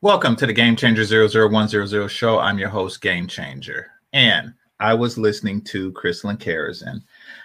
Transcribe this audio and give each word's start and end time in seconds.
Welcome 0.00 0.36
to 0.36 0.46
the 0.46 0.52
Game 0.52 0.76
Changer 0.76 1.04
00100 1.26 2.08
show. 2.08 2.38
I'm 2.38 2.56
your 2.56 2.68
host, 2.68 3.00
Game 3.00 3.26
Changer. 3.26 3.90
And 4.12 4.54
I 4.78 4.94
was 4.94 5.18
listening 5.18 5.60
to 5.62 5.90
Crystalline 5.90 6.36
Karazin 6.36 7.00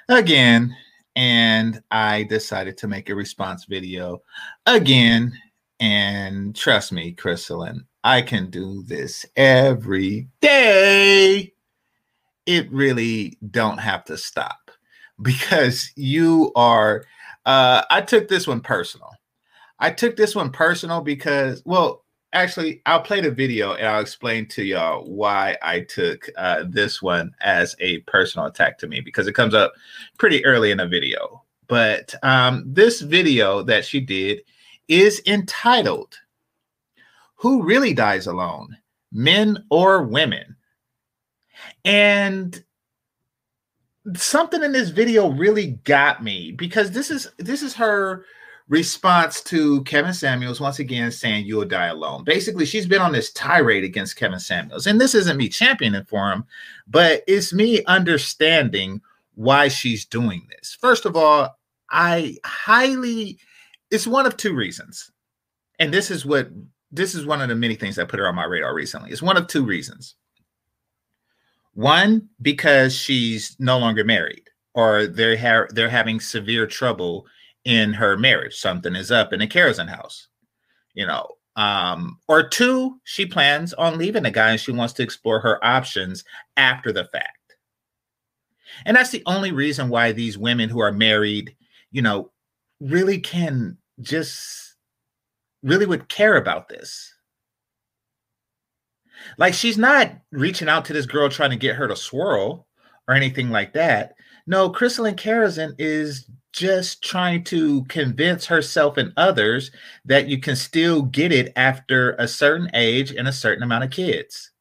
again, 0.07 0.71
and 1.15 1.81
I 1.89 2.21
decided 2.29 2.77
to 2.77 2.87
make 2.87 3.09
a 3.09 3.15
response 3.15 3.65
video 3.65 4.21
again. 4.67 5.33
And 5.79 6.55
trust 6.55 6.91
me, 6.91 7.13
Crystalline, 7.13 7.87
I 8.03 8.21
can 8.21 8.51
do 8.51 8.83
this 8.83 9.25
every 9.35 10.27
day. 10.39 11.53
It 12.45 12.71
really 12.71 13.35
don't 13.49 13.79
have 13.79 14.03
to 14.05 14.15
stop 14.15 14.69
because 15.23 15.91
you 15.95 16.51
are. 16.55 17.03
Uh, 17.47 17.81
I 17.89 18.01
took 18.01 18.27
this 18.27 18.45
one 18.45 18.61
personal. 18.61 19.09
I 19.79 19.89
took 19.89 20.15
this 20.15 20.35
one 20.35 20.51
personal 20.51 21.01
because, 21.01 21.63
well, 21.65 22.02
actually, 22.33 22.81
I'll 22.85 23.01
play 23.01 23.21
the 23.21 23.31
video 23.31 23.73
and 23.73 23.87
I'll 23.87 24.01
explain 24.01 24.47
to 24.49 24.63
y'all 24.63 25.05
why 25.05 25.57
I 25.61 25.81
took 25.81 26.29
uh, 26.37 26.65
this 26.67 27.01
one 27.01 27.33
as 27.41 27.75
a 27.79 27.99
personal 27.99 28.47
attack 28.47 28.77
to 28.79 28.87
me 28.87 28.99
because 28.99 29.27
it 29.27 29.33
comes 29.33 29.53
up 29.53 29.73
pretty 30.17 30.43
early 30.45 30.71
in 30.71 30.77
the 30.77 30.87
video. 30.87 31.43
But 31.67 32.13
um, 32.23 32.63
this 32.65 33.01
video 33.01 33.63
that 33.63 33.85
she 33.85 33.99
did 33.99 34.41
is 34.87 35.21
entitled 35.25 36.19
Who 37.35 37.63
Really 37.63 37.93
Dies 37.93 38.27
Alone, 38.27 38.77
Men 39.11 39.63
or 39.69 40.03
Women? 40.03 40.57
And 41.85 42.63
something 44.15 44.63
in 44.63 44.71
this 44.73 44.89
video 44.89 45.29
really 45.29 45.79
got 45.83 46.23
me 46.23 46.51
because 46.51 46.91
this 46.91 47.09
is 47.09 47.27
this 47.37 47.61
is 47.63 47.73
her 47.75 48.25
response 48.69 49.41
to 49.41 49.83
Kevin 49.83 50.13
Samuels 50.13 50.61
once 50.61 50.79
again 50.79 51.11
saying 51.11 51.45
you'll 51.45 51.65
die 51.65 51.87
alone. 51.87 52.23
Basically, 52.23 52.65
she's 52.65 52.85
been 52.85 53.01
on 53.01 53.11
this 53.11 53.31
tirade 53.33 53.83
against 53.83 54.15
Kevin 54.15 54.39
Samuels. 54.39 54.87
And 54.87 54.99
this 54.99 55.13
isn't 55.15 55.37
me 55.37 55.49
championing 55.49 56.05
for 56.05 56.31
him, 56.31 56.45
but 56.87 57.23
it's 57.27 57.53
me 57.53 57.83
understanding 57.85 59.01
why 59.35 59.67
she's 59.67 60.05
doing 60.05 60.47
this. 60.49 60.77
First 60.79 61.05
of 61.05 61.15
all, 61.15 61.57
I 61.89 62.37
highly 62.45 63.37
it's 63.91 64.07
one 64.07 64.25
of 64.25 64.37
two 64.37 64.55
reasons. 64.55 65.11
And 65.79 65.93
this 65.93 66.09
is 66.09 66.25
what 66.25 66.49
this 66.91 67.15
is 67.15 67.25
one 67.25 67.41
of 67.41 67.49
the 67.49 67.55
many 67.55 67.75
things 67.75 67.95
that 67.95 68.07
put 68.07 68.19
her 68.19 68.27
on 68.27 68.35
my 68.35 68.45
radar 68.45 68.73
recently. 68.73 69.11
It's 69.11 69.21
one 69.21 69.37
of 69.37 69.47
two 69.47 69.65
reasons. 69.65 70.15
One, 71.73 72.29
because 72.41 72.95
she's 72.95 73.55
no 73.59 73.79
longer 73.79 74.03
married 74.03 74.49
or 74.75 75.07
they're 75.07 75.37
ha- 75.37 75.67
they're 75.71 75.89
having 75.89 76.19
severe 76.19 76.67
trouble 76.67 77.25
in 77.65 77.93
her 77.93 78.17
marriage. 78.17 78.55
Something 78.55 78.95
is 78.95 79.11
up 79.11 79.33
in 79.33 79.39
the 79.39 79.47
Karazin 79.47 79.89
house, 79.89 80.27
you 80.93 81.05
know. 81.05 81.27
Um, 81.55 82.19
or 82.27 82.47
two, 82.47 82.99
she 83.03 83.25
plans 83.25 83.73
on 83.73 83.97
leaving 83.97 84.23
the 84.23 84.31
guy 84.31 84.51
and 84.51 84.59
she 84.59 84.71
wants 84.71 84.93
to 84.93 85.03
explore 85.03 85.39
her 85.39 85.63
options 85.63 86.23
after 86.57 86.91
the 86.91 87.05
fact. 87.05 87.55
And 88.85 88.97
that's 88.97 89.11
the 89.11 89.23
only 89.27 89.51
reason 89.51 89.89
why 89.89 90.11
these 90.11 90.37
women 90.37 90.69
who 90.69 90.79
are 90.79 90.91
married, 90.91 91.55
you 91.91 92.01
know, 92.01 92.31
really 92.79 93.19
can 93.19 93.77
just 94.01 94.75
really 95.61 95.85
would 95.85 96.09
care 96.09 96.37
about 96.37 96.69
this. 96.69 97.13
Like 99.37 99.53
she's 99.53 99.77
not 99.77 100.11
reaching 100.31 100.67
out 100.67 100.85
to 100.85 100.93
this 100.93 101.05
girl 101.05 101.29
trying 101.29 101.51
to 101.51 101.55
get 101.55 101.75
her 101.75 101.87
to 101.87 101.95
swirl 101.95 102.67
or 103.07 103.13
anything 103.13 103.49
like 103.49 103.73
that. 103.73 104.15
No, 104.45 104.69
Crystalline 104.69 105.15
Karazin 105.15 105.73
is 105.77 106.29
just 106.53 107.03
trying 107.03 107.43
to 107.43 107.83
convince 107.85 108.45
herself 108.45 108.95
and 108.95 109.11
others 109.17 109.71
that 110.05 110.27
you 110.27 110.39
can 110.39 110.55
still 110.55 111.01
get 111.01 111.31
it 111.31 111.51
after 111.55 112.11
a 112.13 112.27
certain 112.27 112.69
age 112.75 113.11
and 113.11 113.27
a 113.27 113.33
certain 113.33 113.63
amount 113.63 113.83
of 113.83 113.89
kids. 113.89 114.51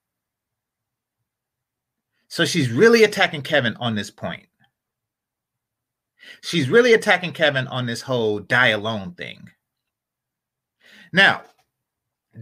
So 2.29 2.47
she's 2.47 2.71
really 2.71 3.05
attacking 3.05 3.43
Kevin 3.43 3.77
on 3.77 3.94
this 3.94 4.11
point. 4.11 4.47
She's 6.41 6.71
really 6.71 6.94
attacking 6.94 7.35
Kevin 7.35 7.69
on 7.69 7.85
this 7.85 8.00
whole 8.00 8.39
die 8.39 8.69
alone 8.69 9.12
thing. 9.12 9.50
Now, 11.12 11.43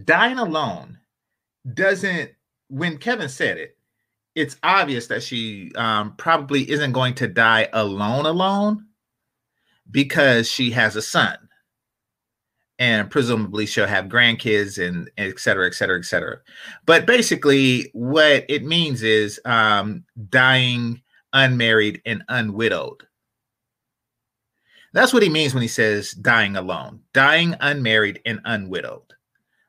dying 0.05 0.37
alone 0.37 0.97
doesn't, 1.73 2.31
when 2.69 2.99
Kevin 2.99 3.27
said 3.27 3.57
it, 3.57 3.77
it's 4.33 4.55
obvious 4.63 5.07
that 5.07 5.23
she 5.23 5.73
um, 5.75 6.15
probably 6.15 6.71
isn't 6.71 6.93
going 6.93 7.15
to 7.15 7.27
die 7.27 7.67
alone, 7.73 8.25
alone 8.25 8.85
because 9.91 10.49
she 10.49 10.71
has 10.71 10.95
a 10.95 11.01
son 11.01 11.37
and 12.81 13.11
presumably 13.11 13.67
she'll 13.67 13.85
have 13.85 14.05
grandkids 14.05 14.83
and 14.83 15.07
et 15.19 15.39
cetera, 15.39 15.67
et 15.67 15.75
cetera, 15.75 15.99
et 15.99 16.03
cetera. 16.03 16.39
But 16.87 17.05
basically, 17.05 17.91
what 17.93 18.43
it 18.49 18.65
means 18.65 19.03
is 19.03 19.39
um, 19.45 20.03
dying 20.29 20.99
unmarried 21.31 22.01
and 22.07 22.23
unwidowed. 22.27 23.01
That's 24.93 25.13
what 25.13 25.21
he 25.21 25.29
means 25.29 25.53
when 25.53 25.61
he 25.61 25.67
says 25.67 26.13
dying 26.13 26.57
alone, 26.57 27.01
dying 27.13 27.55
unmarried 27.61 28.19
and 28.25 28.39
unwidowed. 28.45 29.11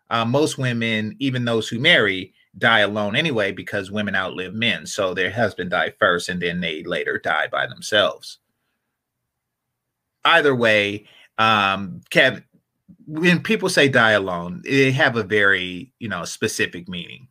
Uh, 0.09 0.25
most 0.25 0.57
women, 0.57 1.15
even 1.19 1.45
those 1.45 1.69
who 1.69 1.79
marry, 1.79 2.33
die 2.57 2.81
alone 2.81 3.15
anyway 3.15 3.53
because 3.53 3.91
women 3.91 4.17
outlive 4.17 4.55
men. 4.55 4.87
So 4.87 5.13
their 5.13 5.31
husband 5.31 5.71
died 5.71 5.97
first 5.99 6.31
and 6.31 6.41
then 6.41 6.61
they 6.63 6.83
later 6.83 7.19
die 7.19 7.49
by 7.49 7.67
themselves 7.67 8.39
either 10.25 10.55
way, 10.55 11.07
um, 11.39 12.01
Kev, 12.11 12.43
when 13.07 13.43
people 13.43 13.69
say 13.69 13.89
die 13.89 14.13
alone, 14.13 14.63
they 14.65 14.93
have 14.93 15.17
a 15.17 15.23
very 15.23 15.93
you 15.99 16.09
know 16.09 16.25
specific 16.25 16.89
meaning. 16.89 17.29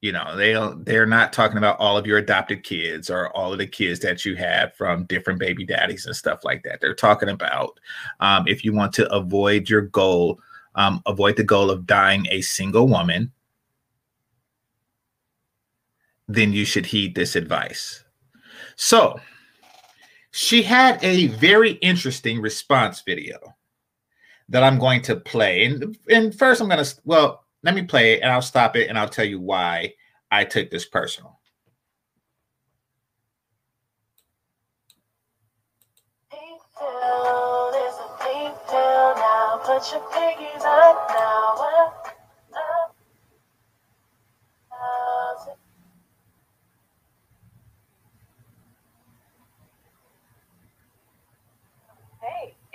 You 0.00 0.12
know, 0.12 0.36
they 0.36 0.52
don't 0.52 0.84
they're 0.84 1.06
not 1.06 1.32
talking 1.32 1.56
about 1.56 1.78
all 1.80 1.96
of 1.96 2.06
your 2.06 2.18
adopted 2.18 2.62
kids 2.62 3.08
or 3.08 3.34
all 3.34 3.52
of 3.52 3.58
the 3.58 3.66
kids 3.66 4.00
that 4.00 4.24
you 4.24 4.36
have 4.36 4.74
from 4.74 5.04
different 5.04 5.40
baby 5.40 5.64
daddies 5.64 6.04
and 6.04 6.14
stuff 6.14 6.44
like 6.44 6.62
that. 6.64 6.80
They're 6.80 6.94
talking 6.94 7.30
about 7.30 7.80
um, 8.20 8.46
if 8.46 8.64
you 8.64 8.72
want 8.72 8.92
to 8.94 9.10
avoid 9.10 9.70
your 9.70 9.80
goal, 9.82 10.40
um, 10.74 11.02
avoid 11.06 11.36
the 11.36 11.44
goal 11.44 11.70
of 11.70 11.86
dying 11.86 12.26
a 12.30 12.42
single 12.42 12.86
woman, 12.86 13.32
then 16.28 16.52
you 16.52 16.64
should 16.66 16.86
heed 16.86 17.14
this 17.14 17.34
advice. 17.34 18.04
So 18.76 19.18
she 20.36 20.64
had 20.64 20.98
a 21.04 21.28
very 21.28 21.74
interesting 21.74 22.40
response 22.40 23.02
video 23.02 23.38
that 24.48 24.64
I'm 24.64 24.80
going 24.80 25.00
to 25.02 25.14
play. 25.14 25.64
And, 25.64 25.96
and 26.10 26.36
first, 26.36 26.60
I'm 26.60 26.68
going 26.68 26.84
to, 26.84 26.96
well, 27.04 27.44
let 27.62 27.76
me 27.76 27.82
play 27.82 28.14
it 28.14 28.20
and 28.20 28.32
I'll 28.32 28.42
stop 28.42 28.74
it 28.74 28.88
and 28.88 28.98
I'll 28.98 29.08
tell 29.08 29.24
you 29.24 29.38
why 29.38 29.94
I 30.32 30.42
took 30.44 30.70
this 30.70 30.86
personal. 30.86 31.38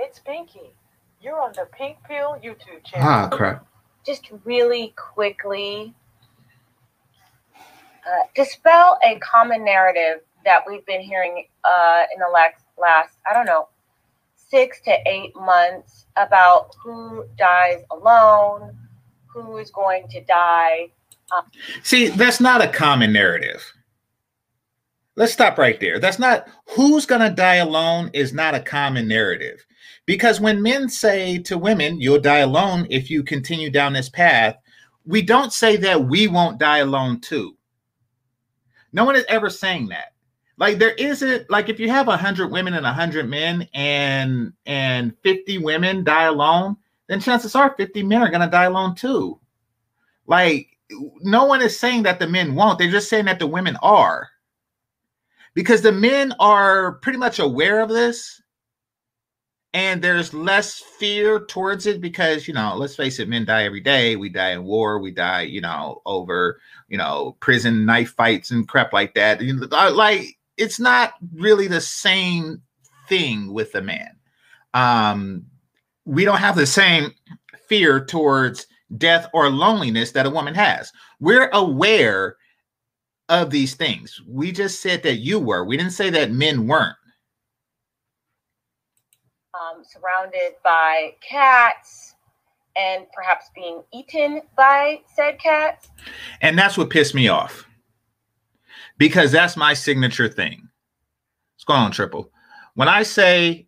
It's 0.09 0.19
Pinky. 0.19 0.73
You're 1.21 1.39
on 1.39 1.51
the 1.53 1.67
Pink 1.71 1.97
Pill 2.07 2.35
YouTube 2.43 2.83
channel. 2.83 3.07
Ah, 3.07 3.29
crap. 3.29 3.65
Just 4.05 4.31
really 4.43 4.93
quickly 4.95 5.93
uh, 7.55 8.23
dispel 8.35 8.97
a 9.05 9.19
common 9.19 9.63
narrative 9.63 10.21
that 10.45 10.61
we've 10.67 10.85
been 10.85 11.01
hearing 11.01 11.45
uh, 11.63 12.03
in 12.13 12.19
the 12.19 12.27
last, 12.33 12.63
last, 12.79 13.17
I 13.29 13.33
don't 13.33 13.45
know, 13.45 13.67
six 14.35 14.81
to 14.81 14.97
eight 15.05 15.35
months 15.35 16.07
about 16.17 16.75
who 16.81 17.25
dies 17.37 17.83
alone, 17.91 18.75
who 19.27 19.57
is 19.57 19.69
going 19.69 20.07
to 20.07 20.23
die. 20.23 20.89
Um, 21.35 21.43
See, 21.83 22.07
that's 22.07 22.39
not 22.39 22.63
a 22.63 22.67
common 22.67 23.13
narrative. 23.13 23.73
Let's 25.15 25.33
stop 25.33 25.57
right 25.57 25.79
there. 25.79 25.99
That's 25.99 26.17
not 26.17 26.47
who's 26.69 27.05
going 27.05 27.21
to 27.21 27.29
die 27.29 27.55
alone 27.55 28.09
is 28.13 28.33
not 28.33 28.55
a 28.55 28.61
common 28.61 29.07
narrative. 29.07 29.65
Because 30.09 30.41
when 30.41 30.63
men 30.63 30.89
say 30.89 31.37
to 31.37 31.55
women, 31.55 32.01
you'll 32.01 32.19
die 32.19 32.39
alone 32.39 32.87
if 32.89 33.11
you 33.11 33.21
continue 33.21 33.69
down 33.69 33.93
this 33.93 34.09
path, 34.09 34.55
we 35.05 35.21
don't 35.21 35.53
say 35.53 35.75
that 35.75 36.05
we 36.05 36.27
won't 36.27 36.57
die 36.57 36.79
alone 36.79 37.21
too. 37.21 37.55
No 38.91 39.05
one 39.05 39.15
is 39.15 39.25
ever 39.29 39.51
saying 39.51 39.89
that. 39.89 40.15
Like 40.57 40.79
there 40.79 40.93
isn't 40.93 41.47
like 41.51 41.69
if 41.69 41.79
you 41.79 41.91
have 41.91 42.07
a 42.07 42.17
hundred 42.17 42.47
women 42.47 42.73
and 42.73 42.87
a 42.87 42.91
hundred 42.91 43.29
men 43.29 43.69
and 43.75 44.51
and 44.65 45.15
50 45.21 45.59
women 45.59 46.03
die 46.03 46.23
alone, 46.23 46.75
then 47.05 47.19
chances 47.19 47.53
are 47.53 47.75
50 47.77 48.01
men 48.01 48.23
are 48.23 48.31
gonna 48.31 48.49
die 48.49 48.63
alone 48.63 48.95
too. 48.95 49.39
Like 50.25 50.75
no 51.21 51.45
one 51.45 51.61
is 51.61 51.79
saying 51.79 52.01
that 52.01 52.17
the 52.17 52.27
men 52.27 52.55
won't, 52.55 52.79
they're 52.79 52.89
just 52.89 53.09
saying 53.09 53.25
that 53.25 53.37
the 53.37 53.45
women 53.45 53.77
are. 53.83 54.27
Because 55.53 55.83
the 55.83 55.91
men 55.91 56.33
are 56.39 56.93
pretty 56.93 57.19
much 57.19 57.37
aware 57.37 57.79
of 57.79 57.89
this 57.89 58.38
and 59.73 60.01
there's 60.01 60.33
less 60.33 60.79
fear 60.79 61.41
towards 61.45 61.85
it 61.85 62.01
because 62.01 62.47
you 62.47 62.53
know 62.53 62.75
let's 62.75 62.95
face 62.95 63.19
it 63.19 63.29
men 63.29 63.45
die 63.45 63.63
every 63.63 63.81
day. 63.81 64.15
We 64.15 64.29
die 64.29 64.51
in 64.51 64.63
war. 64.63 64.99
We 64.99 65.11
die 65.11 65.41
you 65.41 65.61
know 65.61 66.01
over 66.05 66.59
you 66.87 66.97
know 66.97 67.37
prison 67.39 67.85
knife 67.85 68.11
fights 68.11 68.51
and 68.51 68.67
crap 68.67 68.93
like 68.93 69.13
that. 69.15 69.41
Uh, 69.41 69.91
like 69.93 70.37
it's 70.57 70.79
not 70.79 71.13
really 71.33 71.67
the 71.67 71.81
same 71.81 72.61
thing 73.07 73.53
with 73.53 73.75
a 73.75 73.81
man. 73.81 74.15
Um 74.73 75.45
we 76.05 76.25
don't 76.25 76.37
have 76.37 76.55
the 76.55 76.65
same 76.65 77.11
fear 77.67 78.03
towards 78.03 78.65
death 78.97 79.27
or 79.33 79.51
loneliness 79.51 80.11
that 80.11 80.25
a 80.25 80.29
woman 80.29 80.55
has. 80.55 80.91
We're 81.19 81.49
aware 81.53 82.37
of 83.29 83.51
these 83.51 83.75
things. 83.75 84.19
We 84.27 84.51
just 84.51 84.81
said 84.81 85.03
that 85.03 85.17
you 85.17 85.37
were. 85.39 85.63
We 85.63 85.77
didn't 85.77 85.91
say 85.91 86.09
that 86.09 86.31
men 86.31 86.65
weren't 86.65 86.97
surrounded 89.91 90.55
by 90.63 91.15
cats 91.21 92.15
and 92.75 93.05
perhaps 93.13 93.49
being 93.55 93.81
eaten 93.93 94.41
by 94.55 95.01
said 95.15 95.39
cats. 95.39 95.89
And 96.41 96.57
that's 96.57 96.77
what 96.77 96.89
pissed 96.89 97.15
me 97.15 97.27
off 97.27 97.65
because 98.97 99.31
that's 99.31 99.57
my 99.57 99.73
signature 99.73 100.29
thing. 100.29 100.69
What's 101.55 101.65
going 101.65 101.79
on, 101.79 101.91
Triple? 101.91 102.31
When 102.75 102.87
I 102.87 103.03
say 103.03 103.67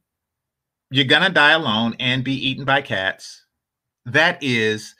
you're 0.92 1.06
going 1.06 1.24
to 1.24 1.30
die 1.30 1.52
alone 1.52 1.96
and 2.00 2.24
be 2.24 2.34
eaten 2.34 2.66
by 2.66 2.82
cats, 2.82 3.46
that 4.06 4.42
is 4.42 4.96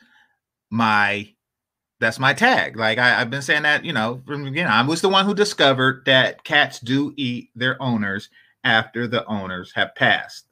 my 0.70 1.30
that's 2.00 2.20
my 2.20 2.34
tag. 2.34 2.78
Like 2.78 2.98
I, 2.98 3.20
have 3.20 3.30
been 3.30 3.44
saying 3.44 3.62
that, 3.62 3.86
you 3.86 3.94
know, 3.94 4.24
from 4.26 4.44
beginning. 4.44 4.72
I 4.72 4.82
was 4.82 5.02
the 5.02 5.10
one 5.10 5.26
who 5.26 5.36
discovered 5.36 6.04
that 6.08 6.44
cats 6.44 6.80
do 6.80 7.14
eat 7.16 7.52
their 7.56 7.80
owners 7.80 8.30
after 8.64 9.08
the 9.08 9.24
owners 9.26 9.72
have 9.76 9.94
passed. 9.94 10.48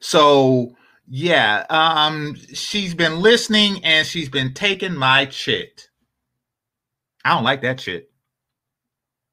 So 0.00 0.74
yeah, 1.08 1.64
um, 1.70 2.36
she's 2.52 2.94
been 2.94 3.20
listening 3.20 3.84
and 3.84 4.06
she's 4.06 4.28
been 4.28 4.54
taking 4.54 4.94
my 4.94 5.28
shit. 5.28 5.88
I 7.24 7.34
don't 7.34 7.44
like 7.44 7.62
that 7.62 7.80
shit. 7.80 8.10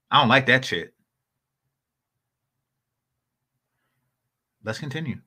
I 0.09 0.19
don't 0.19 0.29
like 0.29 0.45
that 0.47 0.65
shit. 0.65 0.93
Let's 4.63 4.79
continue. 4.79 5.17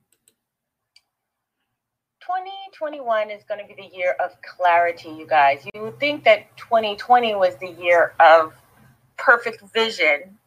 2021 2.21 3.31
is 3.31 3.43
going 3.47 3.59
to 3.59 3.65
be 3.65 3.73
the 3.81 3.95
year 3.95 4.15
of 4.23 4.31
clarity, 4.41 5.09
you 5.09 5.25
guys. 5.25 5.65
You 5.73 5.81
would 5.81 5.99
think 5.99 6.23
that 6.25 6.55
2020 6.57 7.35
was 7.35 7.55
the 7.55 7.69
year 7.69 8.13
of 8.19 8.53
perfect 9.17 9.63
vision. 9.73 10.37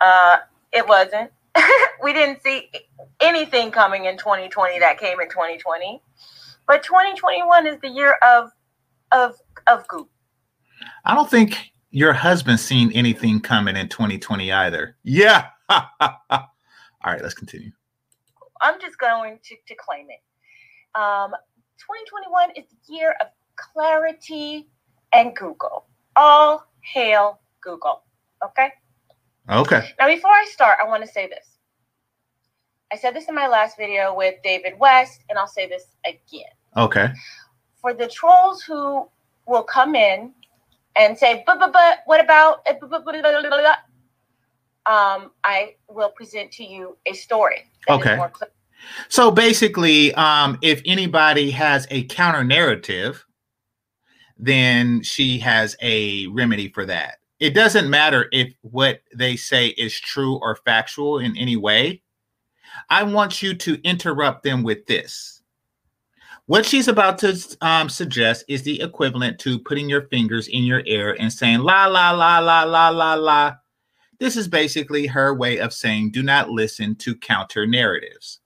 Uh, 0.00 0.38
it 0.72 0.86
wasn't. 0.86 1.30
we 2.02 2.12
didn't 2.12 2.42
see 2.42 2.70
anything 3.20 3.70
coming 3.70 4.06
in 4.06 4.16
2020 4.16 4.78
that 4.78 4.98
came 4.98 5.20
in 5.20 5.28
2020. 5.28 6.02
But 6.66 6.82
2021 6.82 7.66
is 7.66 7.80
the 7.80 7.88
year 7.88 8.16
of 8.26 8.50
of 9.10 9.36
of 9.66 9.86
goop. 9.88 10.08
I 11.04 11.14
don't 11.14 11.30
think 11.30 11.72
your 11.90 12.12
husband's 12.12 12.62
seen 12.62 12.90
anything 12.92 13.40
coming 13.40 13.76
in 13.76 13.88
2020 13.88 14.50
either. 14.50 14.96
Yeah. 15.02 15.48
All 15.68 16.50
right, 17.04 17.22
let's 17.22 17.34
continue. 17.34 17.72
I'm 18.62 18.80
just 18.80 18.98
going 18.98 19.38
to, 19.42 19.56
to 19.66 19.74
claim 19.74 20.06
it. 20.08 20.20
Um, 20.94 21.32
2021 21.78 22.50
is 22.56 22.64
the 22.70 22.94
year 22.94 23.16
of 23.20 23.26
clarity 23.56 24.68
and 25.12 25.34
Google. 25.34 25.86
All 26.16 26.66
hail 26.80 27.40
Google. 27.60 28.02
Okay. 28.44 28.70
Okay. 29.50 29.88
Now, 29.98 30.06
before 30.06 30.30
I 30.30 30.46
start, 30.50 30.78
I 30.82 30.88
want 30.88 31.02
to 31.04 31.08
say 31.08 31.26
this. 31.26 31.58
I 32.92 32.96
said 32.96 33.14
this 33.14 33.28
in 33.28 33.34
my 33.34 33.48
last 33.48 33.76
video 33.76 34.14
with 34.14 34.34
David 34.44 34.78
West, 34.78 35.24
and 35.28 35.38
I'll 35.38 35.46
say 35.46 35.66
this 35.66 35.84
again. 36.04 36.44
Okay. 36.76 37.08
For 37.80 37.94
the 37.94 38.06
trolls 38.06 38.62
who 38.62 39.08
will 39.46 39.62
come 39.62 39.94
in 39.94 40.32
and 40.96 41.16
say, 41.16 41.42
but, 41.46 41.58
but, 41.58 41.72
but, 41.72 42.00
what 42.04 42.22
about, 42.22 42.60
um, 44.86 45.30
I 45.42 45.74
will 45.88 46.10
present 46.10 46.50
to 46.52 46.64
you 46.64 46.96
a 47.06 47.14
story. 47.14 47.64
Okay. 47.88 48.20
So 49.08 49.30
basically, 49.30 50.14
um, 50.14 50.58
if 50.60 50.82
anybody 50.84 51.50
has 51.52 51.86
a 51.90 52.04
counter 52.04 52.44
narrative, 52.44 53.24
then 54.38 55.02
she 55.02 55.38
has 55.38 55.76
a 55.80 56.26
remedy 56.28 56.68
for 56.68 56.84
that 56.86 57.18
it 57.42 57.54
doesn't 57.54 57.90
matter 57.90 58.28
if 58.30 58.54
what 58.60 59.00
they 59.12 59.34
say 59.34 59.66
is 59.70 59.98
true 59.98 60.36
or 60.36 60.54
factual 60.54 61.18
in 61.18 61.36
any 61.36 61.56
way. 61.56 62.00
I 62.88 63.02
want 63.02 63.42
you 63.42 63.52
to 63.54 63.82
interrupt 63.82 64.44
them 64.44 64.62
with 64.62 64.86
this. 64.86 65.42
What 66.46 66.64
she's 66.64 66.86
about 66.86 67.18
to 67.18 67.36
um, 67.60 67.88
suggest 67.88 68.44
is 68.46 68.62
the 68.62 68.80
equivalent 68.80 69.40
to 69.40 69.58
putting 69.58 69.88
your 69.88 70.02
fingers 70.02 70.46
in 70.46 70.62
your 70.62 70.82
ear 70.86 71.16
and 71.18 71.32
saying, 71.32 71.58
la, 71.58 71.86
la, 71.86 72.12
la, 72.12 72.38
la, 72.38 72.62
la, 72.62 72.90
la, 72.90 73.14
la. 73.14 73.54
This 74.20 74.36
is 74.36 74.46
basically 74.46 75.08
her 75.08 75.34
way 75.34 75.58
of 75.58 75.72
saying, 75.72 76.12
do 76.12 76.22
not 76.22 76.48
listen 76.48 76.94
to 76.96 77.16
counter 77.16 77.66
narratives. 77.66 78.38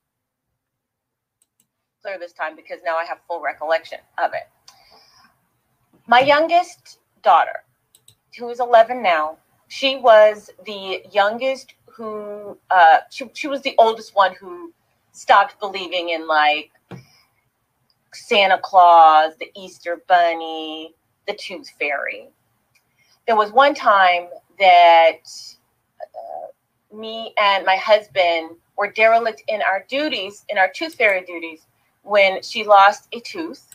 Clear 2.01 2.19
this 2.19 2.33
time 2.33 2.57
because 2.57 2.79
now 2.83 2.97
I 2.97 3.05
have 3.05 3.19
full 3.29 3.43
recollection 3.43 3.99
of 4.17 4.31
it. 4.33 4.49
My 6.07 6.21
youngest 6.21 7.01
daughter 7.23 7.66
who 8.39 8.51
is 8.51 8.61
11 8.61 9.03
now, 9.03 9.39
she 9.69 9.97
was 9.97 10.51
the 10.65 11.03
youngest 11.13 11.75
who, 11.87 12.57
uh, 12.71 12.99
she, 13.11 13.31
she 13.35 13.49
was 13.49 13.63
the 13.63 13.75
oldest 13.79 14.15
one 14.15 14.35
who 14.35 14.73
stopped 15.13 15.59
believing 15.61 16.11
in 16.11 16.27
like 16.27 16.71
Santa 18.13 18.59
Claus, 18.63 19.33
the 19.39 19.51
Easter 19.57 20.03
Bunny, 20.07 20.95
the 21.27 21.35
Tooth 21.35 21.71
Fairy. 21.79 22.29
There 23.27 23.37
was 23.37 23.51
one 23.51 23.75
time 23.75 24.29
that 24.59 25.19
uh, 26.01 26.97
me 26.97 27.35
and 27.41 27.65
my 27.65 27.77
husband 27.77 28.51
were 28.77 28.91
derelict 28.91 29.43
in 29.49 29.63
our 29.63 29.85
duties, 29.89 30.45
in 30.49 30.59
our 30.59 30.71
Tooth 30.73 30.95
Fairy 30.95 31.25
duties, 31.25 31.67
when 32.03 32.43
she 32.43 32.63
lost 32.63 33.09
a 33.13 33.21
tooth. 33.21 33.75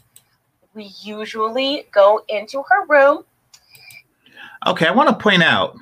We 0.73 0.91
usually 1.01 1.87
go 1.91 2.21
into 2.29 2.63
her 2.69 2.85
room 2.87 3.25
Okay, 4.65 4.85
I 4.85 4.91
want 4.91 5.09
to 5.09 5.23
point 5.23 5.41
out 5.41 5.75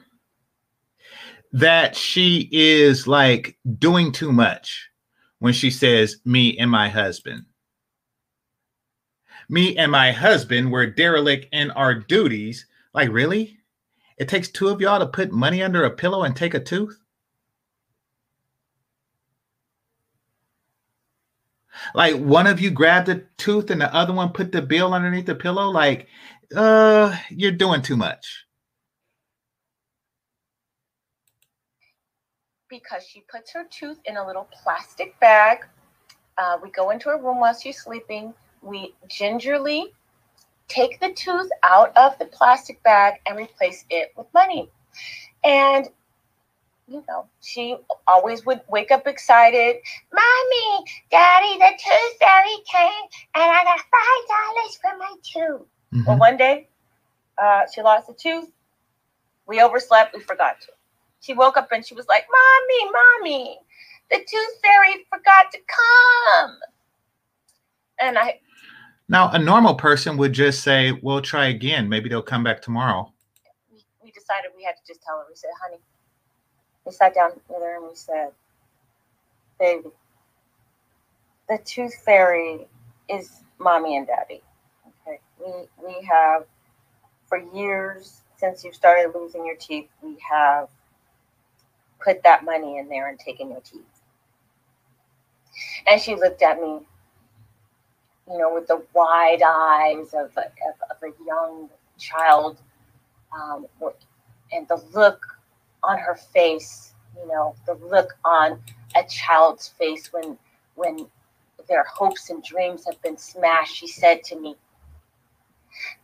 that 1.52 1.96
she 1.96 2.48
is 2.52 3.08
like 3.08 3.58
doing 3.78 4.12
too 4.12 4.32
much 4.32 4.90
when 5.40 5.54
she 5.54 5.70
says 5.70 6.18
me 6.24 6.58
and 6.58 6.72
my 6.72 6.88
husband. 6.88 7.46
Me 9.50 9.76
and 9.76 9.92
my 9.92 10.12
husband 10.12 10.72
were 10.72 10.86
derelict 10.86 11.48
in 11.52 11.72
our 11.72 11.94
duties. 11.94 12.68
Like, 12.94 13.10
really? 13.10 13.58
It 14.18 14.30
takes 14.30 14.50
two 14.50 14.70
of 14.70 14.80
y'all 14.80 15.00
to 15.00 15.08
put 15.08 15.32
money 15.32 15.64
under 15.64 15.84
a 15.84 15.92
pillow 15.92 16.24
and 16.24 16.36
take 16.36 16.54
a 16.54 16.60
tooth? 16.60 17.00
Like 21.94 22.16
one 22.16 22.48
of 22.48 22.60
you 22.60 22.72
grabbed 22.72 23.08
the 23.08 23.26
tooth 23.38 23.72
and 23.72 23.82
the 23.82 23.94
other 23.94 24.14
one 24.14 24.34
put 24.34 24.52
the 24.52 24.62
bill 24.62 24.94
underneath 24.94 25.26
the 25.26 25.36
pillow? 25.36 25.70
Like, 25.70 26.08
uh, 26.56 27.18
you're 27.30 27.52
doing 27.52 27.82
too 27.82 27.98
much. 27.98 28.46
Because 32.70 33.06
she 33.06 33.22
puts 33.22 33.52
her 33.54 33.66
tooth 33.70 34.00
in 34.06 34.18
a 34.18 34.26
little 34.26 34.48
plastic 34.64 35.20
bag. 35.20 35.66
Uh, 36.38 36.58
we 36.62 36.70
go 36.72 36.92
into 36.92 37.10
her 37.10 37.18
room 37.18 37.40
while 37.40 37.54
she's 37.54 37.82
sleeping. 37.82 38.34
We 38.62 38.94
gingerly 39.08 39.94
take 40.68 41.00
the 41.00 41.12
tooth 41.14 41.50
out 41.64 41.96
of 41.98 42.18
the 42.20 42.26
plastic 42.26 42.82
bag 42.84 43.16
and 43.28 43.38
replace 43.38 43.86
it 43.90 44.14
with 44.16 44.28
money. 44.34 44.70
And 45.44 45.90
you 46.88 47.04
know, 47.08 47.28
she 47.42 47.78
always 48.08 48.46
would 48.48 48.62
wake 48.68 48.90
up 48.90 49.06
excited. 49.06 49.76
Mommy, 50.12 50.86
Daddy, 51.12 51.58
the 51.60 51.72
tooth 51.78 52.18
fairy 52.20 52.56
came 52.72 53.04
and 53.36 53.44
I 53.44 53.64
got 53.64 53.80
five 53.80 54.28
dollars 54.28 54.80
for 54.82 54.98
my 54.98 55.14
tooth. 55.24 55.68
Mm-hmm. 55.94 56.04
Well, 56.06 56.18
one 56.18 56.38
day, 56.38 56.68
uh, 57.42 57.64
she 57.74 57.82
lost 57.82 58.10
a 58.10 58.14
tooth. 58.14 58.50
We 59.46 59.62
overslept. 59.62 60.16
We 60.16 60.22
forgot 60.22 60.62
to. 60.62 60.68
She 61.22 61.34
woke 61.34 61.58
up 61.58 61.70
and 61.72 61.86
she 61.86 61.94
was 61.94 62.08
like, 62.08 62.26
Mommy, 62.32 62.92
Mommy, 62.92 63.60
the 64.10 64.18
tooth 64.18 64.62
fairy 64.64 65.06
forgot 65.10 65.52
to 65.52 65.60
come. 65.68 66.58
And 68.00 68.18
I. 68.18 68.40
Now, 69.10 69.32
a 69.32 69.40
normal 69.40 69.76
person 69.76 70.18
would 70.18 70.34
just 70.34 70.64
say, 70.64 70.92
We'll 70.92 71.22
try 71.22 71.48
again. 71.48 71.90
Maybe 71.90 72.10
they'll 72.10 72.22
come 72.22 72.44
back 72.44 72.62
tomorrow. 72.62 73.12
We, 73.72 73.84
we 74.04 74.12
decided 74.12 74.52
we 74.56 74.64
had 74.64 74.76
to 74.76 74.82
just 74.88 75.02
tell 75.04 75.18
her. 75.18 75.26
We 75.28 75.36
said, 75.36 75.50
Honey, 75.62 75.82
we 76.86 76.92
sat 76.92 77.14
down 77.14 77.32
with 77.50 77.62
her 77.62 77.76
and 77.76 77.88
we 77.90 77.96
said, 77.96 78.30
Baby, 79.60 79.90
the 81.50 81.60
tooth 81.66 81.96
fairy 82.06 82.68
is 83.10 83.44
mommy 83.58 83.98
and 83.98 84.08
daddy. 84.08 84.42
Okay. 85.08 85.20
We, 85.40 85.86
we 85.86 86.08
have, 86.10 86.46
for 87.28 87.38
years 87.54 88.22
since 88.38 88.64
you 88.64 88.72
started 88.72 89.12
losing 89.14 89.46
your 89.46 89.58
teeth, 89.58 89.90
we 90.02 90.18
have 90.30 90.70
put 92.04 92.24
that 92.24 92.44
money 92.44 92.78
in 92.78 92.90
there 92.90 93.10
and 93.10 93.20
taken 93.20 93.50
your 93.50 93.62
teeth. 93.62 93.84
And 95.88 96.00
she 96.00 96.16
looked 96.16 96.42
at 96.42 96.62
me, 96.62 96.80
you 98.30 98.38
know, 98.38 98.54
with 98.54 98.68
the 98.68 98.84
wide 98.94 99.42
eyes 99.46 100.14
of 100.14 100.32
a, 100.38 100.42
of, 100.42 100.76
of 100.92 101.04
a 101.04 101.26
young 101.26 101.70
child, 101.98 102.60
um, 103.38 103.66
and 104.52 104.68
the 104.68 104.82
look 104.94 105.22
on 105.84 105.98
her 105.98 106.16
face, 106.16 106.94
you 107.20 107.28
know, 107.28 107.56
the 107.66 107.74
look 107.76 108.18
on 108.24 108.60
a 108.96 109.04
child's 109.04 109.68
face 109.68 110.12
when 110.14 110.38
when 110.76 111.08
their 111.68 111.84
hopes 111.84 112.30
and 112.30 112.44
dreams 112.44 112.86
have 112.86 113.02
been 113.02 113.18
smashed. 113.18 113.76
She 113.76 113.88
said 113.88 114.24
to 114.26 114.40
me, 114.40 114.56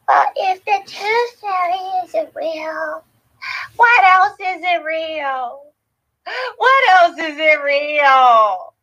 "But 0.08 0.34
if 0.36 0.64
the 0.66 0.80
tooth 0.86 1.40
fairy 1.40 2.04
isn't 2.04 2.36
real, 2.36 3.04
what 3.76 4.04
else 4.04 4.38
isn't 4.40 4.84
real? 4.84 5.64
What 6.58 6.92
else 6.94 7.18
isn't 7.20 7.62
real?" 7.62 8.74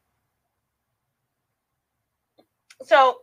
So, 2.84 3.20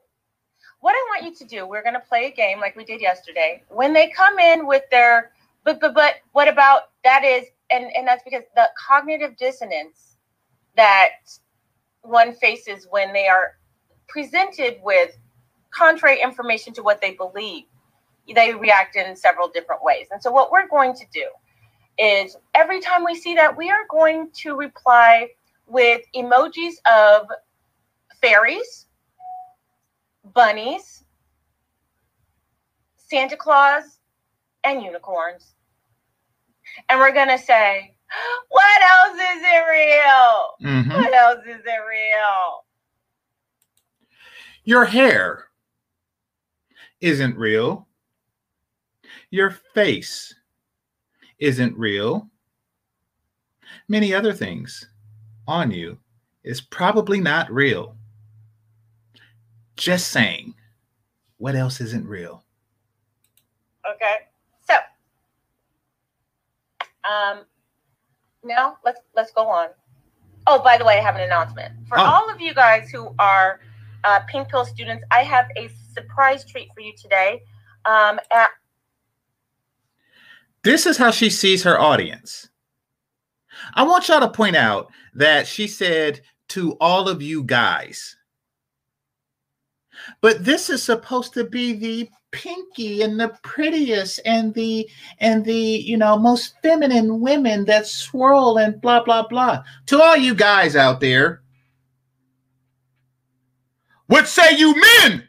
what 0.80 0.94
I 0.94 1.06
want 1.10 1.26
you 1.26 1.36
to 1.36 1.46
do, 1.46 1.68
we're 1.68 1.84
going 1.84 1.94
to 1.94 2.00
play 2.00 2.28
a 2.28 2.32
game 2.32 2.60
like 2.60 2.76
we 2.76 2.86
did 2.86 3.02
yesterday. 3.02 3.64
When 3.70 3.94
they 3.94 4.10
come 4.10 4.40
in 4.40 4.66
with 4.66 4.84
their, 4.92 5.32
but, 5.66 5.80
but, 5.80 5.94
but, 5.94 6.16
what 6.32 6.48
about 6.48 6.92
that 7.04 7.24
is, 7.24 7.46
and, 7.70 7.86
and 7.96 8.08
that's 8.08 8.24
because 8.24 8.44
the 8.56 8.70
cognitive 8.88 9.36
dissonance 9.38 10.16
that 10.76 11.10
one 12.02 12.34
faces 12.34 12.88
when 12.90 13.12
they 13.14 13.28
are 13.28 13.58
presented 14.08 14.78
with 14.82 15.18
contrary 15.72 16.22
information 16.22 16.74
to 16.74 16.82
what 16.84 17.02
they 17.02 17.12
believe, 17.12 17.66
they 18.34 18.54
react 18.54 18.96
in 18.96 19.16
several 19.16 19.50
different 19.50 19.84
ways. 19.84 20.08
And 20.12 20.22
so, 20.22 20.32
what 20.32 20.52
we're 20.52 20.68
going 20.68 20.94
to 20.96 21.06
do 21.14 21.26
is 22.00 22.38
every 22.56 22.80
time 22.80 23.04
we 23.04 23.16
see 23.16 23.36
that, 23.36 23.56
we 23.56 23.70
are 23.70 23.86
going 23.90 24.30
to 24.42 24.56
reply 24.56 25.30
with 25.68 26.02
emojis 26.16 26.76
of 26.90 27.28
fairies 28.22 28.88
bunnies, 30.34 31.04
Santa 32.96 33.36
Claus, 33.36 34.00
and 34.64 34.82
unicorns. 34.82 35.56
And 36.88 37.00
we're 37.00 37.14
going 37.14 37.30
to 37.30 37.38
say, 37.38 37.96
what 38.50 38.82
else 38.82 39.16
is 39.16 39.42
it 39.42 39.64
real? 39.70 40.72
Mm-hmm. 40.72 40.92
What 40.92 41.14
else 41.14 41.46
is 41.46 41.62
it 41.66 41.82
real? 41.90 42.66
Your 44.64 44.86
hair 44.86 45.46
isn't 47.02 47.38
real. 47.38 47.88
Your 49.32 49.52
face 49.74 50.34
isn't 51.40 51.78
real. 51.78 52.30
Many 53.88 54.14
other 54.14 54.34
things 54.34 54.88
on 55.48 55.72
you 55.72 55.98
is 56.44 56.62
probably 56.62 57.20
not 57.20 57.52
real. 57.52 57.96
Just 59.76 60.10
saying. 60.10 60.54
What 61.38 61.56
else 61.56 61.80
isn't 61.80 62.06
real? 62.06 62.44
Okay. 63.90 64.16
So, 64.68 64.76
um, 67.10 67.46
now 68.44 68.78
let's 68.84 69.00
let's 69.16 69.32
go 69.32 69.48
on. 69.48 69.70
Oh, 70.48 70.62
by 70.62 70.78
the 70.78 70.84
way, 70.84 70.98
I 70.98 71.02
have 71.02 71.16
an 71.16 71.22
announcement 71.22 71.74
for 71.88 71.98
oh. 71.98 72.04
all 72.04 72.30
of 72.30 72.42
you 72.42 72.54
guys 72.54 72.90
who 72.90 73.14
are 73.20 73.62
uh, 74.04 74.20
Pink 74.28 74.50
Pill 74.50 74.66
students. 74.66 75.04
I 75.12 75.24
have 75.24 75.46
a 75.58 75.70
surprise 75.94 76.44
treat 76.44 76.70
for 76.74 76.82
you 76.82 76.94
today. 77.02 77.42
Um, 77.86 78.20
at 78.32 78.50
this 80.64 80.86
is 80.86 80.98
how 80.98 81.12
she 81.12 81.30
sees 81.30 81.64
her 81.64 81.80
audience. 81.80 82.50
I 83.74 83.84
want 83.84 84.08
y'all 84.08 84.20
to 84.20 84.30
point 84.30 84.56
out 84.56 84.92
that 85.14 85.48
she 85.48 85.68
said 85.68 86.22
to 86.50 86.74
all 86.80 87.08
of 87.08 87.22
you 87.22 87.44
guys. 87.44 88.16
But 90.22 90.44
this 90.44 90.70
is 90.70 90.82
supposed 90.82 91.34
to 91.34 91.44
be 91.44 91.74
the 91.74 92.10
pinky 92.32 93.02
and 93.02 93.20
the 93.20 93.30
prettiest 93.44 94.20
and 94.24 94.54
the 94.54 94.88
and 95.20 95.44
the 95.44 95.54
you 95.54 95.98
know 95.98 96.18
most 96.18 96.54
feminine 96.62 97.20
women 97.20 97.66
that 97.66 97.88
swirl 97.88 98.58
and 98.58 98.80
blah 98.82 99.04
blah 99.04 99.28
blah. 99.28 99.64
To 99.88 100.02
all 100.02 100.16
you 100.16 100.36
guys 100.36 100.76
out 100.76 101.00
there, 101.00 101.42
what 104.08 104.28
say 104.28 104.58
you 104.58 104.76
men? 105.04 105.29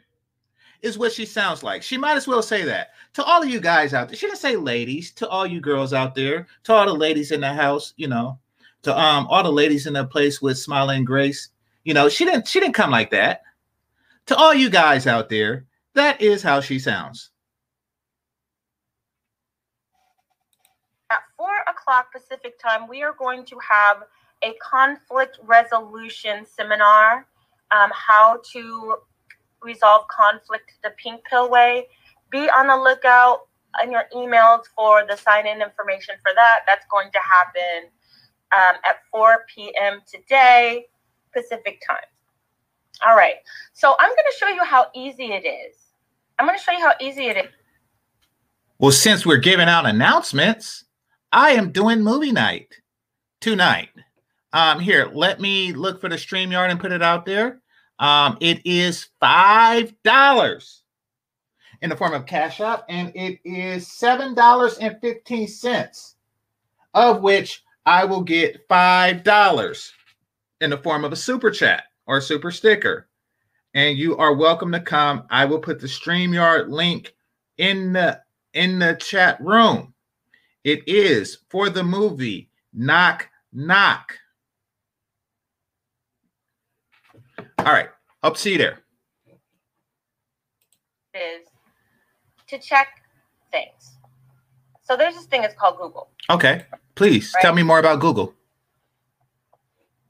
Is 0.81 0.97
what 0.97 1.11
she 1.11 1.25
sounds 1.25 1.61
like. 1.61 1.83
She 1.83 1.97
might 1.97 2.17
as 2.17 2.27
well 2.27 2.41
say 2.41 2.63
that. 2.63 2.89
To 3.13 3.23
all 3.23 3.43
of 3.43 3.49
you 3.49 3.59
guys 3.59 3.93
out 3.93 4.07
there, 4.07 4.17
she 4.17 4.25
didn't 4.25 4.39
say 4.39 4.55
ladies, 4.55 5.11
to 5.13 5.29
all 5.29 5.45
you 5.45 5.61
girls 5.61 5.93
out 5.93 6.15
there, 6.15 6.47
to 6.63 6.73
all 6.73 6.87
the 6.87 6.93
ladies 6.93 7.31
in 7.31 7.41
the 7.41 7.53
house, 7.53 7.93
you 7.97 8.07
know, 8.07 8.39
to 8.81 8.97
um 8.97 9.27
all 9.27 9.43
the 9.43 9.51
ladies 9.51 9.85
in 9.85 9.93
the 9.93 10.05
place 10.05 10.41
with 10.41 10.57
smiling 10.57 11.05
grace. 11.05 11.49
You 11.83 11.93
know, 11.93 12.09
she 12.09 12.25
didn't 12.25 12.47
she 12.47 12.59
didn't 12.59 12.73
come 12.73 12.89
like 12.89 13.11
that 13.11 13.43
to 14.27 14.35
all 14.35 14.53
you 14.53 14.69
guys 14.69 15.07
out 15.07 15.29
there, 15.29 15.65
that 15.93 16.21
is 16.21 16.41
how 16.41 16.61
she 16.61 16.79
sounds. 16.79 17.31
At 21.09 21.19
four 21.37 21.57
o'clock 21.67 22.11
Pacific 22.13 22.57
time, 22.59 22.87
we 22.87 23.03
are 23.03 23.13
going 23.13 23.45
to 23.45 23.57
have 23.67 24.03
a 24.43 24.53
conflict 24.61 25.39
resolution 25.43 26.45
seminar 26.45 27.25
um, 27.71 27.91
how 27.93 28.39
to 28.53 28.97
resolve 29.61 30.07
conflict 30.07 30.71
the 30.83 30.91
pink 30.91 31.21
pill 31.29 31.49
way. 31.49 31.87
Be 32.31 32.49
on 32.49 32.67
the 32.67 32.77
lookout 32.77 33.47
in 33.83 33.91
your 33.91 34.03
emails 34.15 34.63
for 34.75 35.05
the 35.07 35.15
sign 35.15 35.47
in 35.47 35.61
information 35.61 36.15
for 36.21 36.31
that. 36.35 36.59
That's 36.67 36.85
going 36.89 37.09
to 37.11 37.19
happen 37.19 37.89
um, 38.53 38.81
at 38.83 38.97
4 39.11 39.45
p.m. 39.53 40.01
today, 40.11 40.85
Pacific 41.33 41.81
time. 41.87 41.97
All 43.05 43.15
right. 43.15 43.35
So 43.73 43.95
I'm 43.99 44.09
going 44.09 44.17
to 44.17 44.37
show 44.37 44.47
you 44.47 44.63
how 44.63 44.87
easy 44.93 45.31
it 45.31 45.45
is. 45.45 45.75
I'm 46.37 46.45
going 46.45 46.57
to 46.57 46.63
show 46.63 46.71
you 46.71 46.79
how 46.79 46.93
easy 46.99 47.27
it 47.27 47.37
is. 47.37 47.51
Well, 48.79 48.91
since 48.91 49.25
we're 49.25 49.37
giving 49.37 49.67
out 49.67 49.85
announcements, 49.85 50.85
I 51.31 51.51
am 51.51 51.71
doing 51.71 52.01
movie 52.01 52.31
night 52.31 52.73
tonight. 53.39 53.89
Um, 54.53 54.79
here, 54.79 55.09
let 55.13 55.39
me 55.39 55.71
look 55.71 56.01
for 56.01 56.09
the 56.09 56.15
StreamYard 56.15 56.71
and 56.71 56.79
put 56.79 56.91
it 56.91 57.01
out 57.01 57.25
there. 57.25 57.60
Um, 58.01 58.37
it 58.41 58.65
is 58.65 59.09
five 59.19 59.93
dollars 60.03 60.81
in 61.83 61.89
the 61.91 61.95
form 61.95 62.13
of 62.13 62.25
Cash 62.25 62.59
App, 62.59 62.83
and 62.89 63.11
it 63.15 63.39
is 63.45 63.87
seven 63.87 64.33
dollars 64.33 64.79
and 64.79 64.97
fifteen 65.01 65.47
cents, 65.47 66.15
of 66.95 67.21
which 67.21 67.63
I 67.85 68.03
will 68.05 68.23
get 68.23 68.65
five 68.67 69.23
dollars 69.23 69.93
in 70.61 70.71
the 70.71 70.77
form 70.77 71.05
of 71.05 71.11
a 71.11 71.15
super 71.15 71.51
chat 71.51 71.83
or 72.07 72.17
a 72.17 72.21
super 72.21 72.49
sticker. 72.49 73.07
And 73.75 73.97
you 73.97 74.17
are 74.17 74.33
welcome 74.33 74.71
to 74.71 74.81
come. 74.81 75.23
I 75.29 75.45
will 75.45 75.59
put 75.59 75.79
the 75.79 75.87
StreamYard 75.87 76.69
link 76.69 77.13
in 77.59 77.93
the 77.93 78.19
in 78.53 78.79
the 78.79 78.95
chat 78.95 79.39
room. 79.39 79.93
It 80.63 80.87
is 80.87 81.37
for 81.49 81.69
the 81.69 81.83
movie 81.83 82.49
Knock 82.73 83.29
Knock. 83.53 84.17
All 87.65 87.73
right. 87.73 87.89
Hope 88.23 88.35
to 88.35 88.39
see 88.39 88.53
you 88.53 88.57
there. 88.57 88.79
Is 91.13 91.47
to 92.47 92.57
check 92.59 92.87
things. 93.51 93.97
So 94.81 94.95
there's 94.95 95.15
this 95.15 95.25
thing, 95.25 95.43
it's 95.43 95.55
called 95.55 95.77
Google. 95.77 96.09
Okay. 96.29 96.65
Please 96.95 97.31
right? 97.35 97.41
tell 97.41 97.53
me 97.53 97.63
more 97.63 97.79
about 97.79 97.99
Google 97.99 98.33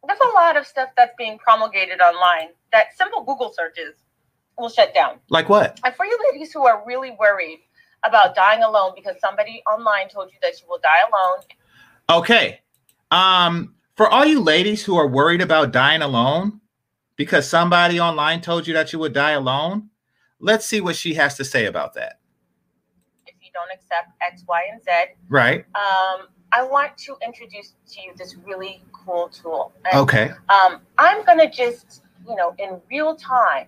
there's 0.07 0.19
a 0.31 0.33
lot 0.33 0.57
of 0.57 0.65
stuff 0.65 0.89
that's 0.97 1.13
being 1.17 1.37
promulgated 1.37 1.99
online 2.01 2.49
that 2.71 2.87
simple 2.97 3.23
Google 3.23 3.53
searches 3.55 3.95
will 4.57 4.69
shut 4.69 4.93
down. 4.93 5.19
Like 5.29 5.49
what? 5.49 5.79
And 5.83 5.93
for 5.95 6.05
you 6.05 6.17
ladies 6.31 6.51
who 6.53 6.65
are 6.65 6.83
really 6.85 7.15
worried 7.19 7.59
about 8.03 8.35
dying 8.35 8.63
alone 8.63 8.93
because 8.95 9.15
somebody 9.19 9.61
online 9.71 10.09
told 10.09 10.31
you 10.31 10.37
that 10.41 10.59
you 10.61 10.67
will 10.67 10.79
die 10.81 10.89
alone. 11.09 12.21
Okay. 12.21 12.59
Um, 13.11 13.75
for 13.95 14.09
all 14.09 14.25
you 14.25 14.41
ladies 14.41 14.83
who 14.83 14.95
are 14.95 15.07
worried 15.07 15.41
about 15.41 15.71
dying 15.71 16.01
alone 16.01 16.60
because 17.21 17.47
somebody 17.47 17.99
online 17.99 18.41
told 18.41 18.65
you 18.65 18.73
that 18.73 18.91
you 18.91 18.97
would 18.97 19.13
die 19.13 19.33
alone, 19.33 19.87
let's 20.39 20.65
see 20.65 20.81
what 20.81 20.95
she 20.95 21.13
has 21.13 21.37
to 21.37 21.45
say 21.45 21.67
about 21.67 21.93
that. 21.93 22.19
If 23.27 23.35
you 23.43 23.51
don't 23.53 23.69
accept 23.71 24.09
X, 24.21 24.43
Y, 24.47 24.61
and 24.71 24.81
Z, 24.81 24.89
right? 25.29 25.63
Um, 25.75 26.29
I 26.51 26.63
want 26.63 26.97
to 26.97 27.15
introduce 27.23 27.75
to 27.91 28.01
you 28.01 28.13
this 28.17 28.37
really 28.43 28.83
cool 28.91 29.29
tool. 29.29 29.71
And, 29.85 30.01
okay. 30.01 30.31
Um, 30.49 30.81
I'm 30.97 31.23
going 31.23 31.37
to 31.37 31.47
just, 31.47 32.01
you 32.27 32.35
know, 32.35 32.55
in 32.57 32.81
real 32.89 33.15
time, 33.15 33.67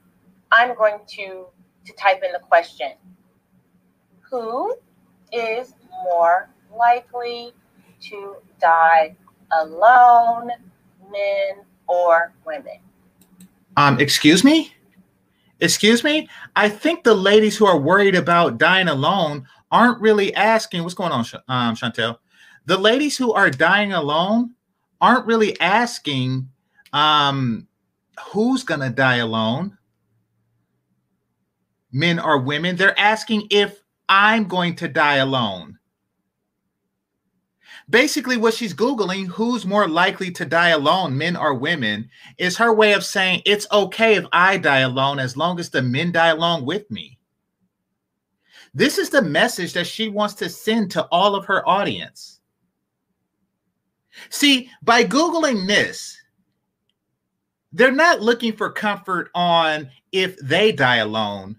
I'm 0.51 0.75
going 0.75 0.97
to 1.09 1.45
to 1.85 1.93
type 1.93 2.23
in 2.25 2.31
the 2.31 2.39
question: 2.39 2.93
Who 4.31 4.75
is 5.31 5.75
more 5.91 6.49
likely 6.75 7.53
to 8.09 8.37
die 8.59 9.15
alone, 9.51 10.49
men 11.11 11.65
or 11.85 12.33
women? 12.47 12.79
Um, 13.77 13.99
excuse 13.99 14.43
me. 14.43 14.73
Excuse 15.59 16.03
me. 16.03 16.27
I 16.55 16.69
think 16.69 17.03
the 17.03 17.13
ladies 17.13 17.57
who 17.57 17.65
are 17.65 17.79
worried 17.79 18.15
about 18.15 18.57
dying 18.57 18.87
alone 18.87 19.47
aren't 19.71 20.01
really 20.01 20.33
asking 20.35 20.83
what's 20.83 20.93
going 20.93 21.11
on, 21.11 21.25
um, 21.47 21.75
Chantel. 21.75 22.17
The 22.65 22.77
ladies 22.77 23.17
who 23.17 23.33
are 23.33 23.49
dying 23.49 23.93
alone 23.93 24.55
aren't 25.01 25.25
really 25.25 25.59
asking 25.59 26.49
um, 26.93 27.67
who's 28.31 28.63
going 28.63 28.81
to 28.81 28.89
die 28.89 29.17
alone, 29.17 29.77
men 31.91 32.19
or 32.19 32.39
women. 32.39 32.75
They're 32.75 32.97
asking 32.99 33.47
if 33.49 33.83
I'm 34.07 34.47
going 34.47 34.75
to 34.77 34.87
die 34.87 35.15
alone. 35.15 35.79
Basically, 37.89 38.37
what 38.37 38.53
she's 38.53 38.73
Googling, 38.73 39.27
who's 39.27 39.65
more 39.65 39.87
likely 39.87 40.31
to 40.31 40.45
die 40.45 40.69
alone, 40.69 41.17
men 41.17 41.35
or 41.35 41.53
women, 41.53 42.09
is 42.37 42.57
her 42.57 42.73
way 42.73 42.93
of 42.93 43.03
saying 43.03 43.41
it's 43.45 43.67
okay 43.71 44.15
if 44.15 44.25
I 44.31 44.57
die 44.57 44.79
alone 44.79 45.19
as 45.19 45.35
long 45.35 45.59
as 45.59 45.69
the 45.69 45.81
men 45.81 46.11
die 46.11 46.29
along 46.29 46.65
with 46.65 46.89
me. 46.89 47.19
This 48.73 48.97
is 48.97 49.09
the 49.09 49.21
message 49.21 49.73
that 49.73 49.85
she 49.85 50.07
wants 50.07 50.33
to 50.35 50.49
send 50.49 50.91
to 50.91 51.03
all 51.11 51.35
of 51.35 51.45
her 51.45 51.67
audience. 51.67 52.39
See, 54.29 54.69
by 54.81 55.03
Googling 55.03 55.67
this, 55.67 56.17
they're 57.73 57.91
not 57.91 58.21
looking 58.21 58.53
for 58.53 58.71
comfort 58.71 59.29
on 59.35 59.89
if 60.11 60.37
they 60.37 60.71
die 60.71 60.97
alone. 60.97 61.57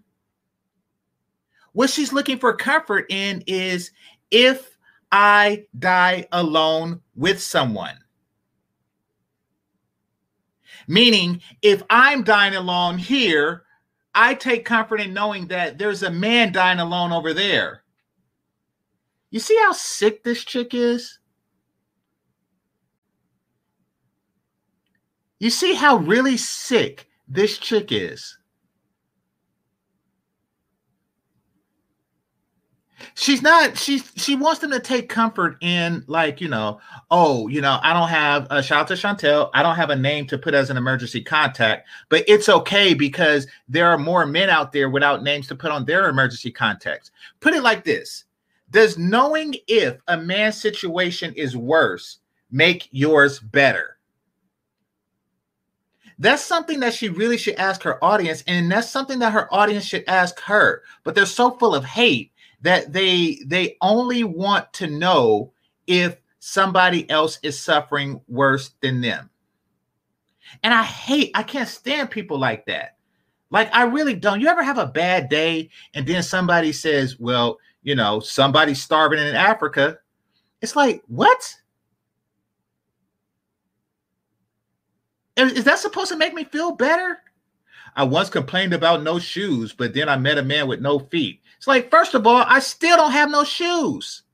What 1.72 1.90
she's 1.90 2.12
looking 2.12 2.38
for 2.38 2.56
comfort 2.56 3.06
in 3.10 3.42
is 3.46 3.90
if 4.30 4.73
I 5.16 5.66
die 5.78 6.26
alone 6.32 7.00
with 7.14 7.40
someone. 7.40 7.96
Meaning, 10.88 11.40
if 11.62 11.84
I'm 11.88 12.24
dying 12.24 12.56
alone 12.56 12.98
here, 12.98 13.62
I 14.12 14.34
take 14.34 14.64
comfort 14.64 15.00
in 15.00 15.14
knowing 15.14 15.46
that 15.46 15.78
there's 15.78 16.02
a 16.02 16.10
man 16.10 16.50
dying 16.50 16.80
alone 16.80 17.12
over 17.12 17.32
there. 17.32 17.84
You 19.30 19.38
see 19.38 19.56
how 19.56 19.70
sick 19.70 20.24
this 20.24 20.44
chick 20.44 20.74
is? 20.74 21.20
You 25.38 25.50
see 25.50 25.74
how 25.74 25.98
really 25.98 26.36
sick 26.36 27.08
this 27.28 27.56
chick 27.58 27.92
is? 27.92 28.36
She's 33.14 33.42
not 33.42 33.76
she 33.76 33.98
she 34.16 34.34
wants 34.34 34.60
them 34.60 34.70
to 34.70 34.80
take 34.80 35.08
comfort 35.08 35.56
in 35.60 36.02
like 36.06 36.40
you 36.40 36.48
know 36.48 36.80
oh 37.10 37.46
you 37.48 37.60
know 37.60 37.78
i 37.82 37.92
don't 37.92 38.08
have 38.08 38.46
a 38.50 38.62
shout 38.62 38.80
out 38.80 38.88
to 38.88 38.94
chantel 38.94 39.50
i 39.54 39.62
don't 39.62 39.76
have 39.76 39.90
a 39.90 39.96
name 39.96 40.26
to 40.26 40.38
put 40.38 40.54
as 40.54 40.70
an 40.70 40.76
emergency 40.76 41.22
contact 41.22 41.86
but 42.08 42.24
it's 42.26 42.48
okay 42.48 42.94
because 42.94 43.46
there 43.68 43.88
are 43.88 43.98
more 43.98 44.26
men 44.26 44.50
out 44.50 44.72
there 44.72 44.90
without 44.90 45.22
names 45.22 45.46
to 45.48 45.54
put 45.54 45.70
on 45.70 45.84
their 45.84 46.08
emergency 46.08 46.50
contacts. 46.50 47.10
Put 47.40 47.54
it 47.54 47.62
like 47.62 47.84
this 47.84 48.24
does 48.70 48.98
knowing 48.98 49.54
if 49.68 49.98
a 50.08 50.16
man's 50.16 50.60
situation 50.60 51.32
is 51.34 51.56
worse 51.56 52.18
make 52.50 52.88
yours 52.90 53.38
better? 53.38 53.98
That's 56.18 56.42
something 56.42 56.80
that 56.80 56.94
she 56.94 57.08
really 57.08 57.38
should 57.38 57.56
ask 57.56 57.82
her 57.82 58.02
audience 58.02 58.44
and 58.46 58.70
that's 58.70 58.90
something 58.90 59.18
that 59.18 59.32
her 59.32 59.52
audience 59.52 59.84
should 59.84 60.04
ask 60.06 60.38
her 60.40 60.82
but 61.02 61.14
they're 61.14 61.26
so 61.26 61.52
full 61.52 61.74
of 61.74 61.84
hate 61.84 62.32
that 62.64 62.94
they 62.94 63.38
they 63.46 63.76
only 63.82 64.24
want 64.24 64.72
to 64.72 64.86
know 64.86 65.52
if 65.86 66.16
somebody 66.40 67.08
else 67.10 67.38
is 67.42 67.60
suffering 67.60 68.20
worse 68.26 68.70
than 68.80 69.02
them. 69.02 69.28
And 70.62 70.72
I 70.72 70.82
hate, 70.82 71.30
I 71.34 71.42
can't 71.42 71.68
stand 71.68 72.10
people 72.10 72.38
like 72.38 72.64
that. 72.66 72.96
Like 73.50 73.68
I 73.74 73.84
really 73.84 74.14
don't. 74.14 74.40
You 74.40 74.48
ever 74.48 74.62
have 74.62 74.78
a 74.78 74.86
bad 74.86 75.28
day 75.28 75.68
and 75.92 76.06
then 76.06 76.22
somebody 76.22 76.72
says, 76.72 77.20
"Well, 77.20 77.58
you 77.82 77.94
know, 77.94 78.18
somebody's 78.18 78.82
starving 78.82 79.18
in 79.18 79.34
Africa." 79.34 79.98
It's 80.62 80.74
like, 80.74 81.02
"What?" 81.06 81.54
Is 85.36 85.64
that 85.64 85.80
supposed 85.80 86.10
to 86.12 86.16
make 86.16 86.32
me 86.32 86.44
feel 86.44 86.72
better? 86.72 87.18
I 87.94 88.04
once 88.04 88.30
complained 88.30 88.72
about 88.72 89.02
no 89.02 89.18
shoes, 89.18 89.72
but 89.72 89.92
then 89.92 90.08
I 90.08 90.16
met 90.16 90.38
a 90.38 90.42
man 90.42 90.66
with 90.66 90.80
no 90.80 90.98
feet. 90.98 91.42
It's 91.64 91.66
like, 91.66 91.90
first 91.90 92.12
of 92.12 92.26
all, 92.26 92.44
I 92.46 92.58
still 92.58 92.98
don't 92.98 93.12
have 93.12 93.30
no 93.30 93.42
shoes. 93.42 94.24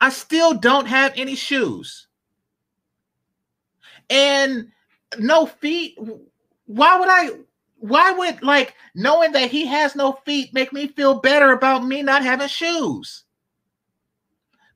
I 0.00 0.10
still 0.10 0.52
don't 0.54 0.88
have 0.88 1.12
any 1.14 1.36
shoes. 1.36 2.08
And 4.10 4.72
no 5.16 5.46
feet. 5.46 5.96
Why 6.66 6.98
would 6.98 7.08
I? 7.08 7.30
Why 7.76 8.10
would 8.10 8.42
like 8.42 8.74
knowing 8.96 9.30
that 9.30 9.48
he 9.48 9.64
has 9.66 9.94
no 9.94 10.14
feet 10.24 10.52
make 10.52 10.72
me 10.72 10.88
feel 10.88 11.20
better 11.20 11.52
about 11.52 11.84
me 11.84 12.02
not 12.02 12.24
having 12.24 12.48
shoes? 12.48 13.22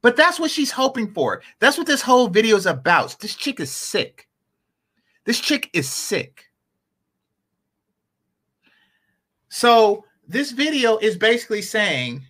But 0.01 0.15
that's 0.15 0.39
what 0.39 0.53
she's 0.53 0.71
hoping 0.71 1.13
for. 1.13 1.43
That's 1.59 1.77
what 1.77 1.89
this 1.89 2.03
whole 2.03 2.29
video 2.29 2.55
is 2.55 2.67
about. 2.67 3.19
This 3.19 3.35
chick 3.35 3.59
is 3.59 3.73
sick. 3.73 4.29
This 5.25 5.41
chick 5.41 5.71
is 5.73 5.89
sick. 5.89 6.46
So 9.57 10.05
this 10.29 10.51
video 10.51 10.99
is 10.99 11.17
basically 11.17 11.63
saying 11.63 12.27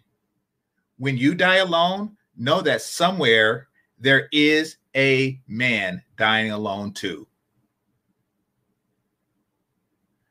when 0.97 1.17
you 1.17 1.35
die 1.35 1.57
alone, 1.57 2.17
know 2.37 2.61
that 2.61 2.83
somewhere 2.83 3.67
there 3.99 4.29
is 4.31 4.77
a 4.95 5.41
man 5.49 6.05
dying 6.17 6.53
alone 6.53 6.93
too. 6.93 7.27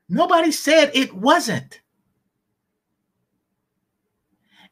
Nobody 0.08 0.54
said 0.54 0.92
it 0.94 1.14
wasn't. 1.14 1.82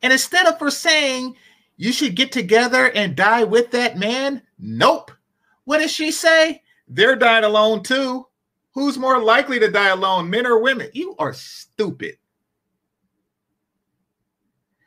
And 0.02 0.14
instead 0.14 0.46
of 0.46 0.58
for 0.58 0.72
saying 0.72 1.36
you 1.76 1.92
should 1.92 2.16
get 2.16 2.32
together 2.32 2.90
and 2.92 3.18
die 3.18 3.44
with 3.44 3.72
that 3.72 3.98
man, 3.98 4.42
nope. 4.58 5.12
What 5.66 5.80
does 5.80 5.92
she 5.92 6.10
say? 6.10 6.62
They're 6.88 7.18
dying 7.18 7.44
alone 7.44 7.84
too. 7.84 8.28
Who's 8.74 8.98
more 8.98 9.20
likely 9.20 9.60
to 9.60 9.70
die 9.70 9.90
alone, 9.90 10.30
men 10.30 10.46
or 10.46 10.60
women? 10.60 10.90
You 10.94 11.16
are 11.20 11.34
stupid. 11.34 12.18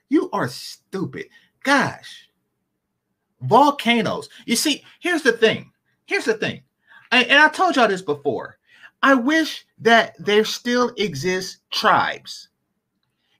You 0.08 0.28
are 0.32 0.48
stupid. 0.48 1.26
Gosh. 1.62 2.28
Volcanoes. 3.42 4.28
You 4.44 4.56
see, 4.56 4.84
here's 5.00 5.22
the 5.22 5.32
thing. 5.32 5.70
Here's 6.06 6.24
the 6.24 6.34
thing. 6.34 6.62
And, 7.12 7.26
and 7.28 7.38
I 7.38 7.48
told 7.48 7.76
y'all 7.76 7.88
this 7.88 8.02
before. 8.02 8.58
I 9.02 9.14
wish 9.14 9.66
that 9.78 10.16
there 10.18 10.44
still 10.44 10.92
exist 10.96 11.58
tribes 11.70 12.48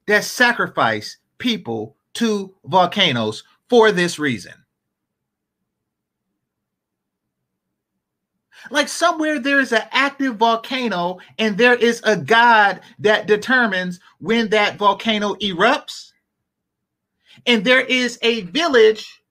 that 0.07 0.25
sacrifice 0.25 1.19
people 1.39 1.97
to 2.15 2.55
volcanoes 2.65 3.43
for 3.69 3.91
this 3.91 4.19
reason. 4.19 4.53
Like 8.71 8.89
somewhere 8.89 9.39
there 9.39 9.61
is 9.61 9.73
an 9.73 9.83
active 9.93 10.37
volcano 10.37 11.19
and 11.39 11.57
there 11.57 11.75
is 11.75 12.01
a 12.05 12.17
god 12.17 12.81
that 12.99 13.27
determines 13.27 14.01
when 14.19 14.49
that 14.51 14.77
volcano 14.77 15.35
erupts. 15.37 16.13
And 17.47 17.65
there 17.65 17.81
is 17.81 18.19
a 18.23 18.43
village 18.43 19.23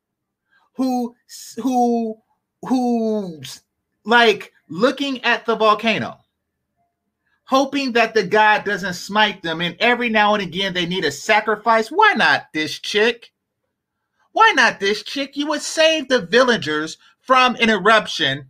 who 0.75 1.15
who 1.57 2.17
who's 2.61 3.61
like 4.05 4.51
looking 4.69 5.23
at 5.23 5.45
the 5.45 5.55
volcano 5.55 6.19
hoping 7.45 7.93
that 7.93 8.13
the 8.13 8.23
god 8.23 8.63
doesn't 8.63 8.95
smite 8.95 9.41
them. 9.43 9.61
And 9.61 9.75
every 9.79 10.09
now 10.09 10.33
and 10.33 10.43
again 10.43 10.73
they 10.73 10.85
need 10.85 11.05
a 11.05 11.11
sacrifice. 11.11 11.89
Why 11.89 12.13
not 12.15 12.47
this 12.53 12.79
chick? 12.79 13.31
Why 14.31 14.51
not 14.55 14.79
this 14.79 15.03
chick? 15.03 15.37
You 15.37 15.47
would 15.47 15.61
save 15.61 16.09
the 16.09 16.25
villagers 16.25 16.97
from 17.21 17.55
an 17.55 17.69
eruption 17.69 18.49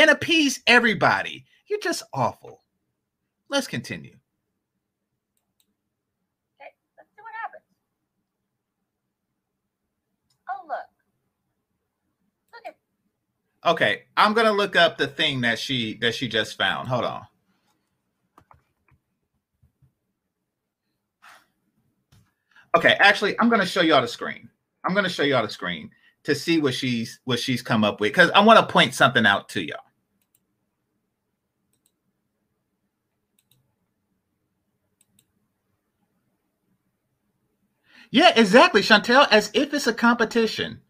and 0.00 0.10
appease 0.10 0.60
everybody. 0.66 1.44
You're 1.68 1.78
just 1.80 2.02
awful. 2.14 2.62
Let's 3.50 3.66
continue. 3.66 4.16
Okay, 6.60 6.70
let's 6.96 7.10
see 7.14 7.22
what 7.22 7.32
happens. 7.42 7.62
Oh, 10.48 10.66
look. 10.66 10.86
Look 12.54 12.62
at 12.66 13.70
Okay, 13.70 14.04
I'm 14.16 14.32
gonna 14.32 14.52
look 14.52 14.74
up 14.74 14.96
the 14.96 15.06
thing 15.06 15.42
that 15.42 15.58
she 15.58 15.98
that 15.98 16.14
she 16.14 16.28
just 16.28 16.56
found. 16.56 16.88
Hold 16.88 17.04
on. 17.04 17.26
Okay, 22.76 22.96
actually, 23.00 23.38
I'm 23.38 23.50
gonna 23.50 23.66
show 23.66 23.82
y'all 23.82 24.00
the 24.00 24.08
screen. 24.08 24.48
I'm 24.84 24.94
gonna 24.94 25.10
show 25.10 25.24
y'all 25.24 25.42
the 25.42 25.52
screen 25.52 25.90
to 26.24 26.34
see 26.34 26.58
what 26.58 26.72
she's 26.74 27.20
what 27.24 27.38
she's 27.38 27.60
come 27.60 27.84
up 27.84 28.00
with 28.00 28.12
because 28.12 28.30
I 28.30 28.40
want 28.40 28.58
to 28.60 28.72
point 28.72 28.94
something 28.94 29.26
out 29.26 29.50
to 29.50 29.62
y'all. 29.62 29.80
Yeah, 38.10 38.32
exactly, 38.34 38.80
Chantel, 38.82 39.26
as 39.30 39.50
if 39.54 39.72
it's 39.72 39.86
a 39.86 39.94
competition. 39.94 40.80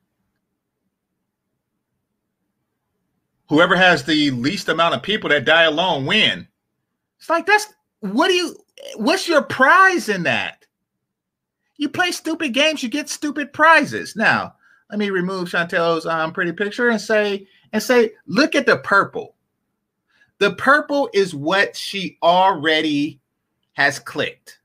Whoever 3.48 3.76
has 3.76 4.04
the 4.04 4.30
least 4.30 4.68
amount 4.68 4.94
of 4.94 5.02
people 5.02 5.28
that 5.30 5.44
die 5.44 5.64
alone 5.64 6.06
win. 6.06 6.46
It's 7.18 7.28
like 7.28 7.46
that's 7.46 7.72
what 7.98 8.28
do 8.28 8.35
you 8.35 8.56
what's 8.96 9.28
your 9.28 9.42
prize 9.42 10.09
in 10.09 10.22
that? 10.22 10.64
You 11.76 11.88
play 11.88 12.12
stupid 12.12 12.54
games, 12.54 12.83
you 12.83 12.88
get 12.88 13.09
stupid 13.09 13.52
prizes. 13.52 14.14
Now, 14.14 14.54
let 14.88 14.98
me 14.98 15.11
remove 15.11 15.48
Chantel's 15.48 16.06
um, 16.06 16.33
pretty 16.33 16.52
picture 16.52 16.90
and 16.90 17.00
say, 17.00 17.46
and 17.72 17.83
say, 17.83 18.12
look 18.26 18.54
at 18.54 18.66
the 18.66 18.78
purple. 18.78 19.35
The 20.38 20.54
purple 20.54 21.11
is 21.12 21.35
what 21.35 21.76
she 21.76 22.18
already 22.22 23.20
has 23.72 23.98
clicked. 23.98 24.60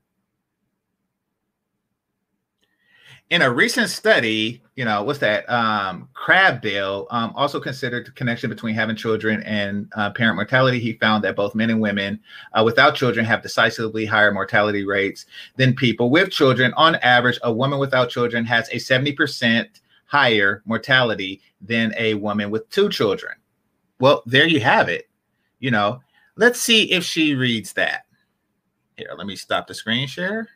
In 3.28 3.42
a 3.42 3.50
recent 3.50 3.90
study, 3.90 4.62
you 4.76 4.84
know, 4.84 5.02
what's 5.02 5.18
that? 5.18 5.50
Um, 5.50 6.08
um, 6.28 7.32
also 7.34 7.58
considered 7.58 8.06
the 8.06 8.12
connection 8.12 8.48
between 8.48 8.74
having 8.74 8.94
children 8.94 9.42
and 9.42 9.90
uh, 9.96 10.10
parent 10.10 10.36
mortality. 10.36 10.78
He 10.78 10.92
found 10.92 11.24
that 11.24 11.34
both 11.34 11.54
men 11.54 11.70
and 11.70 11.80
women 11.80 12.20
uh, 12.52 12.62
without 12.64 12.94
children 12.94 13.26
have 13.26 13.42
decisively 13.42 14.06
higher 14.06 14.32
mortality 14.32 14.84
rates 14.84 15.26
than 15.56 15.74
people 15.74 16.08
with 16.08 16.30
children. 16.30 16.72
On 16.76 16.94
average, 16.96 17.38
a 17.42 17.52
woman 17.52 17.80
without 17.80 18.10
children 18.10 18.44
has 18.44 18.68
a 18.68 18.76
70% 18.76 19.66
higher 20.06 20.62
mortality 20.64 21.40
than 21.60 21.94
a 21.98 22.14
woman 22.14 22.50
with 22.50 22.68
two 22.70 22.88
children. 22.88 23.34
Well, 23.98 24.22
there 24.26 24.46
you 24.46 24.60
have 24.60 24.88
it. 24.88 25.08
You 25.58 25.72
know, 25.72 26.00
let's 26.36 26.60
see 26.60 26.92
if 26.92 27.02
she 27.02 27.34
reads 27.34 27.72
that. 27.72 28.06
Here, 28.96 29.10
let 29.16 29.26
me 29.26 29.34
stop 29.34 29.66
the 29.66 29.74
screen 29.74 30.06
share. 30.06 30.48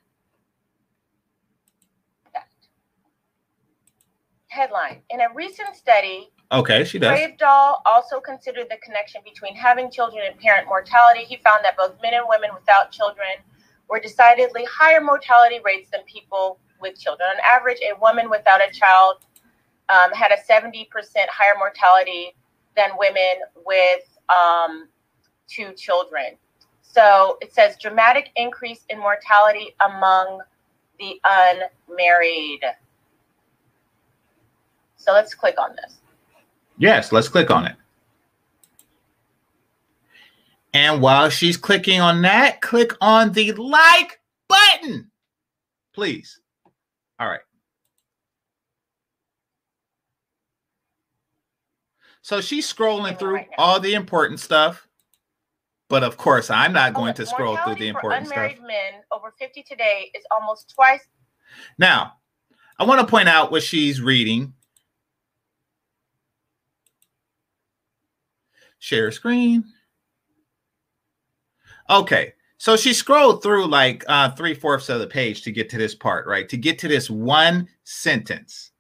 Headline 4.51 5.01
In 5.11 5.21
a 5.21 5.33
recent 5.35 5.77
study, 5.77 6.31
Okay, 6.53 6.83
she 6.83 6.99
does. 6.99 7.17
Kravdal 7.17 7.77
also 7.87 8.19
considered 8.19 8.67
the 8.69 8.77
connection 8.79 9.21
between 9.25 9.55
having 9.55 9.91
children 9.91 10.25
and 10.27 10.37
parent 10.41 10.67
mortality. 10.67 11.21
He 11.21 11.37
found 11.37 11.65
that 11.65 11.77
both 11.77 11.95
men 12.03 12.15
and 12.15 12.25
women 12.29 12.51
without 12.53 12.91
children 12.91 13.39
were 13.89 14.01
decidedly 14.01 14.65
higher 14.65 15.01
mortality 15.01 15.61
rates 15.65 15.91
than 15.93 16.03
people 16.05 16.59
with 16.81 16.99
children. 16.99 17.29
On 17.33 17.41
average, 17.49 17.79
a 17.83 17.99
woman 18.01 18.29
without 18.29 18.61
a 18.61 18.73
child 18.73 19.19
um, 19.89 20.11
had 20.13 20.33
a 20.33 20.37
70% 20.37 20.87
higher 21.29 21.55
mortality 21.57 22.35
than 22.77 22.91
women 22.99 23.43
with 23.65 24.03
um, 24.29 24.89
two 25.49 25.73
children. 25.75 26.37
So 26.83 27.39
it 27.41 27.53
says 27.53 27.77
dramatic 27.81 28.31
increase 28.35 28.85
in 28.89 28.99
mortality 28.99 29.77
among 29.81 30.41
the 30.99 31.21
unmarried. 31.25 32.63
So 35.01 35.13
let's 35.13 35.35
click 35.35 35.57
on 35.59 35.75
this. 35.77 36.01
Yes, 36.79 37.11
let's 37.11 37.29
click 37.29 37.51
on 37.51 37.67
it. 37.67 37.77
And 40.73 41.01
while 41.01 41.31
she's 41.31 41.57
clicking 41.57 42.01
on 42.01 42.23
that, 42.23 42.61
click 42.61 42.93
on 43.01 43.33
the 43.33 43.53
like 43.53 44.21
button, 44.49 45.11
please. 45.95 46.39
All 47.19 47.29
right. 47.29 47.41
So 52.23 52.41
she's 52.41 52.73
scrolling 52.73 53.19
through 53.19 53.35
right 53.35 53.49
all 53.59 53.81
the 53.81 53.95
important 53.95 54.39
stuff. 54.39 54.87
But 55.89 56.05
of 56.05 56.17
course, 56.17 56.51
I'm 56.51 56.73
not 56.73 56.93
oh, 56.93 56.95
going 56.95 57.15
to 57.15 57.27
scroll 57.27 57.57
through 57.57 57.75
the 57.75 57.89
important 57.89 58.29
for 58.29 58.35
unmarried 58.35 58.59
stuff. 58.59 58.69
men 58.69 59.03
over 59.11 59.35
50 59.39 59.65
today 59.65 60.13
is 60.15 60.23
almost 60.31 60.73
twice. 60.73 61.05
Now, 61.79 62.13
I 62.79 62.85
want 62.85 63.01
to 63.01 63.07
point 63.07 63.29
out 63.29 63.51
what 63.51 63.65
she's 63.65 64.01
reading 64.01 64.55
Share 68.81 69.13
screen. 69.13 69.65
Okay, 71.89 72.35
so 72.59 72.77
she 72.77 72.93
scrolled 72.93 73.43
through 73.43 73.67
like 73.67 74.05
uh, 74.09 74.31
three 74.33 74.55
fourths 74.55 74.89
of 74.89 75.01
the 75.01 75.07
page 75.07 75.43
to 75.43 75.53
get 75.53 75.71
to 75.71 75.79
this 75.79 75.95
part, 75.95 76.27
right? 76.27 76.49
To 76.49 76.57
get 76.57 76.79
to 76.81 76.89
this 76.89 77.09
one 77.09 77.69
sentence. 77.85 78.73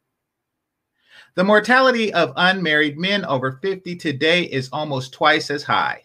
The 1.34 1.44
mortality 1.44 2.12
of 2.12 2.32
unmarried 2.36 2.98
men 2.98 3.24
over 3.24 3.52
50 3.62 3.96
today 3.96 4.42
is 4.44 4.68
almost 4.72 5.12
twice 5.12 5.50
as 5.50 5.62
high 5.62 6.02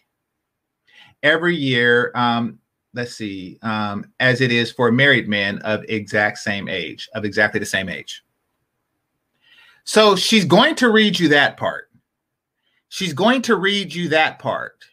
every 1.22 1.56
year. 1.56 2.12
Um, 2.14 2.58
let's 2.94 3.14
see, 3.14 3.58
um, 3.62 4.12
as 4.20 4.40
it 4.40 4.52
is 4.52 4.70
for 4.72 4.90
married 4.92 5.28
men 5.28 5.58
of 5.58 5.84
exact 5.88 6.38
same 6.38 6.68
age, 6.68 7.08
of 7.14 7.24
exactly 7.24 7.60
the 7.60 7.66
same 7.66 7.88
age. 7.88 8.24
So 9.84 10.16
she's 10.16 10.44
going 10.44 10.74
to 10.76 10.90
read 10.90 11.18
you 11.18 11.28
that 11.28 11.56
part. 11.56 11.85
She's 12.88 13.12
going 13.12 13.42
to 13.42 13.56
read 13.56 13.92
you 13.92 14.08
that 14.10 14.38
part. 14.38 14.84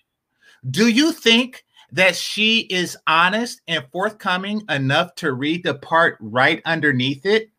Do 0.70 0.88
you 0.88 1.12
think 1.12 1.66
that 1.92 2.16
she 2.16 2.62
is 2.62 2.98
honest 3.06 3.62
and 3.68 3.86
forthcoming 3.92 4.64
enough 4.70 5.14
to 5.16 5.34
read 5.34 5.64
the 5.64 5.76
part 5.76 6.18
right 6.20 6.62
underneath 6.66 7.26
it? 7.26 7.50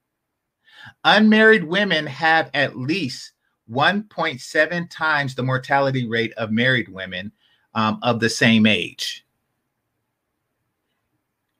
Unmarried 1.04 1.64
women 1.64 2.06
have 2.06 2.50
at 2.52 2.76
least 2.76 3.32
1.7 3.70 4.90
times 4.90 5.34
the 5.34 5.42
mortality 5.42 6.06
rate 6.06 6.32
of 6.34 6.50
married 6.50 6.88
women 6.88 7.32
um, 7.74 7.98
of 8.02 8.20
the 8.20 8.28
same 8.28 8.66
age. 8.66 9.26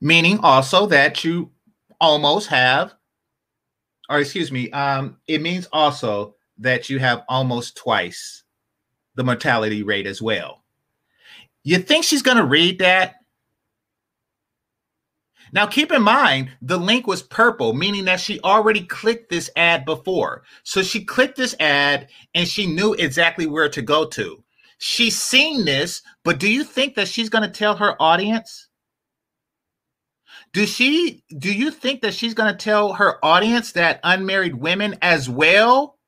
Meaning 0.00 0.38
also 0.42 0.86
that 0.86 1.24
you 1.24 1.50
almost 2.00 2.48
have, 2.48 2.94
or 4.10 4.18
excuse 4.18 4.52
me, 4.52 4.70
um, 4.72 5.16
it 5.26 5.40
means 5.40 5.66
also 5.72 6.34
that 6.58 6.90
you 6.90 6.98
have 6.98 7.22
almost 7.28 7.76
twice 7.76 8.43
the 9.14 9.24
mortality 9.24 9.82
rate 9.82 10.06
as 10.06 10.20
well. 10.20 10.64
You 11.62 11.78
think 11.78 12.04
she's 12.04 12.22
going 12.22 12.36
to 12.36 12.44
read 12.44 12.78
that? 12.80 13.16
Now, 15.52 15.66
keep 15.66 15.92
in 15.92 16.02
mind, 16.02 16.50
the 16.60 16.76
link 16.76 17.06
was 17.06 17.22
purple, 17.22 17.74
meaning 17.74 18.06
that 18.06 18.18
she 18.20 18.40
already 18.40 18.84
clicked 18.84 19.30
this 19.30 19.48
ad 19.54 19.84
before. 19.84 20.42
So 20.64 20.82
she 20.82 21.04
clicked 21.04 21.36
this 21.36 21.54
ad 21.60 22.08
and 22.34 22.48
she 22.48 22.66
knew 22.66 22.94
exactly 22.94 23.46
where 23.46 23.68
to 23.68 23.80
go 23.80 24.04
to. 24.06 24.42
She's 24.78 25.20
seen 25.20 25.64
this, 25.64 26.02
but 26.24 26.40
do 26.40 26.50
you 26.50 26.64
think 26.64 26.96
that 26.96 27.08
she's 27.08 27.28
going 27.28 27.44
to 27.44 27.56
tell 27.56 27.76
her 27.76 28.00
audience? 28.02 28.68
Do 30.52 30.66
she 30.66 31.24
do 31.38 31.52
you 31.52 31.70
think 31.70 32.02
that 32.02 32.14
she's 32.14 32.34
going 32.34 32.52
to 32.52 32.58
tell 32.58 32.92
her 32.92 33.24
audience 33.24 33.72
that 33.72 34.00
unmarried 34.04 34.54
women 34.54 34.96
as 35.02 35.28
well 35.28 35.98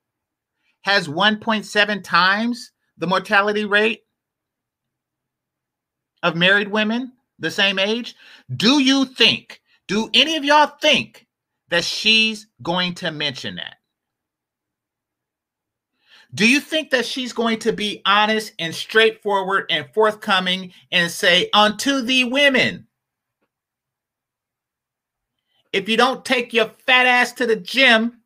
has 0.83 1.09
1.7 1.09 2.05
times 2.05 2.71
the 2.99 3.07
mortality 3.07 3.65
rate 3.65 4.03
of 6.23 6.37
married 6.37 6.69
women 6.69 7.13
the 7.39 7.51
same 7.51 7.79
age? 7.79 8.15
Do 8.55 8.81
you 8.83 9.05
think, 9.05 9.61
do 9.89 10.11
any 10.15 10.37
of 10.37 10.45
y'all 10.45 10.73
think 10.81 11.27
that 11.69 11.85
she's 11.85 12.47
going 12.63 12.95
to 12.97 13.11
mention 13.11 13.57
that? 13.57 13.77
Do 16.35 16.49
you 16.49 16.61
think 16.61 16.91
that 16.91 17.07
she's 17.07 17.33
going 17.33 17.61
to 17.61 17.73
be 17.73 18.03
honest 18.05 18.53
and 18.59 18.75
straightforward 18.75 19.67
and 19.71 19.87
forthcoming 19.95 20.73
and 20.93 21.11
say, 21.11 21.49
unto 21.55 22.03
the 22.03 22.25
women, 22.25 22.87
if 25.73 25.89
you 25.89 25.97
don't 25.97 26.25
take 26.25 26.53
your 26.53 26.71
fat 26.87 27.07
ass 27.07 27.33
to 27.33 27.47
the 27.47 27.57
gym, 27.57 28.21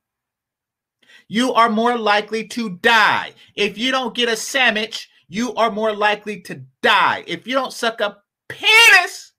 you 1.31 1.55
are 1.55 1.69
more 1.69 1.97
likely 1.97 2.49
to 2.49 2.71
die. 2.79 3.33
If 3.55 3.79
you 3.79 3.93
don't 3.93 4.16
get 4.16 4.29
a 4.29 4.35
sandwich, 4.35 5.09
you 5.29 5.55
are 5.55 5.71
more 5.71 5.95
likely 5.95 6.40
to 6.40 6.64
die. 6.83 7.23
If 7.25 7.47
you 7.47 7.55
don't 7.55 7.73
suck 7.73 8.01
a 8.01 8.16
penis, 8.49 9.31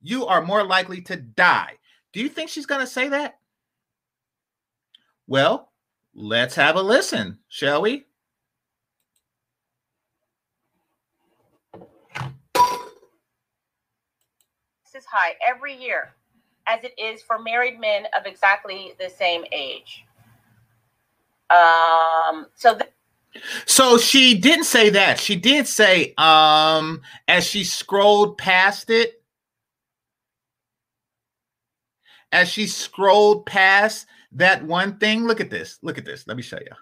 you 0.00 0.24
are 0.24 0.40
more 0.40 0.64
likely 0.64 1.02
to 1.02 1.16
die. 1.16 1.74
Do 2.14 2.20
you 2.20 2.30
think 2.30 2.48
she's 2.48 2.64
going 2.64 2.80
to 2.80 2.86
say 2.86 3.10
that? 3.10 3.38
Well, 5.26 5.70
let's 6.14 6.54
have 6.54 6.76
a 6.76 6.82
listen, 6.82 7.40
shall 7.46 7.82
we? 7.82 8.06
This 11.74 11.84
is 14.94 15.04
high 15.04 15.34
every 15.46 15.74
year, 15.74 16.14
as 16.66 16.84
it 16.84 16.98
is 16.98 17.20
for 17.20 17.38
married 17.38 17.78
men 17.78 18.06
of 18.18 18.24
exactly 18.24 18.94
the 18.98 19.10
same 19.10 19.44
age. 19.52 20.06
Um, 21.50 22.46
so. 22.54 22.76
Th- 22.76 22.90
so 23.66 23.96
she 23.96 24.38
didn't 24.38 24.64
say 24.64 24.90
that. 24.90 25.18
She 25.18 25.36
did 25.36 25.66
say, 25.66 26.12
um, 26.18 27.00
as 27.28 27.44
she 27.46 27.64
scrolled 27.64 28.36
past 28.36 28.90
it, 28.90 29.22
as 32.30 32.48
she 32.48 32.66
scrolled 32.66 33.46
past 33.46 34.06
that 34.32 34.64
one 34.64 34.98
thing. 34.98 35.26
Look 35.26 35.40
at 35.40 35.50
this. 35.50 35.78
Look 35.82 35.98
at 35.98 36.04
this. 36.04 36.26
Let 36.26 36.36
me 36.36 36.42
show 36.42 36.58
you. 36.58 36.74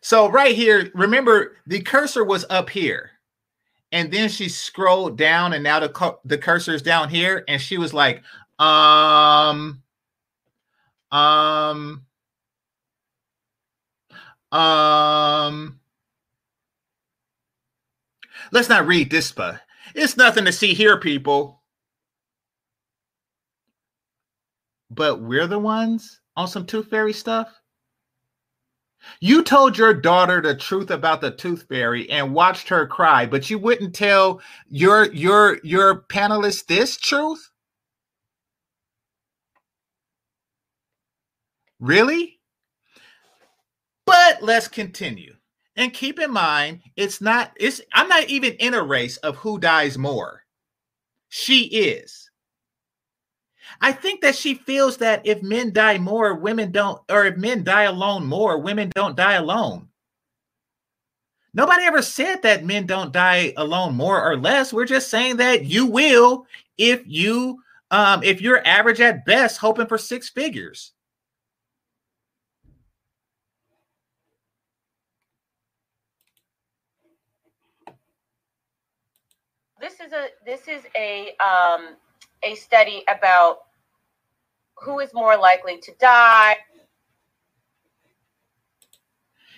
So 0.00 0.28
right 0.28 0.54
here, 0.54 0.90
remember 0.94 1.56
the 1.66 1.80
cursor 1.80 2.24
was 2.24 2.44
up 2.50 2.68
here 2.68 3.12
and 3.94 4.10
then 4.10 4.28
she 4.28 4.48
scrolled 4.48 5.16
down 5.16 5.52
and 5.52 5.62
now 5.62 5.78
the 5.78 6.18
the 6.24 6.36
cursor's 6.36 6.82
down 6.82 7.08
here 7.08 7.44
and 7.46 7.62
she 7.62 7.78
was 7.78 7.94
like 7.94 8.22
um 8.58 9.80
um 11.12 12.04
um 14.50 15.78
let's 18.50 18.68
not 18.68 18.86
read 18.86 19.10
this 19.10 19.30
but 19.30 19.60
it's 19.94 20.16
nothing 20.16 20.44
to 20.44 20.52
see 20.52 20.74
here 20.74 20.98
people 20.98 21.62
but 24.90 25.22
we're 25.22 25.46
the 25.46 25.58
ones 25.58 26.20
on 26.36 26.48
some 26.48 26.66
tooth 26.66 26.88
fairy 26.88 27.12
stuff? 27.12 27.60
You 29.20 29.42
told 29.42 29.78
your 29.78 29.94
daughter 29.94 30.40
the 30.40 30.54
truth 30.54 30.90
about 30.90 31.20
the 31.20 31.30
tooth 31.30 31.66
fairy 31.68 32.10
and 32.10 32.34
watched 32.34 32.68
her 32.68 32.86
cry, 32.86 33.26
but 33.26 33.50
you 33.50 33.58
wouldn't 33.58 33.94
tell 33.94 34.40
your 34.68 35.12
your 35.12 35.58
your 35.62 36.02
panelists 36.02 36.66
this 36.66 36.96
truth? 36.96 37.50
Really? 41.80 42.40
But 44.06 44.42
let's 44.42 44.68
continue. 44.68 45.34
And 45.76 45.92
keep 45.92 46.20
in 46.20 46.32
mind, 46.32 46.80
it's 46.96 47.20
not, 47.20 47.52
it's 47.56 47.80
I'm 47.92 48.08
not 48.08 48.28
even 48.28 48.52
in 48.54 48.74
a 48.74 48.82
race 48.82 49.16
of 49.18 49.36
who 49.36 49.58
dies 49.58 49.98
more. 49.98 50.42
She 51.28 51.64
is. 51.64 52.23
I 53.80 53.92
think 53.92 54.20
that 54.22 54.34
she 54.34 54.54
feels 54.54 54.98
that 54.98 55.26
if 55.26 55.42
men 55.42 55.72
die 55.72 55.98
more, 55.98 56.34
women 56.34 56.70
don't, 56.70 57.00
or 57.10 57.24
if 57.26 57.36
men 57.36 57.64
die 57.64 57.84
alone 57.84 58.26
more, 58.26 58.58
women 58.58 58.90
don't 58.94 59.16
die 59.16 59.34
alone. 59.34 59.88
Nobody 61.52 61.84
ever 61.84 62.02
said 62.02 62.42
that 62.42 62.64
men 62.64 62.86
don't 62.86 63.12
die 63.12 63.52
alone 63.56 63.94
more 63.94 64.22
or 64.22 64.36
less. 64.36 64.72
We're 64.72 64.86
just 64.86 65.08
saying 65.08 65.36
that 65.36 65.64
you 65.64 65.86
will 65.86 66.46
if 66.78 67.02
you 67.06 67.62
um 67.90 68.24
if 68.24 68.40
you're 68.40 68.66
average 68.66 69.00
at 69.00 69.24
best 69.24 69.58
hoping 69.58 69.86
for 69.86 69.98
six 69.98 70.28
figures. 70.28 70.94
this 79.84 80.00
is 80.00 80.12
a 80.12 80.28
this 80.46 80.66
is 80.66 80.82
a 80.96 81.36
um, 81.44 81.88
a 82.44 82.54
study 82.54 83.02
about 83.08 83.58
who 84.76 85.00
is 85.00 85.12
more 85.14 85.36
likely 85.36 85.78
to 85.78 85.92
die. 85.98 86.56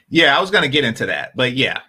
Yeah, 0.08 0.36
I 0.36 0.40
was 0.40 0.50
going 0.50 0.62
to 0.62 0.68
get 0.68 0.84
into 0.84 1.06
that, 1.06 1.34
but 1.34 1.52
yeah. 1.54 1.80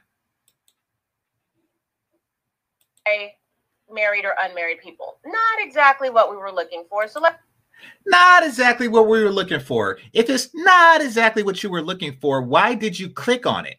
Married 3.90 4.26
or 4.26 4.36
unmarried 4.44 4.80
people. 4.80 5.18
Not 5.26 5.60
exactly 5.60 6.10
what 6.10 6.30
we 6.30 6.38
were 6.38 6.52
looking 6.52 6.84
for. 6.90 7.08
So 7.08 7.22
let 7.22 7.40
not 8.06 8.46
exactly 8.46 8.88
what 8.88 9.08
we 9.08 9.24
were 9.24 9.30
looking 9.30 9.60
for. 9.60 10.00
If 10.14 10.30
it's 10.30 10.50
not 10.54 11.02
exactly 11.02 11.44
what 11.44 11.62
you 11.64 11.70
were 11.70 11.82
looking 11.82 12.18
for, 12.20 12.42
why 12.42 12.74
did 12.74 13.00
you 13.00 13.10
click 13.10 13.46
on 13.46 13.66
it? 13.66 13.78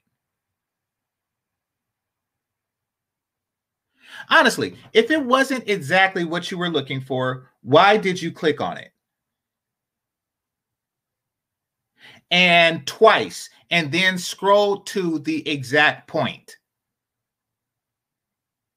Honestly, 4.31 4.77
if 4.93 5.11
it 5.11 5.23
wasn't 5.23 5.69
exactly 5.69 6.25
what 6.25 6.51
you 6.51 6.59
were 6.59 6.69
looking 6.69 7.01
for, 7.01 7.49
why 7.63 7.97
did 7.97 8.21
you 8.21 8.31
click 8.31 8.61
on 8.61 8.77
it? 8.77 8.93
And 12.31 12.87
twice, 12.87 13.49
and 13.71 13.91
then 13.91 14.19
scroll 14.19 14.81
to 14.81 15.19
the 15.21 15.49
exact 15.49 16.07
point. 16.09 16.57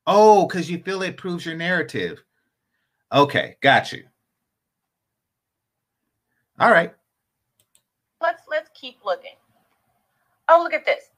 Oh, 0.08 0.48
because 0.48 0.70
you 0.70 0.82
feel 0.82 1.02
it 1.02 1.18
proves 1.18 1.46
your 1.46 1.56
narrative. 1.56 2.24
Okay, 3.12 3.58
got 3.62 3.92
you. 3.92 4.04
All 6.60 6.72
right. 6.72 6.94
Let's 8.22 8.44
let's 8.50 8.70
keep 8.74 9.04
looking. 9.04 9.36
Oh, 10.48 10.62
look 10.64 10.74
at 10.74 10.86
this 10.86 11.11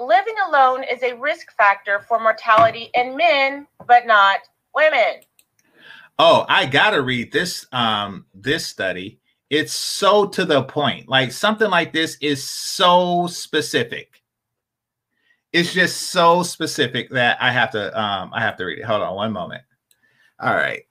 living 0.00 0.34
alone 0.48 0.84
is 0.84 1.02
a 1.02 1.14
risk 1.14 1.52
factor 1.56 2.00
for 2.00 2.18
mortality 2.20 2.90
in 2.94 3.16
men, 3.16 3.66
but 3.86 4.06
not 4.06 4.40
women. 4.74 5.22
Oh, 6.18 6.44
I 6.48 6.66
gotta 6.66 7.00
read 7.00 7.32
this 7.32 7.66
um 7.72 8.26
this 8.34 8.66
study. 8.66 9.20
It's 9.48 9.72
so 9.72 10.26
to 10.28 10.44
the 10.44 10.62
point. 10.64 11.08
Like 11.08 11.32
something 11.32 11.70
like 11.70 11.92
this 11.92 12.16
is 12.20 12.42
so 12.42 13.26
specific. 13.26 14.22
It's 15.52 15.72
just 15.72 16.10
so 16.10 16.42
specific 16.42 17.10
that 17.10 17.38
I 17.40 17.50
have 17.50 17.70
to 17.72 18.00
um 18.00 18.30
I 18.32 18.40
have 18.40 18.56
to 18.58 18.64
read 18.64 18.78
it. 18.78 18.84
Hold 18.84 19.02
on 19.02 19.14
one 19.16 19.32
moment. 19.32 19.62
All 20.40 20.54
right. 20.54 20.82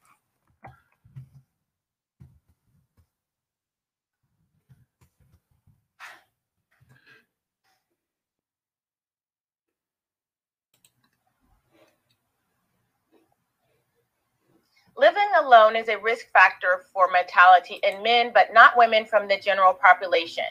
Living 14.99 15.29
alone 15.41 15.77
is 15.77 15.87
a 15.87 15.97
risk 15.97 16.25
factor 16.33 16.83
for 16.91 17.07
mortality 17.09 17.79
in 17.83 18.03
men, 18.03 18.31
but 18.33 18.53
not 18.53 18.75
women 18.75 19.05
from 19.05 19.29
the 19.29 19.39
general 19.39 19.73
population. 19.73 20.43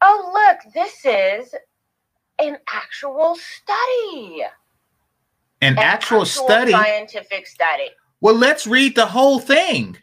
Oh, 0.00 0.30
look, 0.32 0.72
this 0.72 1.04
is 1.04 1.52
an 2.38 2.58
actual 2.72 3.34
study. 3.36 4.44
An, 5.60 5.72
an 5.72 5.78
actual, 5.78 6.20
actual 6.20 6.24
study? 6.26 6.70
Scientific 6.70 7.48
study. 7.48 7.90
Well, 8.20 8.36
let's 8.36 8.68
read 8.68 8.94
the 8.94 9.06
whole 9.06 9.40
thing. 9.40 9.96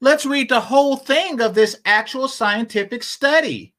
Let's 0.00 0.24
read 0.24 0.48
the 0.48 0.60
whole 0.60 0.96
thing 0.96 1.40
of 1.40 1.54
this 1.54 1.80
actual 1.84 2.28
scientific 2.28 3.02
study. 3.02 3.74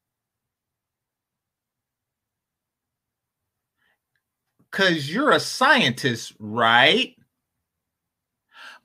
Because 4.69 5.09
you're 5.09 5.31
a 5.31 5.39
scientist, 5.39 6.33
right? 6.37 7.16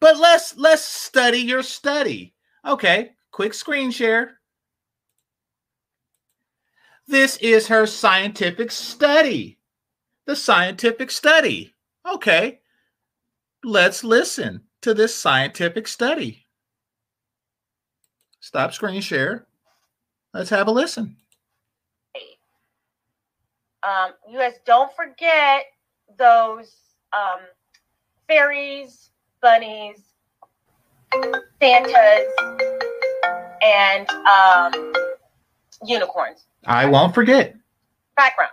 But 0.02 0.18
let's 0.18 0.56
let's 0.56 0.82
study 0.82 1.38
your 1.38 1.62
study. 1.62 2.34
Okay, 2.66 3.12
quick 3.30 3.54
screen 3.54 3.92
share. 3.92 4.40
This 7.06 7.36
is 7.36 7.68
her 7.68 7.86
scientific 7.86 8.72
study. 8.72 9.60
The 10.26 10.34
scientific 10.34 11.12
study. 11.12 11.76
Okay. 12.04 12.58
Let's 13.62 14.02
listen 14.02 14.62
to 14.80 14.92
this 14.92 15.14
scientific 15.14 15.86
study. 15.86 16.48
Stop 18.40 18.72
screen 18.74 19.02
share. 19.02 19.46
Let's 20.34 20.50
have 20.50 20.66
a 20.66 20.72
listen. 20.72 21.16
Um, 23.84 24.14
you 24.28 24.36
guys 24.36 24.54
don't 24.66 24.90
forget 24.96 25.66
those 26.18 26.74
um, 27.12 27.42
fairies 28.26 29.11
bunnies, 29.42 29.98
Santas, 31.60 32.32
and 33.62 34.08
um, 34.10 34.92
unicorns. 35.84 36.46
I 36.64 36.86
won't 36.86 37.14
forget. 37.14 37.54
Background. 38.16 38.52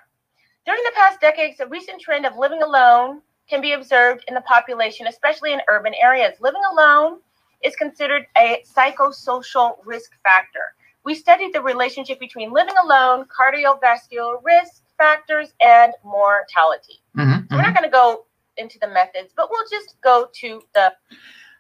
During 0.66 0.84
the 0.84 0.92
past 0.96 1.22
decades, 1.22 1.60
a 1.60 1.68
recent 1.68 2.02
trend 2.02 2.26
of 2.26 2.38
living 2.38 2.62
alone 2.62 3.22
can 3.50 3.62
be 3.62 3.74
observed 3.74 4.26
in 4.28 4.34
the 4.34 4.42
population, 4.42 5.08
especially 5.08 5.54
in 5.54 5.62
urban 5.70 5.94
areas. 6.02 6.36
Living 6.42 6.62
alone 6.72 7.20
is 7.64 7.76
considered 7.76 8.26
a 8.38 8.64
psychosocial 8.76 9.78
risk 9.86 10.12
factor. 10.24 10.76
We 11.04 11.16
studied 11.16 11.54
the 11.54 11.62
relationship 11.62 12.20
between 12.20 12.52
living 12.52 12.76
alone, 12.84 13.26
cardiovascular 13.26 14.44
risk 14.44 14.84
factors, 14.98 15.54
and 15.62 15.94
mortality. 16.04 17.02
Mm-hmm, 17.18 17.32
so 17.32 17.38
mm-hmm. 17.38 17.56
we're 17.56 17.62
not 17.62 17.68
mm-hmm. 17.68 17.76
going 17.76 17.90
to 17.90 17.90
go 17.90 18.26
into 18.60 18.80
the 18.80 18.88
methods, 18.88 19.34
but 19.36 19.50
we'll 19.50 19.68
just 19.70 19.96
go 20.02 20.28
to 20.34 20.62
the. 20.74 20.94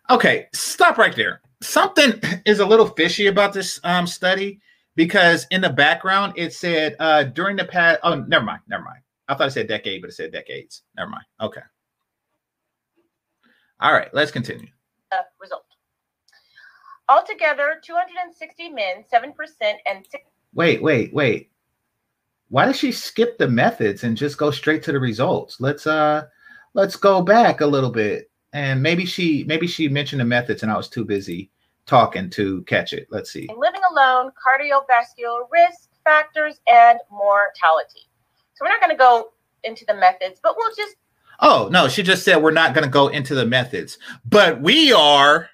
Okay, 0.09 0.47
stop 0.53 0.97
right 0.97 1.15
there. 1.15 1.41
Something 1.62 2.21
is 2.45 2.59
a 2.59 2.65
little 2.65 2.88
fishy 2.88 3.27
about 3.27 3.53
this 3.53 3.79
um, 3.83 4.07
study 4.07 4.59
because 4.95 5.45
in 5.51 5.62
the 5.62 5.69
background 5.69 6.33
it 6.35 6.53
said 6.53 6.95
uh, 6.99 7.23
during 7.23 7.55
the 7.55 7.65
past. 7.65 7.99
Oh, 8.03 8.15
never 8.15 8.45
mind, 8.45 8.62
never 8.67 8.83
mind. 8.83 9.01
I 9.27 9.35
thought 9.35 9.47
it 9.47 9.51
said 9.51 9.67
decade, 9.67 10.01
but 10.01 10.09
it 10.09 10.13
said 10.13 10.31
decades. 10.31 10.83
Never 10.97 11.09
mind. 11.09 11.25
Okay. 11.41 11.62
All 13.79 13.93
right, 13.93 14.13
let's 14.13 14.31
continue. 14.31 14.67
The 15.12 15.19
result. 15.39 15.63
Altogether, 17.07 17.79
260 17.83 18.69
men, 18.69 19.03
7% 19.12 19.33
and 19.89 20.05
six. 20.09 20.25
Wait, 20.53 20.81
wait, 20.81 21.13
wait. 21.13 21.49
Why 22.49 22.65
does 22.65 22.77
she 22.77 22.91
skip 22.91 23.38
the 23.38 23.47
methods 23.47 24.03
and 24.03 24.17
just 24.17 24.38
go 24.38 24.51
straight 24.51 24.83
to 24.83 24.91
the 24.91 24.99
results? 24.99 25.62
Let's 25.62 25.88
uh 25.88 26.25
let's 26.73 26.95
go 26.95 27.21
back 27.21 27.62
a 27.62 27.65
little 27.65 27.91
bit 27.91 28.29
and 28.53 28.82
maybe 28.82 29.05
she 29.05 29.43
maybe 29.45 29.67
she 29.67 29.88
mentioned 29.88 30.21
the 30.21 30.25
methods 30.25 30.63
and 30.63 30.71
I 30.71 30.77
was 30.77 30.89
too 30.89 31.05
busy 31.05 31.51
talking 31.86 32.29
to 32.29 32.62
catch 32.63 32.93
it. 32.93 33.08
Let's 33.10 33.32
see. 33.32 33.49
Living 33.58 33.82
alone, 33.91 34.32
cardiovascular 34.32 35.47
risk 35.51 35.89
factors, 36.03 36.60
and 36.67 36.99
mortality. 37.12 38.08
So 38.53 38.65
we're 38.65 38.69
not 38.69 38.82
going 38.82 38.91
to 38.91 38.97
go 38.97 39.32
into 39.63 39.86
the 39.86 39.95
methods, 39.95 40.39
but 40.41 40.55
we'll 40.58 40.75
just. 40.75 40.95
Oh 41.39 41.69
no, 41.71 41.88
she 41.88 42.03
just 42.03 42.23
said 42.23 42.38
we're 42.38 42.51
not 42.51 42.73
going 42.73 42.84
to 42.84 42.89
go 42.89 43.08
into 43.08 43.36
the 43.36 43.45
methods, 43.45 43.97
but 44.25 44.62
we 44.62 44.91
are. 44.93 45.49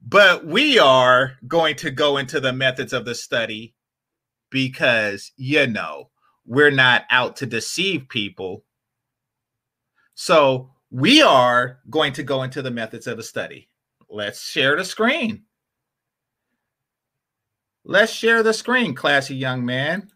But 0.00 0.46
we 0.46 0.78
are 0.78 1.32
going 1.46 1.76
to 1.76 1.90
go 1.90 2.16
into 2.16 2.40
the 2.40 2.52
methods 2.52 2.92
of 2.92 3.04
the 3.04 3.14
study 3.14 3.74
because 4.48 5.32
you 5.36 5.66
know 5.66 6.08
we're 6.46 6.70
not 6.70 7.04
out 7.10 7.36
to 7.36 7.46
deceive 7.46 8.08
people 8.08 8.64
so 10.20 10.68
we 10.90 11.22
are 11.22 11.78
going 11.90 12.12
to 12.12 12.24
go 12.24 12.42
into 12.42 12.60
the 12.60 12.72
methods 12.72 13.06
of 13.06 13.16
the 13.16 13.22
study. 13.22 13.70
Let's 14.10 14.42
share 14.42 14.74
the 14.74 14.84
screen. 14.84 15.44
Let's 17.84 18.12
share 18.12 18.42
the 18.42 18.52
screen, 18.52 18.96
classy 18.96 19.36
young 19.36 19.64
man 19.64 20.10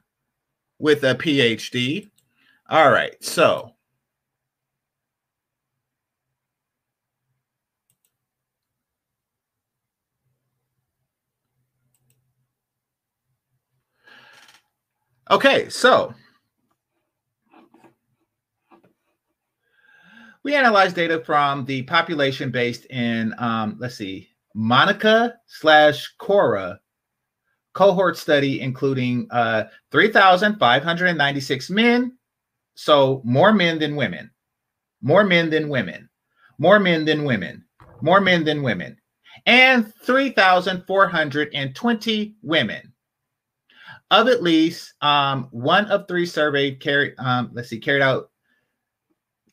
with 0.81 1.05
a 1.05 1.15
PhD. 1.15 2.11
All 2.69 2.91
right, 2.91 3.15
so 3.23 3.75
Okay, 15.31 15.69
so 15.69 16.12
we 20.44 20.55
analyzed 20.55 20.96
data 20.96 21.22
from 21.24 21.64
the 21.64 21.83
population 21.83 22.50
based 22.50 22.85
in, 22.87 23.35
um, 23.38 23.76
let's 23.78 23.94
see, 23.94 24.28
Monica 24.55 25.35
slash 25.46 26.12
KORA 26.18 26.81
cohort 27.74 28.16
study, 28.16 28.61
including 28.61 29.28
uh, 29.31 29.64
3,596 29.90 31.70
men. 31.70 32.16
So 32.74 33.20
more 33.24 33.52
men 33.52 33.78
than 33.78 33.96
women, 33.96 34.31
more 35.00 35.24
men 35.24 35.48
than 35.50 35.68
women, 35.68 36.09
more 36.59 36.81
men 36.81 37.05
than 37.05 37.24
women, 37.24 37.64
more 38.00 38.20
men 38.20 38.44
than 38.44 38.62
women, 38.62 38.96
and 39.46 39.92
3,420 39.94 42.37
women. 42.42 42.92
Of 44.11 44.28
at 44.28 44.42
least 44.42 44.92
um, 45.00 45.48
one 45.52 45.87
of 45.87 46.07
three 46.07 46.26
surveyed 46.26 46.81
carried, 46.81 47.14
um, 47.18 47.50
let's 47.55 47.70
see, 47.70 47.78
carried 47.78 48.02
out 48.02 48.32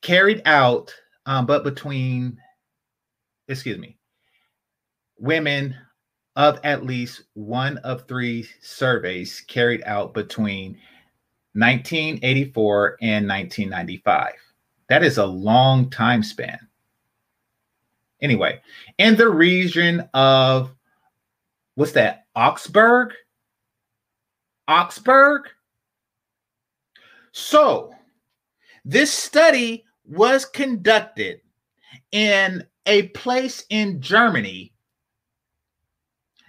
carried 0.02 0.42
out, 0.46 0.94
um, 1.26 1.46
but 1.46 1.64
between, 1.64 2.38
excuse 3.48 3.78
me, 3.78 3.98
women 5.18 5.76
of 6.36 6.60
at 6.64 6.86
least 6.86 7.24
one 7.34 7.78
of 7.80 8.08
three 8.08 8.48
surveys 8.62 9.42
carried 9.48 9.84
out 9.84 10.14
between 10.14 10.78
1984 11.54 12.98
and 13.02 13.28
1995. 13.28 14.34
That 14.88 15.04
is 15.04 15.18
a 15.18 15.26
long 15.26 15.90
time 15.90 16.24
span. 16.24 16.60
Anyway, 18.22 18.62
in 18.98 19.16
the 19.16 19.30
region 19.30 20.08
of 20.14 20.72
what's 21.76 21.94
that? 21.94 22.26
Augsburg? 22.36 23.14
Augsburg? 24.68 25.50
So, 27.32 27.94
this 28.86 29.14
study 29.14 29.86
was 30.10 30.44
conducted 30.46 31.42
in 32.12 32.66
a 32.86 33.04
place 33.10 33.64
in 33.70 34.02
Germany 34.02 34.74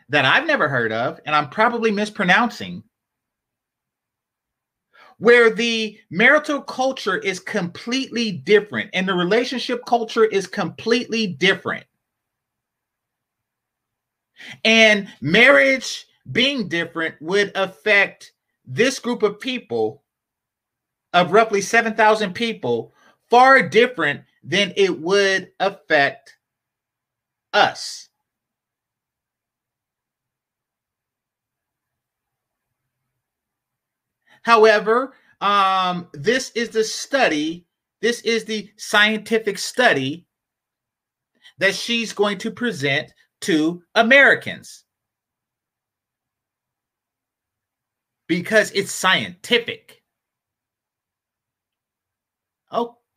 that 0.08 0.24
I've 0.24 0.46
never 0.46 0.68
heard 0.68 0.92
of, 0.92 1.20
and 1.26 1.36
I'm 1.36 1.50
probably 1.50 1.90
mispronouncing, 1.90 2.82
where 5.18 5.50
the 5.50 5.98
marital 6.10 6.62
culture 6.62 7.18
is 7.18 7.38
completely 7.38 8.32
different 8.32 8.88
and 8.94 9.06
the 9.06 9.14
relationship 9.14 9.84
culture 9.84 10.24
is 10.24 10.46
completely 10.46 11.26
different. 11.26 11.84
And 14.64 15.08
marriage 15.20 16.06
being 16.32 16.68
different 16.68 17.16
would 17.20 17.52
affect 17.54 18.32
this 18.64 18.98
group 18.98 19.22
of 19.22 19.38
people 19.38 20.02
of 21.12 21.32
roughly 21.32 21.60
7,000 21.60 22.32
people 22.32 22.94
far 23.30 23.62
different 23.62 24.22
than 24.42 24.72
it 24.76 25.00
would 25.00 25.52
affect 25.60 26.36
us. 27.52 28.08
However, 34.42 35.14
um, 35.40 36.08
this 36.12 36.50
is 36.54 36.70
the 36.70 36.84
study, 36.84 37.66
this 38.00 38.20
is 38.22 38.44
the 38.44 38.70
scientific 38.76 39.58
study 39.58 40.26
that 41.58 41.74
she's 41.74 42.12
going 42.12 42.38
to 42.38 42.50
present 42.50 43.12
to 43.42 43.82
Americans 43.94 44.84
because 48.26 48.70
it's 48.72 48.92
scientific. 48.92 50.02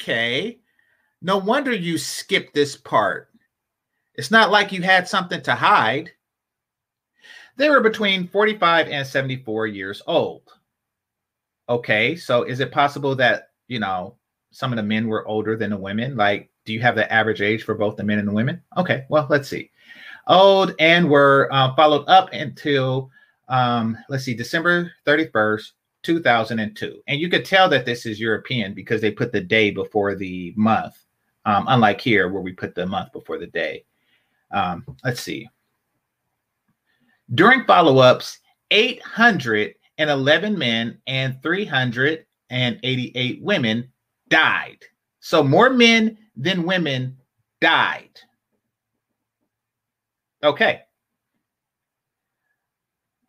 Okay. 0.02 0.60
No 1.22 1.38
wonder 1.38 1.72
you 1.72 1.98
skipped 1.98 2.54
this 2.54 2.76
part. 2.76 3.30
It's 4.16 4.32
not 4.32 4.52
like 4.52 4.72
you 4.72 4.82
had 4.82 5.08
something 5.08 5.42
to 5.44 5.56
hide. 5.56 6.12
They 7.56 7.70
were 7.70 7.82
between 7.82 8.28
45 8.28 8.88
and 8.88 9.06
74 9.06 9.68
years 9.68 10.02
old. 10.08 10.52
Okay, 11.70 12.16
so 12.16 12.44
is 12.44 12.60
it 12.60 12.72
possible 12.72 13.16
that, 13.16 13.52
you 13.68 13.80
know, 13.80 14.18
some 14.52 14.74
of 14.74 14.78
the 14.78 14.84
men 14.84 15.08
were 15.08 15.28
older 15.28 15.56
than 15.56 15.70
the 15.70 15.78
women? 15.78 16.18
Like, 16.18 16.52
do 16.66 16.74
you 16.74 16.82
have 16.82 16.96
the 16.96 17.12
average 17.12 17.42
age 17.42 17.64
for 17.64 17.76
both 17.76 17.96
the 17.96 18.04
men 18.04 18.20
and 18.20 18.28
the 18.28 18.34
women? 18.34 18.62
Okay, 18.78 19.06
well, 19.10 19.28
let's 19.30 19.48
see. 19.48 19.72
Old 20.28 20.76
and 20.80 21.10
were 21.10 21.48
uh, 21.52 21.74
followed 21.76 22.06
up 22.08 22.32
until, 22.34 23.10
um, 23.48 23.98
let's 24.10 24.26
see, 24.26 24.34
December 24.34 24.92
31st, 25.06 25.72
2002. 26.04 27.02
And 27.08 27.20
you 27.20 27.30
could 27.30 27.46
tell 27.46 27.68
that 27.70 27.86
this 27.86 28.06
is 28.06 28.20
European 28.20 28.74
because 28.74 29.02
they 29.02 29.12
put 29.12 29.32
the 29.32 29.42
day 29.42 29.72
before 29.72 30.16
the 30.16 30.54
month, 30.56 31.04
um, 31.46 31.66
unlike 31.68 32.00
here 32.00 32.30
where 32.30 32.42
we 32.42 32.54
put 32.54 32.76
the 32.76 32.86
month 32.86 33.12
before 33.12 33.38
the 33.38 33.48
day. 33.48 33.86
Um, 34.52 34.86
let's 35.04 35.22
see. 35.22 35.50
During 37.34 37.66
follow 37.66 38.00
ups, 38.00 38.40
811 38.72 40.58
men 40.58 40.98
and 41.08 41.42
388 41.42 43.42
women 43.42 43.92
died. 44.30 44.78
So 45.20 45.44
more 45.44 45.70
men 45.70 46.18
than 46.36 46.64
women 46.64 47.18
died. 47.62 48.20
Okay. 50.44 50.82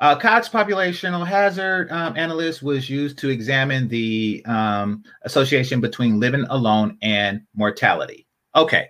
Uh, 0.05 0.15
Cox 0.15 0.51
populational 0.51 1.27
hazard 1.27 1.91
um, 1.91 2.15
analyst 2.15 2.63
was 2.63 2.91
used 2.91 3.17
to 3.17 3.31
examine 3.31 3.89
the 3.89 4.45
um, 4.45 5.03
association 5.23 5.81
between 5.81 6.21
living 6.21 6.45
alone 6.51 6.99
and 7.01 7.41
mortality. 7.55 8.27
Okay, 8.55 8.89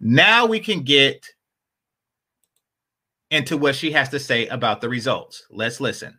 now 0.00 0.46
we 0.46 0.58
can 0.58 0.82
get 0.82 1.24
into 3.30 3.56
what 3.56 3.76
she 3.76 3.92
has 3.92 4.08
to 4.08 4.18
say 4.18 4.48
about 4.48 4.80
the 4.80 4.88
results. 4.88 5.44
Let's 5.48 5.80
listen. 5.80 6.18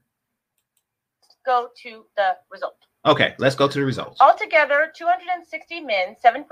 Go 1.45 1.67
to 1.83 2.05
the 2.15 2.37
result. 2.49 2.77
Okay, 3.05 3.35
let's 3.39 3.55
go 3.55 3.67
to 3.67 3.77
the 3.77 3.85
results. 3.85 4.21
Altogether, 4.21 4.89
260 4.95 5.81
men, 5.81 6.15
7%, 6.23 6.45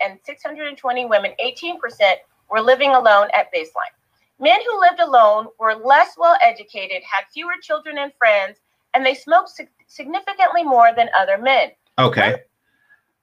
and 0.00 0.16
620 0.24 1.06
women, 1.06 1.32
18%, 1.44 1.74
were 2.48 2.60
living 2.60 2.90
alone 2.90 3.26
at 3.34 3.52
baseline. 3.52 3.96
Men 4.42 4.58
who 4.68 4.80
lived 4.80 4.98
alone 4.98 5.46
were 5.60 5.76
less 5.76 6.14
well 6.18 6.36
educated, 6.42 7.00
had 7.08 7.26
fewer 7.32 7.52
children 7.62 7.96
and 7.96 8.12
friends, 8.18 8.58
and 8.92 9.06
they 9.06 9.14
smoked 9.14 9.52
significantly 9.86 10.64
more 10.64 10.90
than 10.96 11.08
other 11.16 11.38
men. 11.38 11.70
Okay. 11.96 12.40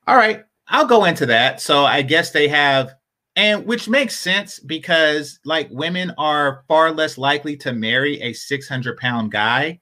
All 0.08 0.16
right. 0.16 0.46
I'll 0.70 0.88
go 0.88 1.04
into 1.04 1.26
that. 1.26 1.60
So 1.60 1.84
I 1.84 2.04
guess 2.04 2.32
they 2.32 2.48
have, 2.48 2.96
and 3.36 3.66
which 3.66 3.90
makes 3.90 4.18
sense 4.18 4.60
because 4.60 5.42
like 5.44 5.68
women 5.72 6.14
are 6.18 6.64
far 6.70 6.90
less 6.90 7.18
likely 7.18 7.58
to 7.58 7.74
marry 7.74 8.22
a 8.22 8.32
600 8.32 8.96
pound 8.96 9.30
guy. 9.30 9.82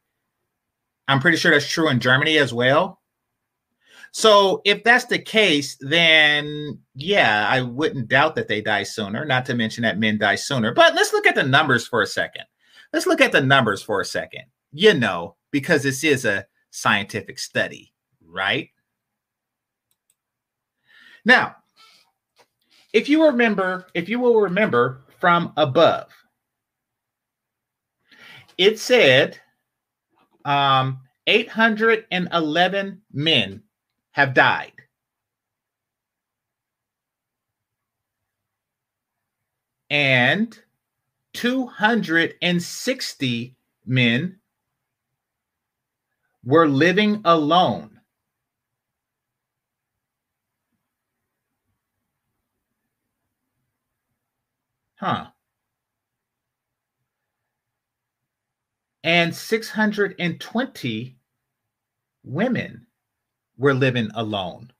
I'm 1.07 1.19
pretty 1.19 1.38
sure 1.38 1.51
that's 1.51 1.69
true 1.69 1.89
in 1.89 1.99
Germany 1.99 2.39
as 2.39 2.51
well. 2.51 2.99
So 4.18 4.63
if 4.65 4.84
that's 4.84 5.05
the 5.05 5.20
case, 5.20 5.78
then 5.80 6.80
yeah, 6.95 7.47
I 7.51 7.61
wouldn't 7.61 8.07
doubt 8.07 8.34
that 8.34 8.47
they 8.47 8.61
die 8.61 8.82
sooner, 8.82 9.24
not 9.26 9.45
to 9.45 9.53
mention 9.53 9.84
that 9.84 9.99
men 9.99 10.18
die 10.18 10.34
sooner. 10.34 10.74
But 10.74 10.95
let's 10.95 11.13
look 11.13 11.28
at 11.28 11.36
the 11.36 11.43
numbers 11.43 11.86
for 11.88 12.01
a 12.01 12.07
second. 12.07 12.45
Let's 12.91 13.05
look 13.05 13.22
at 13.22 13.32
the 13.32 13.41
numbers 13.41 13.84
for 13.84 14.01
a 14.01 14.05
second. 14.05 14.45
You 14.72 14.95
know, 14.95 15.36
because 15.51 15.84
this 15.84 16.03
is 16.03 16.26
a 16.26 16.47
scientific 16.72 17.38
study, 17.38 17.93
right? 18.26 18.72
Now, 21.24 21.57
if 22.93 23.07
you 23.07 23.24
remember, 23.24 23.86
if 23.93 24.09
you 24.09 24.20
will 24.20 24.41
remember 24.41 25.03
from 25.20 25.53
above, 25.57 26.11
it 28.57 28.80
said 28.80 29.39
um, 30.43 31.01
811 31.28 33.01
men 33.13 33.61
have 34.18 34.34
died. 34.34 34.74
And 39.89 40.59
260 41.34 43.55
men 43.86 44.39
were 46.43 46.68
living 46.68 47.22
alone. 47.24 48.01
Huh. 54.95 55.28
and 59.03 59.34
620 59.34 61.18
women 62.24 62.86
were 63.58 63.74
living 63.74 64.10
alone. 64.14 64.72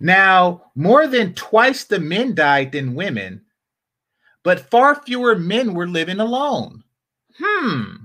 Now, 0.00 0.72
more 0.74 1.06
than 1.06 1.34
twice 1.34 1.84
the 1.84 2.00
men 2.00 2.34
died 2.34 2.72
than 2.72 2.94
women, 2.94 3.44
but 4.42 4.70
far 4.70 5.00
fewer 5.02 5.36
men 5.36 5.74
were 5.74 5.86
living 5.86 6.18
alone. 6.20 6.82
Hmm. 7.38 8.04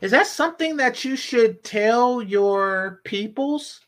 Is 0.00 0.10
that 0.10 0.26
something 0.26 0.76
that 0.78 1.04
you 1.04 1.16
should 1.16 1.62
tell 1.62 2.22
your 2.22 3.00
peoples? 3.04 3.80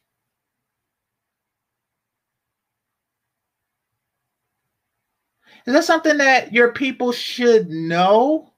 Is 5.66 5.74
that 5.74 5.84
something 5.84 6.16
that 6.18 6.52
your 6.52 6.72
people 6.72 7.12
should 7.12 7.68
know? 7.68 8.49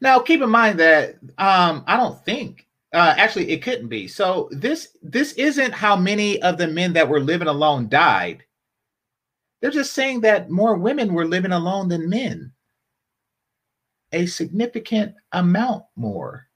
Now, 0.00 0.18
keep 0.18 0.40
in 0.40 0.50
mind 0.50 0.80
that 0.80 1.16
um, 1.38 1.84
I 1.86 1.96
don't 1.96 2.24
think 2.24 2.66
uh, 2.92 3.14
actually 3.16 3.50
it 3.50 3.62
couldn't 3.62 3.88
be. 3.88 4.08
So 4.08 4.48
this 4.50 4.96
this 5.02 5.32
isn't 5.34 5.72
how 5.72 5.96
many 5.96 6.40
of 6.42 6.58
the 6.58 6.66
men 6.66 6.92
that 6.94 7.08
were 7.08 7.20
living 7.20 7.48
alone 7.48 7.88
died. 7.88 8.44
They're 9.60 9.70
just 9.70 9.92
saying 9.92 10.22
that 10.22 10.50
more 10.50 10.76
women 10.76 11.12
were 11.12 11.26
living 11.26 11.52
alone 11.52 11.88
than 11.88 12.08
men. 12.08 12.52
A 14.12 14.26
significant 14.26 15.14
amount 15.32 15.84
more. 15.96 16.46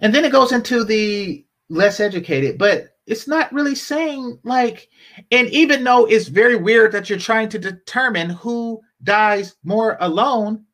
And 0.00 0.12
then 0.12 0.24
it 0.24 0.32
goes 0.32 0.50
into 0.52 0.82
the 0.84 1.44
less 1.68 2.00
educated, 2.00 2.58
but 2.58 2.91
it's 3.06 3.26
not 3.26 3.52
really 3.52 3.74
saying 3.74 4.38
like, 4.44 4.88
and 5.30 5.48
even 5.48 5.82
though 5.84 6.06
it's 6.06 6.28
very 6.28 6.56
weird 6.56 6.92
that 6.92 7.10
you're 7.10 7.18
trying 7.18 7.48
to 7.50 7.58
determine 7.58 8.30
who 8.30 8.80
dies 9.02 9.56
more 9.64 9.96
alone, 10.00 10.64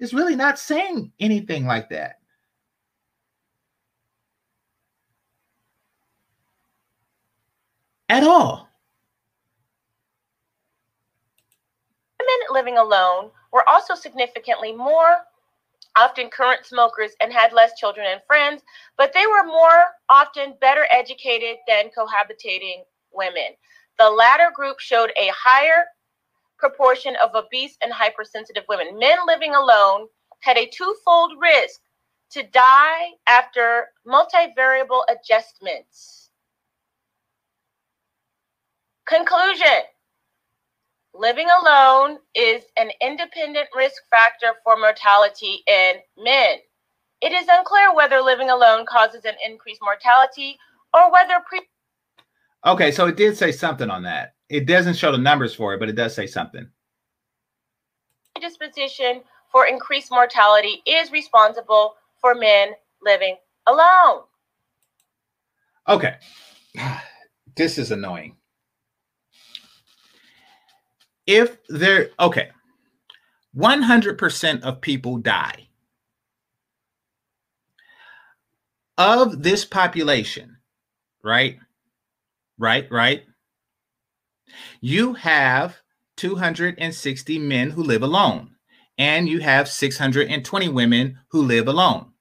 it's 0.00 0.14
really 0.14 0.36
not 0.36 0.58
saying 0.58 1.12
anything 1.20 1.66
like 1.66 1.88
that. 1.90 2.16
At 8.08 8.24
all. 8.24 8.68
Women 12.20 12.46
living 12.50 12.78
alone 12.78 13.30
were 13.52 13.68
also 13.68 13.94
significantly 13.94 14.72
more 14.72 15.18
often 15.96 16.28
current 16.28 16.66
smokers 16.66 17.12
and 17.20 17.32
had 17.32 17.52
less 17.52 17.78
children 17.78 18.06
and 18.10 18.20
friends, 18.26 18.62
but 18.96 19.12
they 19.12 19.26
were 19.26 19.44
more 19.46 19.86
often 20.08 20.54
better 20.60 20.86
educated 20.92 21.56
than 21.68 21.90
cohabitating 21.96 22.82
women. 23.12 23.54
The 23.98 24.10
latter 24.10 24.50
group 24.54 24.80
showed 24.80 25.12
a 25.16 25.30
higher 25.34 25.84
proportion 26.58 27.14
of 27.22 27.34
obese 27.34 27.76
and 27.82 27.92
hypersensitive 27.92 28.64
women. 28.68 28.98
Men 28.98 29.18
living 29.26 29.54
alone 29.54 30.08
had 30.40 30.56
a 30.56 30.68
twofold 30.68 31.32
risk 31.40 31.80
to 32.30 32.42
die 32.42 33.10
after 33.26 33.88
multivariable 34.06 35.02
adjustments. 35.08 36.30
Conclusion 39.06 39.82
Living 41.16 41.46
alone 41.62 42.18
is 42.34 42.64
an 42.76 42.90
independent 43.00 43.68
risk 43.74 44.02
factor 44.10 44.54
for 44.64 44.76
mortality 44.76 45.62
in 45.68 45.94
men. 46.18 46.56
It 47.20 47.32
is 47.32 47.46
unclear 47.48 47.94
whether 47.94 48.20
living 48.20 48.50
alone 48.50 48.84
causes 48.84 49.24
an 49.24 49.34
increased 49.46 49.80
mortality 49.80 50.58
or 50.92 51.12
whether 51.12 51.34
pre. 51.48 51.60
Okay, 52.66 52.90
so 52.90 53.06
it 53.06 53.16
did 53.16 53.36
say 53.36 53.52
something 53.52 53.90
on 53.90 54.02
that. 54.02 54.34
It 54.48 54.66
doesn't 54.66 54.96
show 54.96 55.12
the 55.12 55.18
numbers 55.18 55.54
for 55.54 55.72
it, 55.74 55.78
but 55.78 55.88
it 55.88 55.94
does 55.94 56.16
say 56.16 56.26
something. 56.26 56.66
Disposition 58.40 59.22
for 59.52 59.66
increased 59.66 60.10
mortality 60.10 60.82
is 60.84 61.12
responsible 61.12 61.94
for 62.20 62.34
men 62.34 62.70
living 63.00 63.36
alone. 63.68 64.22
Okay, 65.88 66.16
this 67.54 67.78
is 67.78 67.92
annoying 67.92 68.36
if 71.26 71.58
there 71.68 72.10
okay. 72.18 72.50
100% 73.56 74.62
of 74.62 74.80
people 74.80 75.18
die 75.18 75.68
of 78.98 79.42
this 79.42 79.64
population 79.64 80.56
right? 81.22 81.58
Right 82.58 82.90
right? 82.90 83.24
You 84.80 85.14
have 85.14 85.76
260 86.16 87.38
men 87.38 87.70
who 87.70 87.82
live 87.82 88.02
alone 88.02 88.56
and 88.98 89.28
you 89.28 89.40
have 89.40 89.68
620 89.68 90.68
women 90.68 91.18
who 91.30 91.42
live 91.42 91.66
alone. 91.66 92.12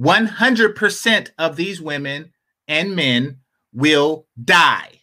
100% 0.00 1.30
of 1.38 1.56
these 1.56 1.80
women 1.80 2.32
and 2.66 2.96
men 2.96 3.38
will 3.72 4.26
die 4.42 5.00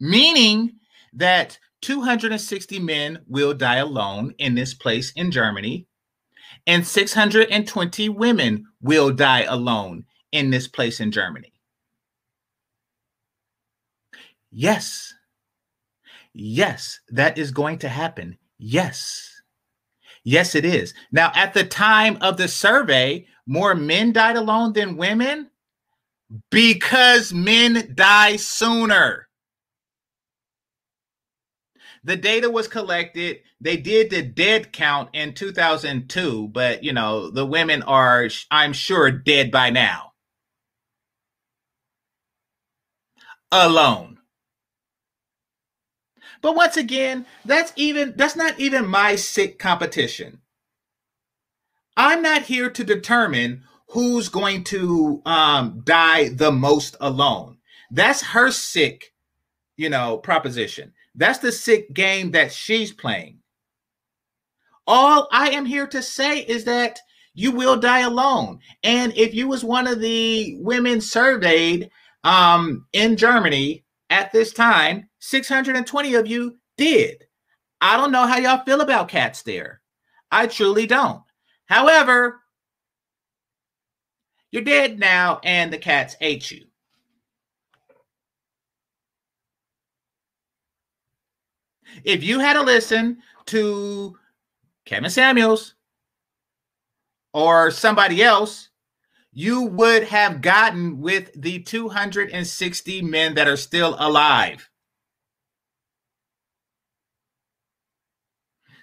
meaning 0.00 0.72
that 1.12 1.58
260 1.84 2.78
men 2.78 3.18
will 3.28 3.52
die 3.52 3.76
alone 3.76 4.34
in 4.38 4.54
this 4.54 4.72
place 4.72 5.12
in 5.16 5.30
Germany, 5.30 5.86
and 6.66 6.86
620 6.86 8.08
women 8.08 8.64
will 8.80 9.12
die 9.12 9.42
alone 9.42 10.06
in 10.32 10.50
this 10.50 10.66
place 10.66 10.98
in 10.98 11.12
Germany. 11.12 11.52
Yes. 14.50 15.12
Yes, 16.32 17.00
that 17.10 17.36
is 17.36 17.50
going 17.50 17.78
to 17.80 17.88
happen. 17.88 18.38
Yes. 18.56 19.42
Yes, 20.24 20.54
it 20.54 20.64
is. 20.64 20.94
Now, 21.12 21.32
at 21.34 21.52
the 21.52 21.64
time 21.64 22.16
of 22.22 22.38
the 22.38 22.48
survey, 22.48 23.26
more 23.46 23.74
men 23.74 24.12
died 24.12 24.36
alone 24.36 24.72
than 24.72 24.96
women 24.96 25.50
because 26.50 27.34
men 27.34 27.92
die 27.94 28.36
sooner. 28.36 29.28
The 32.04 32.16
data 32.16 32.50
was 32.50 32.68
collected. 32.68 33.40
They 33.60 33.78
did 33.78 34.10
the 34.10 34.22
dead 34.22 34.72
count 34.72 35.10
in 35.14 35.34
2002, 35.34 36.48
but 36.48 36.84
you 36.84 36.92
know, 36.92 37.30
the 37.30 37.46
women 37.46 37.82
are, 37.82 38.28
I'm 38.50 38.74
sure, 38.74 39.10
dead 39.10 39.50
by 39.50 39.70
now. 39.70 40.12
Alone. 43.52 44.18
But 46.42 46.56
once 46.56 46.76
again, 46.76 47.26
that's 47.46 47.72
even 47.76 48.14
that's 48.16 48.36
not 48.36 48.60
even 48.60 48.86
my 48.86 49.16
sick 49.16 49.58
competition. 49.58 50.40
I'm 51.96 52.22
not 52.22 52.42
here 52.42 52.70
to 52.70 52.84
determine 52.84 53.64
who's 53.90 54.28
going 54.28 54.64
to 54.64 55.22
um, 55.24 55.82
die 55.84 56.30
the 56.30 56.52
most 56.52 56.96
alone. 57.00 57.58
That's 57.90 58.22
her 58.22 58.50
sick, 58.50 59.14
you 59.76 59.90
know, 59.90 60.18
proposition. 60.18 60.93
That's 61.14 61.38
the 61.38 61.52
sick 61.52 61.92
game 61.92 62.32
that 62.32 62.52
she's 62.52 62.92
playing. 62.92 63.38
All 64.86 65.28
I 65.32 65.50
am 65.50 65.64
here 65.64 65.86
to 65.86 66.02
say 66.02 66.40
is 66.40 66.64
that 66.64 66.98
you 67.34 67.52
will 67.52 67.76
die 67.76 68.00
alone. 68.00 68.60
And 68.82 69.16
if 69.16 69.34
you 69.34 69.48
was 69.48 69.64
one 69.64 69.86
of 69.86 70.00
the 70.00 70.56
women 70.60 71.00
surveyed 71.00 71.90
um, 72.22 72.86
in 72.92 73.16
Germany 73.16 73.84
at 74.10 74.32
this 74.32 74.52
time, 74.52 75.08
620 75.20 76.14
of 76.14 76.26
you 76.26 76.56
did. 76.76 77.24
I 77.80 77.96
don't 77.96 78.12
know 78.12 78.26
how 78.26 78.38
y'all 78.38 78.64
feel 78.64 78.80
about 78.80 79.08
cats 79.08 79.42
there. 79.42 79.80
I 80.30 80.46
truly 80.46 80.86
don't. 80.86 81.22
However, 81.66 82.40
you're 84.50 84.62
dead 84.62 84.98
now 84.98 85.40
and 85.42 85.72
the 85.72 85.78
cats 85.78 86.16
ate 86.20 86.50
you. 86.50 86.66
If 92.02 92.24
you 92.24 92.40
had 92.40 92.54
to 92.54 92.62
listen 92.62 93.18
to 93.46 94.16
Kevin 94.84 95.10
Samuels 95.10 95.74
or 97.32 97.70
somebody 97.70 98.22
else, 98.22 98.70
you 99.32 99.62
would 99.62 100.04
have 100.04 100.40
gotten 100.40 101.00
with 101.00 101.30
the 101.34 101.60
260 101.60 103.02
men 103.02 103.34
that 103.34 103.48
are 103.48 103.56
still 103.56 103.96
alive. 103.98 104.70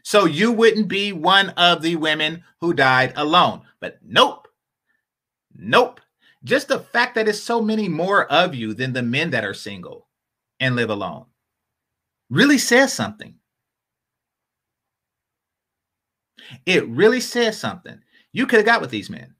So 0.04 0.26
you 0.26 0.52
wouldn't 0.52 0.88
be 0.88 1.14
one 1.14 1.50
of 1.52 1.82
the 1.82 1.96
women 1.96 2.44
who 2.60 2.74
died 2.74 3.14
alone. 3.16 3.62
But 3.80 4.00
nope. 4.04 4.48
Nope. 5.56 6.02
Just 6.44 6.68
the 6.68 6.80
fact 6.80 7.16
that 7.16 7.28
it's 7.28 7.40
so 7.40 7.62
many 7.62 7.88
more 7.88 8.26
of 8.32 8.56
you 8.56 8.74
than 8.74 8.94
the 8.94 9.04
men 9.04 9.30
that 9.30 9.46
are 9.46 9.54
single 9.54 10.08
and 10.60 10.76
live 10.76 10.90
alone 10.90 11.26
really 12.32 12.58
says 12.58 12.92
something. 12.92 13.36
It 16.66 16.88
really 16.88 17.20
says 17.20 17.60
something. 17.60 18.00
You 18.32 18.48
could 18.48 18.58
have 18.58 18.66
got 18.66 18.82
with 18.82 18.90
these 18.90 19.12
men. 19.12 19.36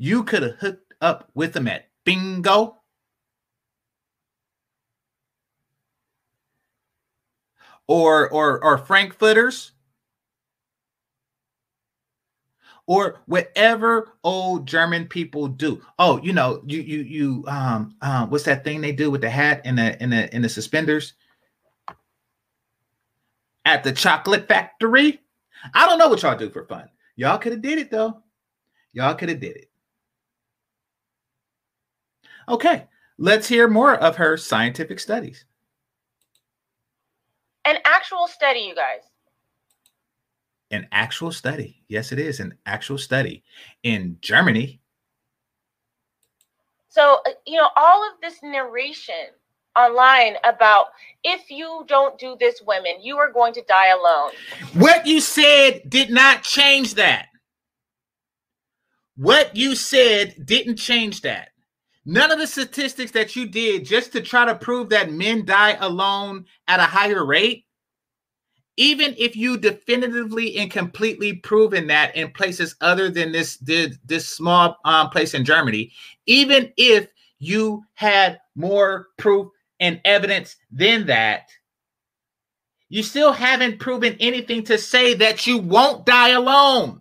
you 0.00 0.24
could 0.24 0.42
have 0.42 0.54
hooked 0.56 0.94
up 1.02 1.30
with 1.34 1.52
them 1.52 1.68
at 1.68 1.90
bingo. 2.04 2.78
Or 7.86 8.30
or 8.30 8.64
or 8.64 8.78
Frankfurters 8.78 9.72
or 12.90 13.20
whatever 13.26 14.14
old 14.24 14.66
German 14.66 15.06
people 15.06 15.46
do. 15.46 15.80
Oh, 16.00 16.20
you 16.24 16.32
know, 16.32 16.60
you 16.66 16.80
you 16.80 16.98
you 17.02 17.44
um 17.46 17.94
um 18.02 18.30
what's 18.30 18.42
that 18.44 18.64
thing 18.64 18.80
they 18.80 18.90
do 18.90 19.12
with 19.12 19.20
the 19.20 19.30
hat 19.30 19.60
and 19.64 19.78
the 19.78 20.02
and 20.02 20.12
the 20.12 20.34
and 20.34 20.42
the 20.42 20.48
suspenders 20.48 21.12
at 23.64 23.84
the 23.84 23.92
chocolate 23.92 24.48
factory? 24.48 25.20
I 25.72 25.86
don't 25.86 25.98
know 25.98 26.08
what 26.08 26.20
y'all 26.22 26.36
do 26.36 26.50
for 26.50 26.64
fun. 26.64 26.88
Y'all 27.14 27.38
could 27.38 27.52
have 27.52 27.62
did 27.62 27.78
it 27.78 27.92
though. 27.92 28.24
Y'all 28.92 29.14
could 29.14 29.28
have 29.28 29.38
did 29.38 29.56
it. 29.56 29.70
Okay, 32.48 32.88
let's 33.18 33.46
hear 33.46 33.68
more 33.68 33.94
of 33.94 34.16
her 34.16 34.36
scientific 34.36 34.98
studies. 34.98 35.44
An 37.64 37.76
actual 37.84 38.26
study, 38.26 38.62
you 38.62 38.74
guys 38.74 39.09
an 40.70 40.86
actual 40.92 41.32
study. 41.32 41.82
Yes, 41.88 42.12
it 42.12 42.18
is 42.18 42.40
an 42.40 42.54
actual 42.66 42.98
study 42.98 43.42
in 43.82 44.18
Germany. 44.20 44.80
So, 46.88 47.20
uh, 47.26 47.30
you 47.46 47.56
know, 47.56 47.68
all 47.76 48.04
of 48.08 48.20
this 48.20 48.42
narration 48.42 49.14
online 49.76 50.34
about 50.44 50.86
if 51.22 51.50
you 51.50 51.84
don't 51.86 52.18
do 52.18 52.36
this, 52.38 52.60
women, 52.66 52.94
you 53.00 53.18
are 53.18 53.30
going 53.30 53.52
to 53.54 53.62
die 53.62 53.88
alone. 53.88 54.30
What 54.74 55.06
you 55.06 55.20
said 55.20 55.82
did 55.88 56.10
not 56.10 56.42
change 56.42 56.94
that. 56.94 57.26
What 59.16 59.54
you 59.54 59.74
said 59.74 60.34
didn't 60.44 60.76
change 60.76 61.20
that. 61.22 61.50
None 62.06 62.30
of 62.30 62.38
the 62.38 62.46
statistics 62.46 63.12
that 63.12 63.36
you 63.36 63.46
did 63.46 63.84
just 63.84 64.12
to 64.12 64.22
try 64.22 64.46
to 64.46 64.54
prove 64.54 64.88
that 64.88 65.12
men 65.12 65.44
die 65.44 65.76
alone 65.78 66.46
at 66.66 66.80
a 66.80 66.84
higher 66.84 67.24
rate 67.24 67.66
even 68.76 69.14
if 69.18 69.36
you 69.36 69.56
definitively 69.56 70.56
and 70.56 70.70
completely 70.70 71.34
proven 71.34 71.86
that 71.88 72.14
in 72.16 72.30
places 72.30 72.76
other 72.80 73.10
than 73.10 73.32
this 73.32 73.56
this, 73.58 73.98
this 74.04 74.28
small 74.28 74.78
um, 74.84 75.10
place 75.10 75.34
in 75.34 75.44
Germany, 75.44 75.92
even 76.26 76.72
if 76.76 77.08
you 77.38 77.84
had 77.94 78.40
more 78.54 79.08
proof 79.18 79.48
and 79.80 80.00
evidence 80.04 80.56
than 80.70 81.06
that, 81.06 81.48
you 82.88 83.02
still 83.02 83.32
haven't 83.32 83.78
proven 83.78 84.16
anything 84.20 84.64
to 84.64 84.76
say 84.78 85.14
that 85.14 85.46
you 85.46 85.58
won't 85.58 86.04
die 86.06 86.30
alone. 86.30 87.00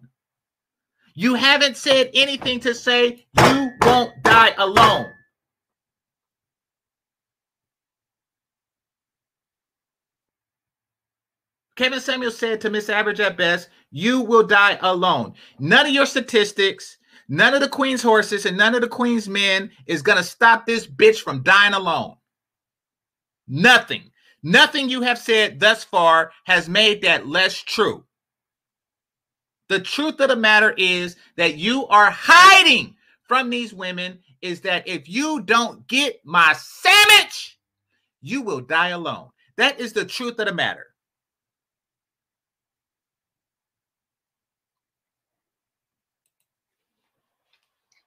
You 1.15 1.36
haven't 1.36 1.76
said 1.78 2.11
anything 2.13 2.59
to 2.61 2.74
say 2.74 3.26
you 3.38 3.72
won't 3.82 4.24
die 4.24 4.53
alone. 4.57 5.07
Kevin 11.80 12.01
Samuel 12.01 12.32
said 12.32 12.59
to 12.59 12.69
Miss 12.69 12.89
Average 12.89 13.21
at 13.21 13.38
best, 13.38 13.69
you 13.89 14.19
will 14.19 14.45
die 14.45 14.77
alone. 14.82 15.34
None 15.59 15.86
of 15.86 15.93
your 15.93 16.05
statistics, 16.05 16.97
none 17.30 17.53
of 17.53 17.61
the 17.61 17.69
Queen's 17.69 18.03
horses, 18.03 18.45
and 18.45 18.57
none 18.57 18.75
of 18.75 18.82
the 18.82 18.88
Queen's 18.89 19.30
men 19.30 19.71
is 19.86 20.01
going 20.01 20.17
to 20.17 20.23
stop 20.25 20.65
this 20.65 20.86
bitch 20.86 21.21
from 21.21 21.41
dying 21.41 21.73
alone. 21.73 22.17
Nothing. 23.47 24.11
Nothing 24.43 24.89
you 24.89 25.03
have 25.03 25.17
said 25.17 25.61
thus 25.61 25.86
far 25.86 26.34
has 26.43 26.67
made 26.67 27.03
that 27.03 27.27
less 27.27 27.55
true. 27.55 28.03
The 29.69 29.80
truth 29.80 30.19
of 30.19 30.27
the 30.27 30.36
matter 30.36 30.73
is 30.77 31.15
that 31.38 31.55
you 31.55 31.88
are 31.88 32.11
hiding 32.11 32.97
from 33.23 33.49
these 33.49 33.73
women 33.73 34.19
is 34.41 34.59
that 34.61 34.86
if 34.86 35.07
you 35.07 35.43
don't 35.43 35.88
get 35.88 36.19
my 36.25 36.53
sandwich, 36.57 37.57
you 38.19 38.41
will 38.41 38.59
die 38.59 38.89
alone. 38.89 39.30
That 39.55 39.80
is 39.80 39.93
the 39.93 40.03
truth 40.03 40.39
of 40.39 40.47
the 40.47 40.53
matter. 40.53 40.88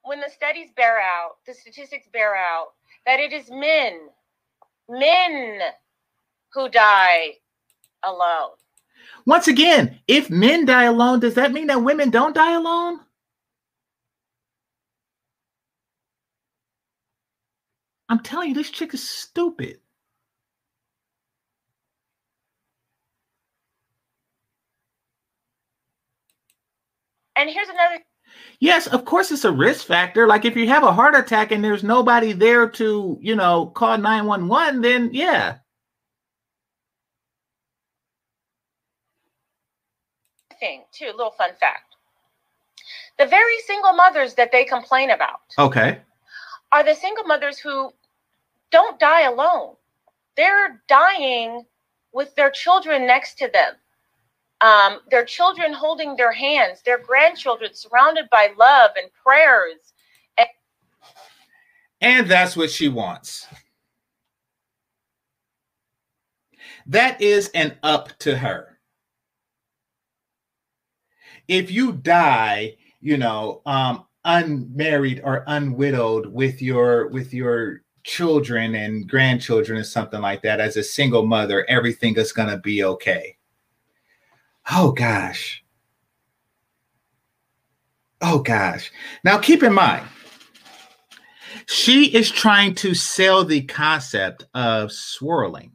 When 0.05 0.21
the 0.21 0.31
studies 0.35 0.71
bear 0.77 1.01
out, 1.01 1.37
the 1.47 1.55
statistics 1.55 2.09
bear 2.13 2.35
out 2.35 2.69
that 3.07 3.21
it 3.21 3.33
is 3.33 3.51
men, 3.51 4.01
men 4.89 5.61
who 6.53 6.69
die 6.69 7.35
alone. 8.05 8.51
Once 9.27 9.49
again, 9.49 10.01
if 10.09 10.31
men 10.31 10.65
die 10.65 10.85
alone, 10.85 11.21
does 11.21 11.35
that 11.35 11.53
mean 11.53 11.69
that 11.69 11.83
women 11.83 12.11
don't 12.11 12.35
die 12.35 12.55
alone? 12.55 13.01
I'm 18.09 18.21
telling 18.21 18.49
you, 18.51 18.55
this 18.55 18.71
chick 18.71 18.93
is 18.95 19.09
stupid. 19.09 19.79
And 27.37 27.49
here's 27.49 27.69
another 27.69 28.05
Yes, 28.63 28.87
of 28.87 29.05
course 29.05 29.33
it's 29.33 29.45
a 29.45 29.51
risk 29.51 29.89
factor. 29.89 30.29
Like 30.29 30.45
if 30.45 30.55
you 30.55 30.69
have 30.69 30.85
a 30.85 30.93
heart 30.93 31.17
attack 31.17 31.51
and 31.51 31.65
there's 31.65 31.83
nobody 31.83 32.33
there 32.33 32.69
to, 32.69 33.19
you 33.21 33.35
know, 33.35 33.67
call 33.67 33.99
911, 33.99 34.81
then 34.81 35.11
yeah. 35.13 35.57
Thing 40.61 40.85
too, 40.93 41.07
little 41.07 41.33
fun 41.33 41.51
fact. 41.59 41.97
The 43.19 43.27
very 43.27 43.59
single 43.67 43.95
mothers 43.95 44.35
that 44.35 44.53
they 44.53 44.65
complain 44.65 45.11
about. 45.11 45.41
Okay. 45.59 45.99
Are 46.71 46.85
the 46.85 46.95
single 46.95 47.25
mothers 47.25 47.59
who 47.59 47.93
don't 48.71 48.97
die 49.01 49.23
alone. 49.23 49.75
They're 50.37 50.81
dying 50.87 51.67
with 52.13 52.33
their 52.37 52.53
children 52.53 53.09
next 53.09 53.39
to 53.39 53.51
them 53.53 53.75
um, 54.63 55.01
their 55.11 55.25
children 55.25 55.73
holding 55.73 56.17
their 56.17 56.33
hands, 56.33 56.83
their 56.83 56.99
grandchildren 56.99 57.75
surrounded 57.75 58.27
by 58.31 58.51
love 58.57 58.93
and 58.97 59.11
prayers. 59.13 59.93
And, 60.39 60.49
and 62.01 62.27
that's 62.29 62.57
what 62.57 62.71
she 62.71 62.89
wants. 62.89 63.47
That 66.87 67.21
is 67.21 67.51
an 67.55 67.77
up 67.83 68.17
to 68.21 68.37
her. 68.37 68.79
If 71.49 71.71
you 71.71 71.93
die, 71.93 72.77
you 73.01 73.17
know, 73.19 73.63
um, 73.67 74.07
unmarried 74.25 75.21
or 75.25 75.45
unwidowed 75.49 76.27
with 76.27 76.63
your 76.63 77.09
with 77.09 77.35
your 77.35 77.83
children 78.05 78.77
and 78.77 79.09
grandchildren 79.09 79.79
or 79.79 79.85
something 79.85 80.21
like 80.21 80.43
that 80.43 80.61
as 80.61 80.77
a 80.77 80.83
single 80.83 81.25
mother 81.25 81.65
everything 81.69 82.17
is 82.17 82.33
going 82.33 82.49
to 82.49 82.57
be 82.59 82.85
okay 82.85 83.37
Oh 84.75 84.93
gosh. 84.93 85.63
Oh 88.23 88.39
gosh. 88.39 88.91
Now 89.23 89.37
keep 89.39 89.63
in 89.63 89.75
mind, 89.75 90.07
she 91.67 92.07
is 92.17 92.31
trying 92.31 92.75
to 92.77 92.95
sell 92.95 93.45
the 93.45 93.63
concept 93.63 94.47
of 94.55 94.91
swirling. 94.91 95.73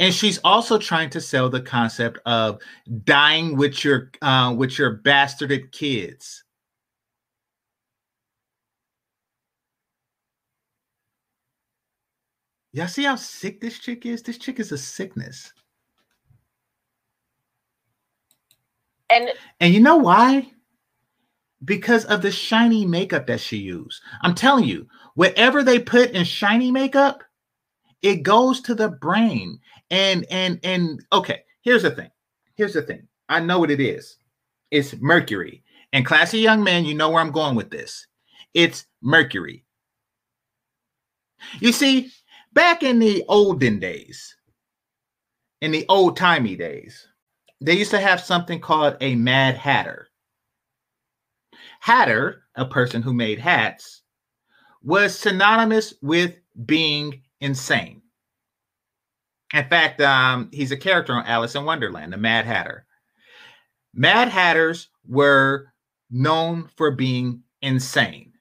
And 0.00 0.12
she's 0.12 0.38
also 0.38 0.76
trying 0.76 1.10
to 1.10 1.20
sell 1.20 1.48
the 1.48 1.60
concept 1.60 2.18
of 2.26 2.60
dying 3.04 3.56
with 3.56 3.84
your 3.84 4.10
uh, 4.20 4.52
with 4.58 4.76
your 4.76 4.98
bastarded 4.98 5.70
kids. 5.70 6.42
Y'all 12.72 12.88
see 12.88 13.04
how 13.04 13.14
sick 13.14 13.60
this 13.60 13.78
chick 13.78 14.04
is? 14.04 14.22
This 14.22 14.38
chick 14.38 14.58
is 14.58 14.72
a 14.72 14.78
sickness. 14.78 15.52
And 19.10 19.30
and 19.60 19.74
you 19.74 19.80
know 19.80 19.96
why? 19.96 20.50
Because 21.64 22.04
of 22.04 22.22
the 22.22 22.30
shiny 22.30 22.86
makeup 22.86 23.26
that 23.26 23.40
she 23.40 23.56
used. 23.56 24.00
I'm 24.22 24.34
telling 24.34 24.64
you, 24.64 24.86
whatever 25.14 25.62
they 25.62 25.78
put 25.78 26.10
in 26.10 26.24
shiny 26.24 26.70
makeup, 26.70 27.24
it 28.02 28.22
goes 28.22 28.60
to 28.62 28.74
the 28.74 28.88
brain. 28.88 29.58
And 29.90 30.26
and 30.30 30.60
and 30.62 31.04
okay, 31.12 31.42
here's 31.62 31.82
the 31.82 31.90
thing. 31.90 32.10
Here's 32.54 32.74
the 32.74 32.82
thing. 32.82 33.08
I 33.28 33.40
know 33.40 33.58
what 33.58 33.70
it 33.70 33.80
is. 33.80 34.16
It's 34.70 34.94
mercury. 35.00 35.62
And 35.92 36.04
classy 36.04 36.38
young 36.38 36.62
man, 36.62 36.84
you 36.84 36.94
know 36.94 37.10
where 37.10 37.20
I'm 37.20 37.32
going 37.32 37.54
with 37.54 37.70
this. 37.70 38.06
It's 38.52 38.86
mercury. 39.00 39.64
You 41.60 41.72
see, 41.72 42.10
back 42.52 42.82
in 42.82 42.98
the 42.98 43.24
olden 43.28 43.78
days, 43.78 44.36
in 45.60 45.70
the 45.70 45.86
old 45.88 46.16
timey 46.16 46.56
days, 46.56 47.06
they 47.60 47.74
used 47.74 47.90
to 47.90 48.00
have 48.00 48.20
something 48.20 48.60
called 48.60 48.96
a 49.00 49.14
Mad 49.14 49.56
Hatter. 49.56 50.08
Hatter, 51.80 52.44
a 52.54 52.64
person 52.64 53.02
who 53.02 53.12
made 53.12 53.38
hats, 53.38 54.02
was 54.82 55.18
synonymous 55.18 55.94
with 56.02 56.36
being 56.66 57.22
insane. 57.40 58.02
In 59.54 59.68
fact, 59.68 60.00
um, 60.00 60.50
he's 60.52 60.72
a 60.72 60.76
character 60.76 61.12
on 61.14 61.26
Alice 61.26 61.54
in 61.54 61.64
Wonderland, 61.64 62.12
the 62.12 62.16
Mad 62.16 62.44
Hatter. 62.44 62.86
Mad 63.94 64.28
Hatters 64.28 64.88
were 65.06 65.72
known 66.10 66.68
for 66.76 66.90
being 66.90 67.42
insane. 67.62 68.32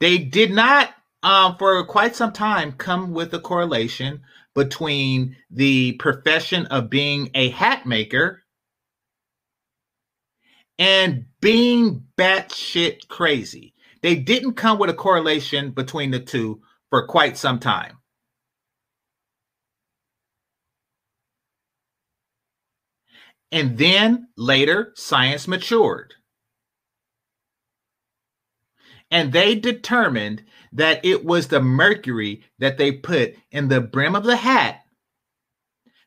They 0.00 0.18
did 0.18 0.50
not, 0.50 0.94
um, 1.22 1.56
for 1.56 1.82
quite 1.84 2.16
some 2.16 2.32
time, 2.32 2.72
come 2.72 3.12
with 3.12 3.32
a 3.32 3.40
correlation 3.40 4.22
between 4.56 5.36
the 5.50 5.92
profession 5.94 6.66
of 6.66 6.90
being 6.90 7.30
a 7.34 7.50
hat 7.50 7.86
maker 7.86 8.42
and 10.78 11.26
being 11.40 12.04
batshit 12.18 13.06
crazy. 13.08 13.74
They 14.02 14.16
didn't 14.16 14.54
come 14.54 14.78
with 14.78 14.90
a 14.90 14.94
correlation 14.94 15.70
between 15.70 16.10
the 16.10 16.20
two 16.20 16.62
for 16.90 17.06
quite 17.06 17.36
some 17.36 17.58
time. 17.60 17.98
And 23.52 23.78
then 23.78 24.28
later, 24.36 24.92
science 24.96 25.46
matured. 25.46 26.14
And 29.10 29.32
they 29.32 29.54
determined 29.54 30.44
that 30.76 31.04
it 31.04 31.24
was 31.24 31.48
the 31.48 31.60
mercury 31.60 32.42
that 32.58 32.78
they 32.78 32.92
put 32.92 33.34
in 33.50 33.68
the 33.68 33.80
brim 33.80 34.14
of 34.14 34.24
the 34.24 34.36
hat 34.36 34.82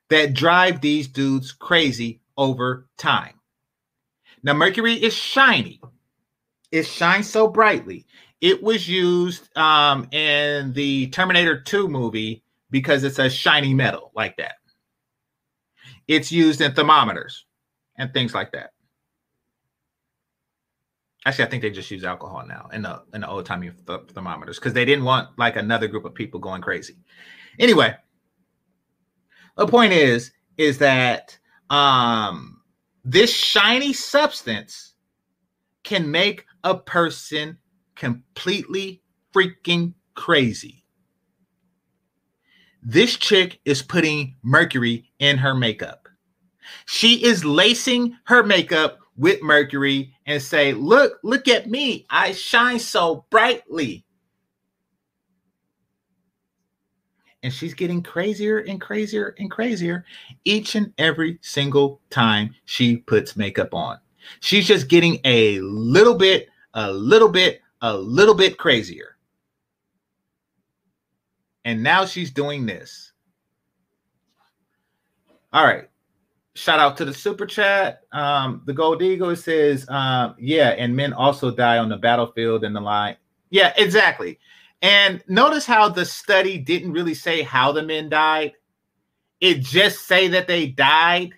that 0.09 0.33
drive 0.33 0.81
these 0.81 1.07
dudes 1.07 1.51
crazy 1.51 2.21
over 2.37 2.87
time. 2.97 3.33
Now, 4.43 4.53
mercury 4.53 4.93
is 4.93 5.13
shiny. 5.13 5.81
It 6.71 6.85
shines 6.85 7.29
so 7.29 7.47
brightly. 7.47 8.05
It 8.41 8.63
was 8.63 8.87
used 8.87 9.55
um, 9.57 10.07
in 10.11 10.73
the 10.73 11.07
Terminator 11.07 11.61
2 11.61 11.87
movie 11.87 12.43
because 12.69 13.03
it's 13.03 13.19
a 13.19 13.29
shiny 13.29 13.73
metal 13.73 14.11
like 14.15 14.37
that. 14.37 14.55
It's 16.07 16.31
used 16.31 16.61
in 16.61 16.73
thermometers 16.73 17.45
and 17.97 18.13
things 18.13 18.33
like 18.33 18.51
that. 18.53 18.71
Actually, 21.25 21.45
I 21.45 21.49
think 21.49 21.61
they 21.61 21.69
just 21.69 21.91
use 21.91 22.03
alcohol 22.03 22.45
now 22.47 22.69
in 22.71 22.81
the 22.81 23.01
in 23.13 23.21
the 23.21 23.29
old 23.29 23.45
timey 23.45 23.71
th- 23.87 23.99
thermometers 24.13 24.57
because 24.57 24.73
they 24.73 24.85
didn't 24.85 25.03
want 25.03 25.37
like 25.37 25.57
another 25.57 25.87
group 25.87 26.05
of 26.05 26.15
people 26.15 26.39
going 26.39 26.61
crazy. 26.61 26.95
Anyway, 27.59 27.95
the 29.57 29.67
point 29.67 29.91
is 29.91 30.31
is 30.57 30.77
that 30.77 31.37
um 31.69 32.61
this 33.03 33.33
shiny 33.33 33.91
substance 33.91 34.93
can 35.83 36.09
make 36.09 36.45
a 36.63 36.77
person 36.77 37.57
completely 37.95 39.01
freaking 39.33 39.93
crazy. 40.15 40.85
This 42.81 43.17
chick 43.17 43.59
is 43.65 43.81
putting 43.81 44.35
mercury 44.41 45.11
in 45.19 45.37
her 45.37 45.53
makeup. 45.53 46.07
She 46.85 47.23
is 47.25 47.43
lacing 47.43 48.15
her 48.25 48.43
makeup 48.43 48.99
with 49.19 49.43
mercury 49.43 50.15
and 50.25 50.41
say, 50.41 50.73
"Look, 50.73 51.19
look 51.23 51.47
at 51.47 51.69
me. 51.69 52.07
I 52.09 52.31
shine 52.31 52.79
so 52.79 53.25
brightly." 53.29 54.05
And 57.43 57.53
she's 57.53 57.73
getting 57.73 58.01
crazier 58.01 58.59
and 58.59 58.81
crazier 58.81 59.35
and 59.37 59.51
crazier 59.51 60.05
each 60.43 60.75
and 60.75 60.91
every 60.97 61.37
single 61.41 62.01
time 62.09 62.55
she 62.65 62.97
puts 62.97 63.37
makeup 63.37 63.73
on. 63.73 63.99
She's 64.39 64.67
just 64.67 64.87
getting 64.89 65.19
a 65.23 65.59
little 65.59 66.15
bit, 66.15 66.49
a 66.73 66.91
little 66.91 67.29
bit, 67.29 67.61
a 67.81 67.95
little 67.95 68.35
bit 68.35 68.57
crazier. 68.57 69.17
And 71.65 71.83
now 71.83 72.05
she's 72.05 72.31
doing 72.31 72.65
this. 72.65 73.13
All 75.53 75.65
right. 75.65 75.89
Shout 76.55 76.79
out 76.79 76.97
to 76.97 77.05
the 77.05 77.13
super 77.13 77.45
chat. 77.45 78.01
Um, 78.11 78.63
the 78.65 78.73
Gold 78.73 79.01
Eagle 79.01 79.35
says, 79.35 79.87
um, 79.89 80.35
yeah, 80.37 80.69
and 80.69 80.95
men 80.95 81.13
also 81.13 81.51
die 81.51 81.77
on 81.77 81.89
the 81.89 81.97
battlefield 81.97 82.63
in 82.63 82.73
the 82.73 82.81
line. 82.81 83.15
Yeah, 83.49 83.73
exactly. 83.77 84.39
And 84.81 85.23
notice 85.27 85.65
how 85.65 85.89
the 85.89 86.05
study 86.05 86.57
didn't 86.57 86.93
really 86.93 87.13
say 87.13 87.41
how 87.43 87.71
the 87.71 87.83
men 87.83 88.09
died. 88.09 88.53
It 89.39 89.61
just 89.61 90.05
say 90.07 90.27
that 90.29 90.47
they 90.47 90.67
died. 90.67 91.33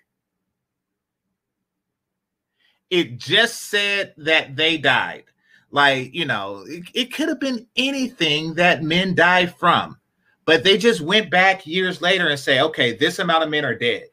It 2.90 3.18
just 3.18 3.70
said 3.70 4.14
that 4.18 4.56
they 4.56 4.78
died. 4.78 5.26
Like, 5.72 6.14
you 6.14 6.26
know, 6.26 6.66
it, 6.68 6.84
it 6.94 7.14
could 7.14 7.30
have 7.30 7.40
been 7.40 7.68
anything 7.76 8.56
that 8.56 8.84
men 8.84 9.16
died 9.16 9.56
from. 9.56 9.98
But 10.46 10.64
they 10.64 10.78
just 10.78 11.02
went 11.02 11.32
back 11.32 11.66
years 11.66 12.02
later 12.02 12.28
and 12.28 12.40
say, 12.40 12.60
okay, 12.60 12.96
this 12.98 13.20
amount 13.20 13.44
of 13.44 13.50
men 13.50 13.64
are 13.64 13.78
dead. 13.78 14.06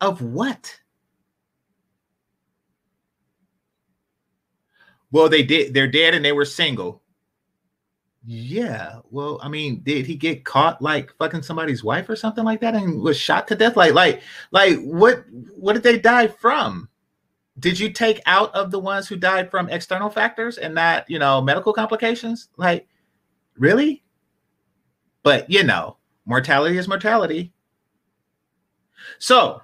Of 0.00 0.22
what? 0.22 0.80
Well, 5.10 5.28
they 5.28 5.42
did. 5.42 5.74
They're 5.74 5.88
dead 5.88 6.14
and 6.14 6.24
they 6.24 6.32
were 6.32 6.44
single. 6.44 7.02
Yeah. 8.24 8.98
Well, 9.10 9.40
I 9.42 9.48
mean, 9.48 9.80
did 9.80 10.06
he 10.06 10.14
get 10.14 10.44
caught 10.44 10.82
like 10.82 11.14
fucking 11.16 11.42
somebody's 11.42 11.82
wife 11.82 12.08
or 12.08 12.16
something 12.16 12.44
like 12.44 12.60
that 12.60 12.74
and 12.74 13.00
was 13.00 13.16
shot 13.16 13.48
to 13.48 13.54
death? 13.54 13.76
Like, 13.76 13.94
like, 13.94 14.22
like 14.50 14.78
what 14.80 15.24
what 15.56 15.72
did 15.72 15.82
they 15.82 15.98
die 15.98 16.26
from? 16.26 16.88
Did 17.58 17.78
you 17.78 17.90
take 17.90 18.20
out 18.26 18.54
of 18.54 18.70
the 18.70 18.78
ones 18.78 19.08
who 19.08 19.16
died 19.16 19.50
from 19.50 19.68
external 19.68 20.10
factors 20.10 20.58
and 20.58 20.74
not, 20.74 21.08
you 21.08 21.18
know, 21.18 21.40
medical 21.40 21.72
complications? 21.72 22.50
Like, 22.56 22.86
really? 23.56 24.04
But 25.22 25.50
you 25.50 25.64
know, 25.64 25.96
mortality 26.26 26.76
is 26.76 26.86
mortality. 26.86 27.52
So 29.18 29.62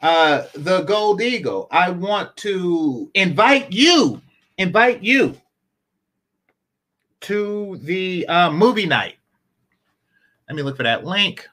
uh, 0.00 0.44
the 0.54 0.82
Gold 0.82 1.20
Eagle. 1.20 1.66
I 1.70 1.90
want 1.90 2.36
to 2.38 3.10
invite 3.14 3.72
you, 3.72 4.20
invite 4.56 5.02
you 5.02 5.36
to 7.22 7.78
the 7.82 8.26
uh, 8.28 8.50
movie 8.50 8.86
night. 8.86 9.16
Let 10.48 10.56
me 10.56 10.62
look 10.62 10.76
for 10.76 10.84
that 10.84 11.04
link. 11.04 11.48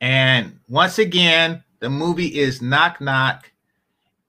And 0.00 0.58
once 0.68 0.98
again, 0.98 1.62
the 1.80 1.88
movie 1.88 2.38
is 2.38 2.60
Knock 2.60 3.00
Knock. 3.00 3.50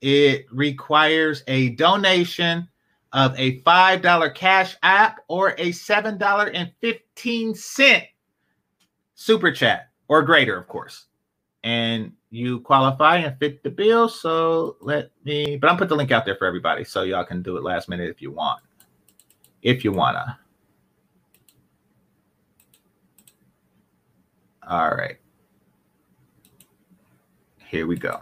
It 0.01 0.45
requires 0.51 1.43
a 1.47 1.69
donation 1.71 2.69
of 3.11 3.37
a 3.37 3.59
$5 3.61 4.35
cash 4.35 4.77
app 4.83 5.19
or 5.27 5.49
a 5.51 5.71
$7.15 5.71 8.07
super 9.15 9.51
chat 9.51 9.89
or 10.07 10.21
greater, 10.21 10.57
of 10.57 10.67
course 10.67 11.04
and 11.65 12.13
you 12.29 12.59
qualify 12.61 13.17
and 13.17 13.37
fit 13.39 13.63
the 13.63 13.69
bill. 13.71 14.07
So 14.07 14.77
let 14.81 15.09
me, 15.25 15.57
but 15.57 15.69
I'm 15.69 15.77
put 15.77 15.89
the 15.89 15.95
link 15.95 16.11
out 16.11 16.23
there 16.23 16.35
for 16.35 16.45
everybody, 16.45 16.85
so 16.85 17.01
y'all 17.01 17.25
can 17.25 17.41
do 17.41 17.57
it 17.57 17.63
last 17.63 17.89
minute 17.89 18.09
if 18.09 18.21
you 18.21 18.31
want, 18.31 18.61
if 19.63 19.83
you 19.83 19.91
wanna. 19.91 20.39
All 24.67 24.91
right, 24.91 25.17
here 27.67 27.87
we 27.87 27.97
go. 27.97 28.19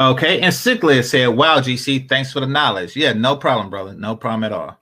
Okay, 0.00 0.40
and 0.40 0.52
Sickler 0.52 1.02
said, 1.04 1.26
"Wow, 1.28 1.60
GC, 1.60 2.08
thanks 2.08 2.32
for 2.32 2.40
the 2.40 2.46
knowledge." 2.46 2.94
Yeah, 2.94 3.12
no 3.14 3.36
problem, 3.36 3.68
brother. 3.68 3.94
No 3.94 4.14
problem 4.14 4.44
at 4.44 4.52
all. 4.52 4.78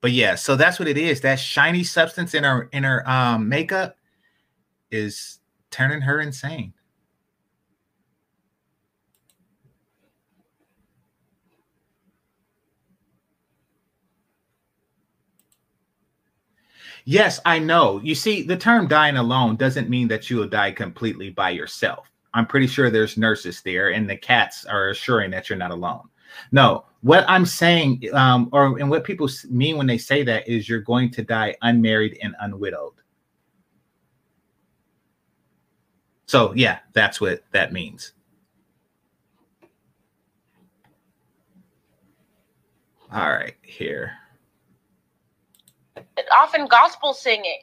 But 0.00 0.12
yeah, 0.12 0.34
so 0.36 0.56
that's 0.56 0.78
what 0.78 0.88
it 0.88 0.98
is. 0.98 1.20
That 1.22 1.38
shiny 1.38 1.84
substance 1.84 2.34
in 2.34 2.44
her 2.44 2.68
in 2.72 2.84
her 2.84 3.08
um, 3.08 3.48
makeup 3.48 3.96
is 4.90 5.40
turning 5.70 6.02
her 6.02 6.20
insane. 6.20 6.72
Yes, 17.04 17.40
I 17.44 17.58
know. 17.58 18.00
You 18.02 18.14
see, 18.14 18.42
the 18.42 18.56
term 18.56 18.88
dying 18.88 19.16
alone 19.16 19.56
doesn't 19.56 19.90
mean 19.90 20.08
that 20.08 20.30
you 20.30 20.36
will 20.38 20.48
die 20.48 20.72
completely 20.72 21.30
by 21.30 21.50
yourself. 21.50 22.10
I'm 22.34 22.46
pretty 22.46 22.66
sure 22.66 22.90
there's 22.90 23.16
nurses 23.16 23.62
there, 23.62 23.92
and 23.92 24.10
the 24.10 24.16
cats 24.16 24.64
are 24.64 24.88
assuring 24.88 25.30
that 25.30 25.48
you're 25.48 25.58
not 25.58 25.70
alone. 25.70 26.08
No, 26.50 26.84
what 27.02 27.24
I'm 27.28 27.46
saying, 27.46 28.02
um, 28.12 28.48
or 28.52 28.78
and 28.78 28.90
what 28.90 29.04
people 29.04 29.28
mean 29.48 29.76
when 29.78 29.86
they 29.86 29.98
say 29.98 30.24
that 30.24 30.46
is 30.48 30.68
you're 30.68 30.80
going 30.80 31.10
to 31.12 31.22
die 31.22 31.54
unmarried 31.62 32.18
and 32.22 32.34
unwidowed. 32.42 32.94
So 36.26 36.52
yeah, 36.54 36.80
that's 36.92 37.20
what 37.20 37.44
that 37.52 37.72
means. 37.72 38.12
All 43.12 43.30
right, 43.30 43.54
here. 43.62 44.12
Often 46.36 46.66
gospel 46.66 47.14
singing. 47.14 47.60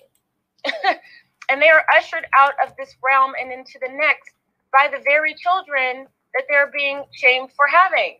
and 1.49 1.61
they 1.61 1.67
are 1.67 1.84
ushered 1.93 2.26
out 2.38 2.53
of 2.65 2.74
this 2.78 2.95
realm 3.03 3.34
and 3.41 3.51
into 3.51 3.78
the 3.82 3.91
next 3.91 4.32
by 4.72 4.88
the 4.91 5.03
very 5.03 5.36
children 5.36 6.07
that 6.34 6.43
they're 6.49 6.72
being 6.72 7.03
shamed 7.13 7.51
for 7.55 7.65
having. 7.67 8.17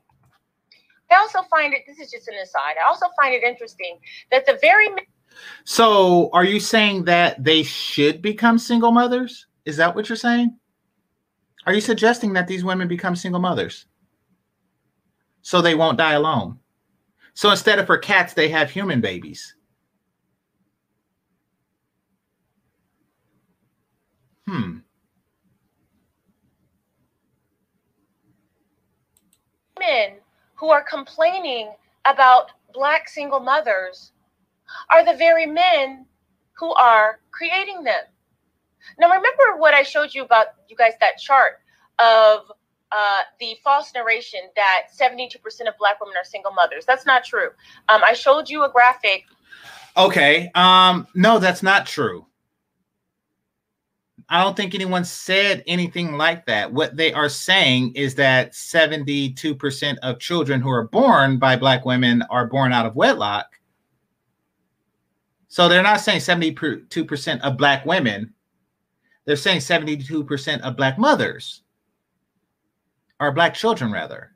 I 1.12 1.18
also 1.18 1.39
find 1.49 1.74
it, 1.74 1.82
this 1.88 1.99
is 1.99 2.10
just 2.10 2.28
an 2.28 2.36
aside, 2.41 2.76
I 2.82 2.88
also 2.88 3.08
find 3.22 3.34
it 3.34 3.43
interesting 3.43 3.99
that 4.32 4.45
the 4.45 4.58
very. 4.62 4.88
So 5.66 6.30
are 6.32 6.45
you 6.45 6.60
saying 6.60 7.06
that 7.06 7.43
they 7.43 7.64
should 7.64 8.22
become 8.22 8.58
single 8.58 8.91
mothers? 8.91 9.47
Is 9.66 9.78
that 9.78 9.93
what 9.93 10.08
you're 10.08 10.16
saying? 10.16 10.58
Are 11.66 11.74
you 11.74 11.82
suggesting 11.82 12.34
that 12.34 12.47
these 12.47 12.64
women 12.64 12.88
become 12.88 13.16
single 13.16 13.41
mothers 13.41 13.86
so 15.41 15.62
they 15.62 15.76
won't 15.76 15.97
die 15.97 16.14
alone? 16.14 16.60
So 17.34 17.49
instead 17.49 17.80
of 17.80 17.86
for 17.86 17.97
cats, 17.97 18.34
they 18.34 18.49
have 18.49 18.70
human 18.70 19.02
babies. 19.02 19.56
Hmm. 24.47 24.80
Men 29.82 30.18
who 30.56 30.70
are 30.70 30.84
complaining 30.84 31.74
about 32.06 32.52
black 32.74 33.10
single 33.10 33.40
mothers 33.40 34.14
are 34.94 35.04
the 35.04 35.18
very 35.18 35.46
men 35.46 36.06
who 36.54 36.72
are 36.74 37.20
creating 37.32 37.84
them. 37.84 38.04
Now, 39.00 39.08
remember 39.08 39.58
what 39.58 39.74
I 39.74 39.84
showed 39.84 40.14
you 40.14 40.24
about 40.24 40.48
you 40.70 40.76
guys 40.76 40.94
that 41.00 41.18
chart 41.18 41.60
of 42.00 42.52
uh, 42.92 43.22
the 43.40 43.56
false 43.64 43.92
narration 43.94 44.42
that 44.56 44.88
72% 44.96 45.36
of 45.68 45.78
black 45.80 46.00
women 46.02 46.16
are 46.18 46.26
single 46.26 46.52
mothers. 46.52 46.86
That's 46.86 47.06
not 47.06 47.24
true. 47.24 47.50
Um, 47.90 48.02
I 48.06 48.14
showed 48.14 48.50
you 48.50 48.64
a 48.64 48.72
graphic. 48.72 49.26
Okay. 49.98 50.52
Um, 50.56 51.08
no, 51.16 51.40
that's 51.40 51.64
not 51.64 51.86
true. 51.86 52.26
I 54.32 54.42
don't 54.42 54.56
think 54.56 54.74
anyone 54.74 55.04
said 55.04 55.62
anything 55.68 56.14
like 56.14 56.46
that. 56.46 56.72
What 56.72 56.96
they 56.96 57.12
are 57.12 57.28
saying 57.28 57.96
is 57.96 58.16
that 58.16 58.54
72% 58.54 59.98
of 59.98 60.20
children 60.20 60.62
who 60.62 60.70
are 60.70 60.88
born 60.88 61.38
by 61.38 61.58
black 61.58 61.84
women 61.84 62.24
are 62.30 62.48
born 62.48 62.72
out 62.72 62.86
of 62.86 62.96
wedlock. 62.96 63.60
So 65.50 65.68
they're 65.68 65.84
not 65.84 66.00
saying 66.00 66.22
72% 66.22 67.42
of 67.42 67.58
black 67.58 67.86
women. 67.86 68.34
They're 69.26 69.36
saying 69.36 69.60
72% 69.60 70.62
of 70.62 70.78
black 70.78 70.98
mothers 70.98 71.64
or 73.20 73.34
black 73.34 73.54
children 73.54 73.92
rather. 73.92 74.32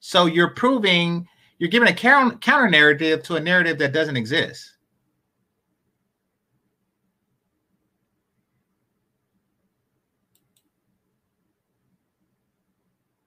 So 0.00 0.26
you're 0.26 0.50
proving 0.50 1.26
you're 1.56 1.70
giving 1.70 1.88
a 1.88 1.94
counter 1.94 2.68
narrative 2.68 3.22
to 3.22 3.36
a 3.36 3.40
narrative 3.40 3.78
that 3.78 3.94
doesn't 3.94 4.16
exist. 4.18 4.72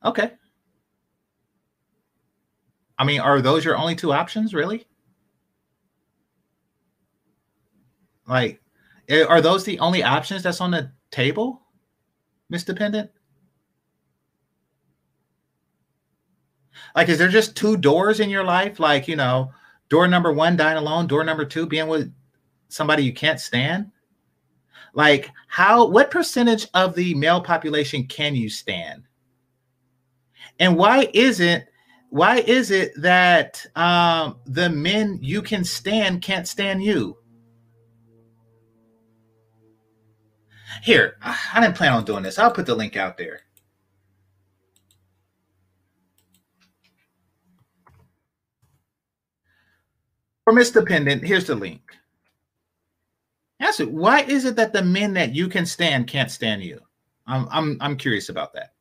Okay. 0.06 0.32
I 2.98 3.04
mean, 3.04 3.20
are 3.20 3.42
those 3.42 3.66
your 3.66 3.78
only 3.78 3.96
two 3.96 4.14
options, 4.14 4.54
really? 4.54 4.88
Like, 8.28 8.62
eh, 9.10 9.24
are 9.24 9.42
those 9.42 9.64
the 9.66 9.80
only 9.80 10.04
options 10.04 10.44
that's 10.44 10.62
on 10.62 10.72
the 10.72 10.92
table, 11.12 11.62
Miss 12.50 12.64
Dependent? 12.64 13.12
Like, 16.96 17.10
is 17.10 17.18
there 17.18 17.28
just 17.28 17.58
two 17.58 17.76
doors 17.76 18.20
in 18.20 18.30
your 18.30 18.44
life? 18.44 18.80
Like, 18.80 19.08
you 19.08 19.16
know, 19.16 19.52
door 19.90 20.08
number 20.08 20.32
one, 20.32 20.56
dying 20.56 20.78
alone, 20.78 21.08
door 21.08 21.24
number 21.24 21.46
two, 21.46 21.66
being 21.66 21.88
with 21.88 22.14
somebody 22.70 23.04
you 23.04 23.14
can't 23.14 23.40
stand? 23.40 23.92
Like, 24.94 25.30
how, 25.48 25.88
what 25.88 26.10
percentage 26.10 26.68
of 26.74 26.96
the 26.96 27.14
male 27.16 27.42
population 27.42 28.08
can 28.08 28.34
you 28.34 28.50
stand? 28.50 29.04
And 30.60 30.78
why 30.78 31.10
isn't 31.14 31.66
why 32.10 32.38
is 32.38 32.72
it 32.72 32.94
that 33.02 33.66
um, 33.76 34.40
the 34.46 34.70
men 34.70 35.20
you 35.22 35.42
can 35.42 35.64
stand 35.64 36.22
can't 36.22 36.48
stand 36.48 36.84
you? 36.84 37.18
Here, 40.84 41.18
I 41.22 41.60
didn't 41.60 41.76
plan 41.76 41.94
on 41.94 42.06
doing 42.06 42.24
this. 42.24 42.38
I'll 42.38 42.52
put 42.52 42.66
the 42.66 42.76
link 42.76 42.96
out 42.96 43.18
there. 43.18 43.42
For 50.44 50.54
Miss 50.54 50.70
Dependent, 50.70 51.24
here's 51.24 51.48
the 51.48 51.56
link. 51.56 51.82
Ask 53.60 53.80
it. 53.80 53.92
Why 53.92 54.22
is 54.22 54.46
it 54.46 54.56
that 54.58 54.74
the 54.74 54.84
men 54.84 55.14
that 55.14 55.34
you 55.34 55.48
can 55.48 55.66
stand 55.66 56.08
can't 56.08 56.30
stand 56.30 56.62
you? 56.62 56.80
I'm 57.26 57.48
I'm 57.50 57.78
I'm 57.82 57.98
curious 57.98 58.30
about 58.30 58.54
that. 58.54 58.75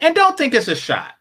And 0.00 0.14
don't 0.14 0.36
think 0.36 0.54
it's 0.54 0.68
a 0.68 0.74
shot. 0.74 1.14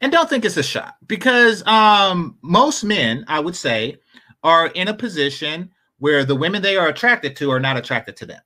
And 0.00 0.12
don't 0.12 0.28
think 0.30 0.44
it's 0.44 0.56
a 0.56 0.62
shot 0.62 0.96
because 1.06 1.66
um, 1.66 2.38
most 2.42 2.84
men, 2.84 3.24
I 3.26 3.40
would 3.40 3.56
say, 3.56 3.96
are 4.44 4.68
in 4.68 4.88
a 4.88 4.94
position 4.94 5.70
where 5.98 6.24
the 6.24 6.36
women 6.36 6.62
they 6.62 6.76
are 6.76 6.88
attracted 6.88 7.34
to 7.36 7.50
are 7.50 7.58
not 7.58 7.76
attracted 7.76 8.16
to 8.18 8.26
them. 8.26 8.40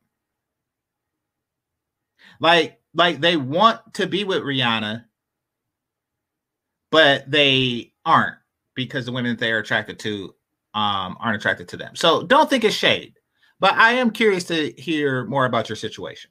Like, 2.41 2.81
like 2.95 3.21
they 3.21 3.37
want 3.37 3.95
to 3.95 4.07
be 4.07 4.25
with 4.25 4.43
Rihanna, 4.43 5.05
but 6.91 7.31
they 7.31 7.93
aren't 8.05 8.37
because 8.75 9.05
the 9.05 9.13
women 9.13 9.37
they 9.37 9.53
are 9.53 9.59
attracted 9.59 9.99
to 10.01 10.35
um, 10.75 11.17
aren't 11.21 11.37
attracted 11.37 11.69
to 11.69 11.77
them. 11.77 11.95
So 11.95 12.25
don't 12.25 12.49
think 12.49 12.65
it's 12.65 12.75
shade. 12.75 13.15
But 13.61 13.75
I 13.75 13.93
am 13.93 14.11
curious 14.11 14.45
to 14.45 14.73
hear 14.77 15.25
more 15.27 15.45
about 15.45 15.69
your 15.69 15.77
situation. 15.77 16.31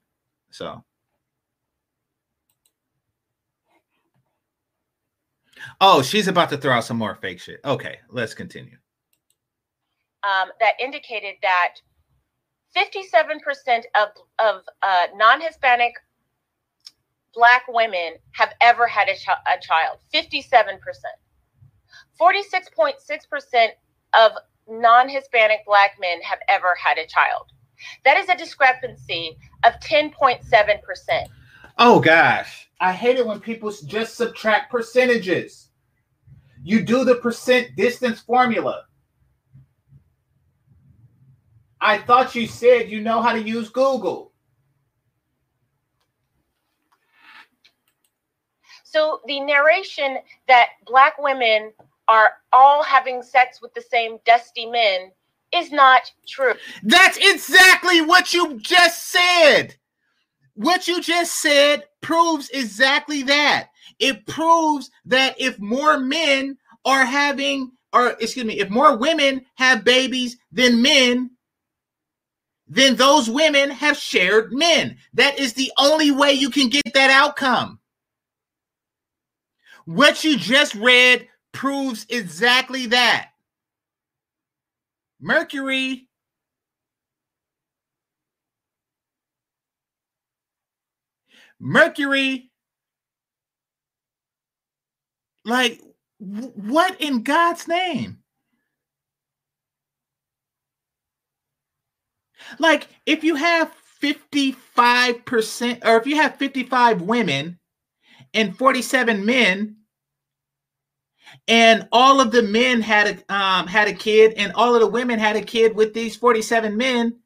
So 0.49 0.83
Oh, 5.79 6.01
she's 6.01 6.27
about 6.27 6.49
to 6.49 6.57
throw 6.57 6.73
out 6.73 6.85
some 6.85 6.97
more 6.97 7.15
fake 7.15 7.39
shit. 7.39 7.59
Okay, 7.65 7.99
let's 8.09 8.33
continue. 8.33 8.77
Um, 10.23 10.49
that 10.59 10.73
indicated 10.79 11.35
that 11.41 11.75
57% 12.75 13.83
of, 13.95 14.09
of 14.39 14.63
uh, 14.81 15.07
non 15.15 15.41
Hispanic 15.41 15.93
Black 17.33 17.63
women 17.67 18.15
have 18.33 18.53
ever 18.61 18.87
had 18.87 19.07
a, 19.07 19.15
ch- 19.15 19.27
a 19.27 19.59
child. 19.61 19.99
57%. 20.13 20.79
46.6% 22.19 23.67
of 24.13 24.31
non 24.69 25.09
Hispanic 25.09 25.59
Black 25.65 25.91
men 25.99 26.21
have 26.21 26.39
ever 26.47 26.75
had 26.75 26.97
a 26.97 27.07
child. 27.07 27.51
That 28.05 28.17
is 28.17 28.29
a 28.29 28.37
discrepancy 28.37 29.37
of 29.65 29.73
10.7%. 29.79 31.25
Oh, 31.77 31.99
gosh. 31.99 32.69
I 32.81 32.91
hate 32.93 33.17
it 33.17 33.27
when 33.27 33.39
people 33.39 33.71
just 33.85 34.15
subtract 34.15 34.71
percentages. 34.71 35.69
You 36.63 36.83
do 36.83 37.05
the 37.05 37.15
percent 37.15 37.75
distance 37.75 38.19
formula. 38.19 38.85
I 41.79 41.99
thought 41.99 42.33
you 42.33 42.47
said 42.47 42.89
you 42.89 42.99
know 42.99 43.21
how 43.21 43.33
to 43.33 43.41
use 43.41 43.69
Google. 43.69 44.33
So 48.83 49.21
the 49.27 49.39
narration 49.41 50.17
that 50.47 50.69
black 50.87 51.21
women 51.21 51.71
are 52.07 52.31
all 52.51 52.83
having 52.83 53.21
sex 53.21 53.61
with 53.61 53.73
the 53.75 53.81
same 53.81 54.17
dusty 54.25 54.65
men 54.65 55.11
is 55.53 55.71
not 55.71 56.11
true. 56.27 56.53
That's 56.81 57.17
exactly 57.21 58.01
what 58.01 58.33
you 58.33 58.59
just 58.59 59.09
said. 59.09 59.75
What 60.61 60.87
you 60.87 61.01
just 61.01 61.41
said 61.41 61.85
proves 62.01 62.51
exactly 62.51 63.23
that. 63.23 63.69
It 63.97 64.27
proves 64.27 64.91
that 65.05 65.33
if 65.41 65.57
more 65.57 65.97
men 65.97 66.55
are 66.85 67.03
having, 67.03 67.71
or 67.91 68.09
excuse 68.19 68.45
me, 68.45 68.59
if 68.59 68.69
more 68.69 68.95
women 68.95 69.43
have 69.55 69.83
babies 69.83 70.37
than 70.51 70.83
men, 70.83 71.31
then 72.67 72.95
those 72.95 73.27
women 73.27 73.71
have 73.71 73.97
shared 73.97 74.53
men. 74.53 74.97
That 75.15 75.39
is 75.39 75.53
the 75.53 75.71
only 75.79 76.11
way 76.11 76.33
you 76.33 76.51
can 76.51 76.69
get 76.69 76.93
that 76.93 77.09
outcome. 77.09 77.79
What 79.85 80.23
you 80.23 80.37
just 80.37 80.75
read 80.75 81.27
proves 81.53 82.05
exactly 82.07 82.85
that. 82.85 83.29
Mercury 85.19 86.07
Mercury, 91.61 92.49
like, 95.45 95.79
what 96.17 96.99
in 96.99 97.21
God's 97.21 97.67
name? 97.67 98.17
Like, 102.57 102.87
if 103.05 103.23
you 103.23 103.35
have 103.35 103.71
55%, 104.01 105.85
or 105.85 105.97
if 105.97 106.07
you 106.07 106.15
have 106.15 106.35
55 106.35 107.03
women 107.03 107.59
and 108.33 108.57
47 108.57 109.23
men, 109.23 109.75
and 111.47 111.87
all 111.91 112.19
of 112.19 112.31
the 112.31 112.41
men 112.41 112.81
had 112.81 113.23
a 113.29 113.33
um, 113.33 113.67
had 113.67 113.87
a 113.87 113.93
kid, 113.93 114.33
and 114.35 114.51
all 114.53 114.73
of 114.73 114.81
the 114.81 114.87
women 114.87 115.19
had 115.19 115.35
a 115.35 115.41
kid 115.41 115.75
with 115.75 115.93
these 115.93 116.15
47 116.15 116.75
men, 116.75 117.19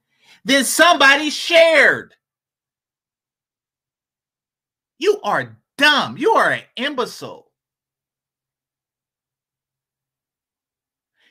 then 0.43 0.63
somebody 0.63 1.29
shared. 1.29 2.13
You 5.05 5.21
are 5.21 5.55
dumb. 5.77 6.17
You 6.17 6.31
are 6.31 6.49
an 6.49 6.63
imbecile. 6.77 7.51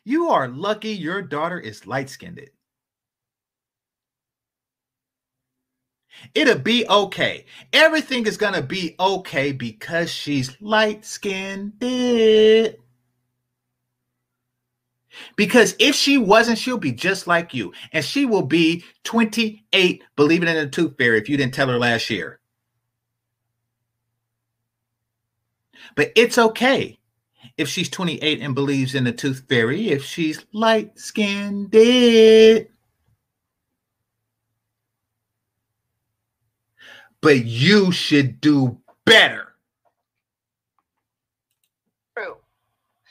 You 0.04 0.28
are 0.28 0.46
lucky 0.46 0.90
your 0.90 1.22
daughter 1.22 1.58
is 1.58 1.84
light 1.84 2.08
skinned. 2.08 2.50
It'll 6.36 6.56
be 6.60 6.86
okay. 6.88 7.46
Everything 7.72 8.28
is 8.28 8.36
going 8.36 8.54
to 8.54 8.62
be 8.62 8.94
okay 9.00 9.50
because 9.50 10.08
she's 10.08 10.56
light 10.60 11.04
skinned. 11.04 11.80
Because 15.34 15.74
if 15.80 15.96
she 15.96 16.16
wasn't, 16.16 16.58
she'll 16.58 16.78
be 16.78 16.92
just 16.92 17.26
like 17.26 17.52
you. 17.52 17.72
And 17.92 18.04
she 18.04 18.24
will 18.24 18.42
be 18.42 18.84
28, 19.02 20.04
believing 20.14 20.48
in 20.48 20.54
the 20.54 20.68
tooth 20.68 20.96
fairy 20.96 21.18
if 21.18 21.28
you 21.28 21.36
didn't 21.36 21.54
tell 21.54 21.66
her 21.66 21.78
last 21.80 22.08
year. 22.08 22.38
But 25.94 26.12
it's 26.16 26.38
okay 26.38 26.98
if 27.56 27.68
she's 27.68 27.88
28 27.88 28.40
and 28.40 28.54
believes 28.54 28.94
in 28.94 29.04
the 29.04 29.12
tooth 29.12 29.44
fairy, 29.48 29.88
if 29.90 30.04
she's 30.04 30.44
light 30.52 30.98
skinned. 30.98 31.70
But 37.20 37.44
you 37.44 37.92
should 37.92 38.40
do 38.40 38.78
better. 39.04 39.54
True. 42.16 42.36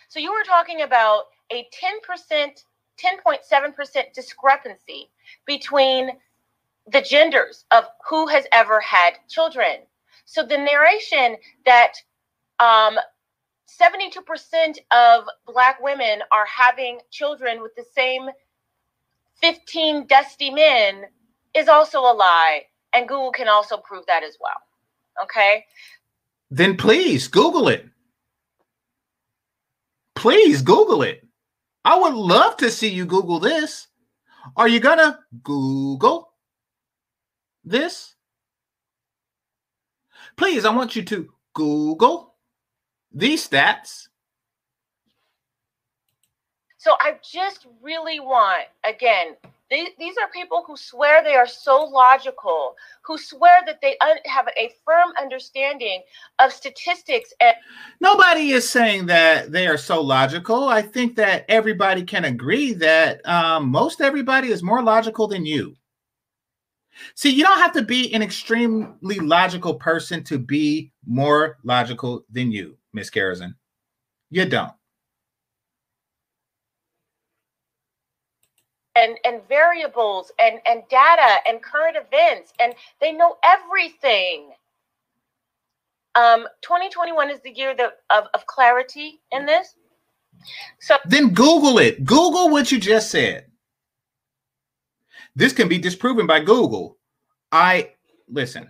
So 0.10 0.20
you 0.20 0.32
were 0.32 0.44
talking 0.44 0.82
about 0.82 1.24
a 1.52 1.68
10%, 1.74 2.64
10.7% 3.00 4.14
discrepancy 4.14 5.10
between 5.46 6.12
the 6.92 7.02
genders 7.02 7.66
of 7.72 7.86
who 8.08 8.28
has 8.28 8.46
ever 8.52 8.80
had 8.80 9.14
children. 9.30 9.78
So 10.26 10.44
the 10.44 10.58
narration 10.58 11.38
that 11.66 11.94
um, 12.60 12.98
72% 13.82 14.78
of 14.92 15.26
Black 15.48 15.82
women 15.82 16.20
are 16.32 16.46
having 16.46 17.00
children 17.12 17.62
with 17.62 17.76
the 17.76 17.86
same 17.96 18.30
15 19.42 20.08
dusty 20.08 20.52
men 20.52 21.04
is 21.54 21.68
also 21.68 22.00
a 22.00 22.14
lie. 22.14 22.64
And 22.94 23.08
Google 23.08 23.32
can 23.32 23.48
also 23.48 23.78
prove 23.78 24.06
that 24.08 24.24
as 24.24 24.38
well. 24.40 25.24
Okay. 25.24 25.66
Then 26.52 26.78
please 26.78 27.28
Google 27.28 27.68
it. 27.68 27.88
Please 30.16 30.62
Google 30.62 31.02
it. 31.02 31.28
I 31.84 31.98
would 31.98 32.14
love 32.14 32.58
to 32.58 32.70
see 32.72 32.90
you 32.90 33.06
Google 33.06 33.40
this. 33.40 33.88
Are 34.56 34.68
you 34.68 34.80
going 34.80 35.00
to 35.00 35.20
Google 35.42 36.32
this? 37.64 38.16
Please, 40.38 40.66
I 40.66 40.74
want 40.74 40.96
you 40.96 41.04
to 41.04 41.30
Google 41.54 42.33
these 43.14 43.48
stats. 43.48 44.08
So 46.78 46.96
I 47.00 47.16
just 47.24 47.68
really 47.82 48.20
want, 48.20 48.66
again, 48.84 49.36
they, 49.70 49.88
these 49.98 50.16
are 50.18 50.28
people 50.34 50.64
who 50.68 50.76
swear 50.76 51.24
they 51.24 51.36
are 51.36 51.48
so 51.48 51.86
logical, 51.86 52.76
who 53.02 53.18
swear 53.18 53.62
that 53.66 53.80
they 53.82 53.98
un- 54.02 54.18
have 54.26 54.48
a 54.58 54.70
firm 54.86 55.14
understanding 55.20 56.02
of 56.40 56.52
statistics. 56.52 57.34
And 57.40 57.56
nobody 58.02 58.52
is 58.52 58.70
saying 58.70 59.06
that 59.06 59.52
they 59.52 59.66
are 59.66 59.78
so 59.78 60.02
logical. 60.02 60.68
I 60.68 60.82
think 60.82 61.16
that 61.16 61.46
everybody 61.48 62.04
can 62.04 62.26
agree 62.26 62.74
that 62.74 63.26
um, 63.28 63.70
most 63.70 64.02
everybody 64.02 64.50
is 64.50 64.62
more 64.62 64.84
logical 64.84 65.28
than 65.28 65.46
you. 65.46 65.76
See, 67.16 67.32
you 67.32 67.44
don't 67.44 67.60
have 67.60 67.74
to 67.74 67.82
be 67.82 68.14
an 68.14 68.22
extremely 68.22 69.20
logical 69.20 69.76
person 69.76 70.24
to 70.26 70.38
be 70.38 70.92
more 71.06 71.58
logical 71.64 72.26
than 72.32 72.52
you, 72.52 72.78
Miss 72.94 73.10
Garrison. 73.10 73.56
You 74.30 74.46
don't. 74.46 74.74
and 78.96 79.18
and 79.26 79.42
variables 79.48 80.32
and 80.40 80.60
and 80.66 80.84
data 80.90 81.38
and 81.48 81.62
current 81.62 81.98
events 81.98 82.54
and 82.60 82.74
they 83.02 83.12
know 83.12 83.38
everything 83.44 84.52
um 86.16 86.48
2021 86.62 87.30
is 87.30 87.40
the 87.42 87.52
year 87.52 87.76
that, 87.76 88.00
of, 88.10 88.26
of 88.34 88.46
clarity 88.46 89.20
in 89.32 89.46
this 89.46 89.76
so 90.80 90.98
then 91.06 91.30
google 91.30 91.80
it 91.80 92.04
google 92.06 92.50
what 92.50 92.72
you 92.72 92.80
just 92.80 93.10
said 93.10 93.46
this 95.36 95.54
can 95.54 95.68
be 95.68 95.78
disproven 95.78 96.28
by 96.28 96.40
google 96.40 96.98
i 97.52 97.90
listen 98.28 98.70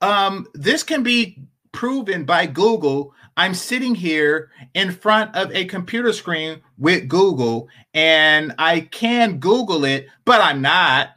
um 0.00 0.46
this 0.54 0.82
can 0.82 1.02
be 1.02 1.42
proven 1.72 2.24
by 2.24 2.46
google 2.46 3.14
I'm 3.40 3.54
sitting 3.54 3.94
here 3.94 4.50
in 4.74 4.92
front 4.92 5.34
of 5.34 5.50
a 5.52 5.64
computer 5.64 6.12
screen 6.12 6.60
with 6.76 7.08
Google 7.08 7.70
and 7.94 8.52
I 8.58 8.80
can 8.80 9.38
Google 9.38 9.86
it, 9.86 10.08
but 10.26 10.42
I'm 10.42 10.60
not. 10.60 11.10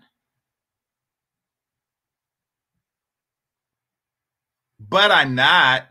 But 4.80 5.12
I'm 5.12 5.36
not. 5.36 5.88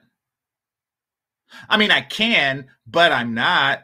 I 1.68 1.76
mean, 1.76 1.90
I 1.90 2.00
can, 2.00 2.66
but 2.86 3.12
I'm 3.12 3.34
not. 3.34 3.82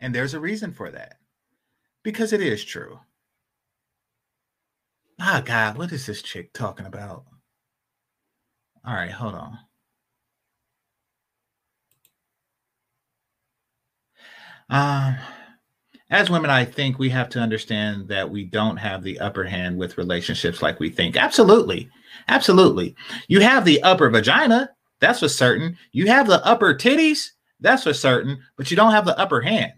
And 0.00 0.14
there's 0.14 0.34
a 0.34 0.40
reason 0.40 0.72
for 0.72 0.90
that 0.90 1.16
because 2.02 2.32
it 2.32 2.40
is 2.40 2.64
true. 2.64 3.00
Oh, 5.20 5.42
God, 5.44 5.76
what 5.76 5.92
is 5.92 6.06
this 6.06 6.22
chick 6.22 6.52
talking 6.52 6.86
about? 6.86 7.24
All 8.84 8.94
right, 8.94 9.10
hold 9.10 9.34
on. 9.34 9.58
Um, 14.70 15.16
as 16.10 16.30
women, 16.30 16.50
I 16.50 16.64
think 16.64 16.98
we 16.98 17.10
have 17.10 17.28
to 17.30 17.40
understand 17.40 18.08
that 18.08 18.30
we 18.30 18.44
don't 18.44 18.76
have 18.76 19.02
the 19.02 19.18
upper 19.18 19.44
hand 19.44 19.76
with 19.76 19.98
relationships 19.98 20.62
like 20.62 20.80
we 20.80 20.88
think. 20.88 21.16
Absolutely. 21.16 21.90
Absolutely. 22.28 22.94
You 23.28 23.40
have 23.40 23.64
the 23.64 23.82
upper 23.82 24.08
vagina, 24.08 24.70
that's 25.00 25.20
for 25.20 25.28
certain. 25.28 25.76
You 25.92 26.06
have 26.06 26.26
the 26.26 26.44
upper 26.46 26.74
titties, 26.74 27.30
that's 27.60 27.82
for 27.82 27.92
certain, 27.92 28.38
but 28.56 28.70
you 28.70 28.76
don't 28.76 28.92
have 28.92 29.04
the 29.04 29.18
upper 29.18 29.40
hand. 29.40 29.72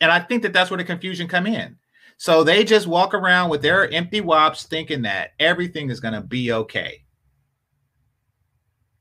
And 0.00 0.10
I 0.10 0.20
think 0.20 0.42
that 0.42 0.52
that's 0.52 0.70
where 0.70 0.78
the 0.78 0.84
confusion 0.84 1.28
come 1.28 1.46
in. 1.46 1.76
So 2.16 2.44
they 2.44 2.64
just 2.64 2.86
walk 2.86 3.14
around 3.14 3.50
with 3.50 3.62
their 3.62 3.90
empty 3.90 4.20
wops 4.20 4.64
thinking 4.64 5.02
that 5.02 5.30
everything 5.38 5.90
is 5.90 6.00
going 6.00 6.14
to 6.14 6.20
be 6.20 6.52
okay 6.52 7.04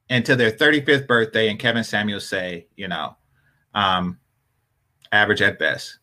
until 0.09 0.37
their 0.37 0.51
35th 0.51 1.07
birthday, 1.07 1.49
and 1.49 1.59
Kevin 1.59 1.83
Samuels 1.83 2.27
say, 2.27 2.67
you 2.75 2.87
know, 2.87 3.15
um, 3.73 4.19
average 5.11 5.41
at 5.41 5.59
best. 5.59 5.99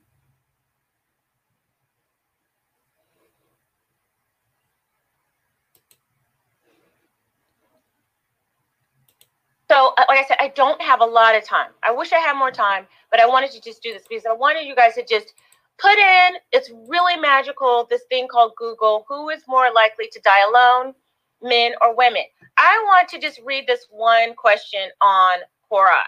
So, 9.71 9.93
uh, 9.99 10.05
like 10.09 10.21
I 10.21 10.25
said, 10.27 10.37
I 10.41 10.53
don't 10.55 10.81
have 10.81 11.01
a 11.01 11.05
lot 11.05 11.35
of 11.35 11.45
time. 11.45 11.71
I 11.83 11.91
wish 11.91 12.13
I 12.13 12.19
had 12.19 12.39
more 12.39 12.51
time, 12.51 12.87
but 13.11 13.21
I 13.21 13.27
wanted 13.27 13.51
to 13.53 13.61
just 13.61 13.83
do 13.83 13.93
this 13.93 14.05
because 14.09 14.25
I 14.27 14.33
wanted 14.33 14.65
you 14.67 14.77
guys 14.77 14.95
to 14.95 15.05
just 15.05 15.35
put 15.79 15.99
in, 15.99 16.35
it's 16.53 16.71
really 16.89 17.17
magical, 17.17 17.87
this 17.91 18.03
thing 18.09 18.29
called 18.29 18.53
Google. 18.57 19.05
Who 19.09 19.29
is 19.31 19.43
more 19.49 19.73
likely 19.75 20.07
to 20.13 20.21
die 20.21 20.45
alone, 20.49 20.95
men 21.43 21.73
or 21.81 21.97
women? 21.97 22.23
I 22.57 22.83
want 22.87 23.09
to 23.09 23.19
just 23.19 23.41
read 23.45 23.67
this 23.67 23.87
one 23.91 24.35
question 24.35 24.89
on 25.01 25.39
Quora. 25.71 26.03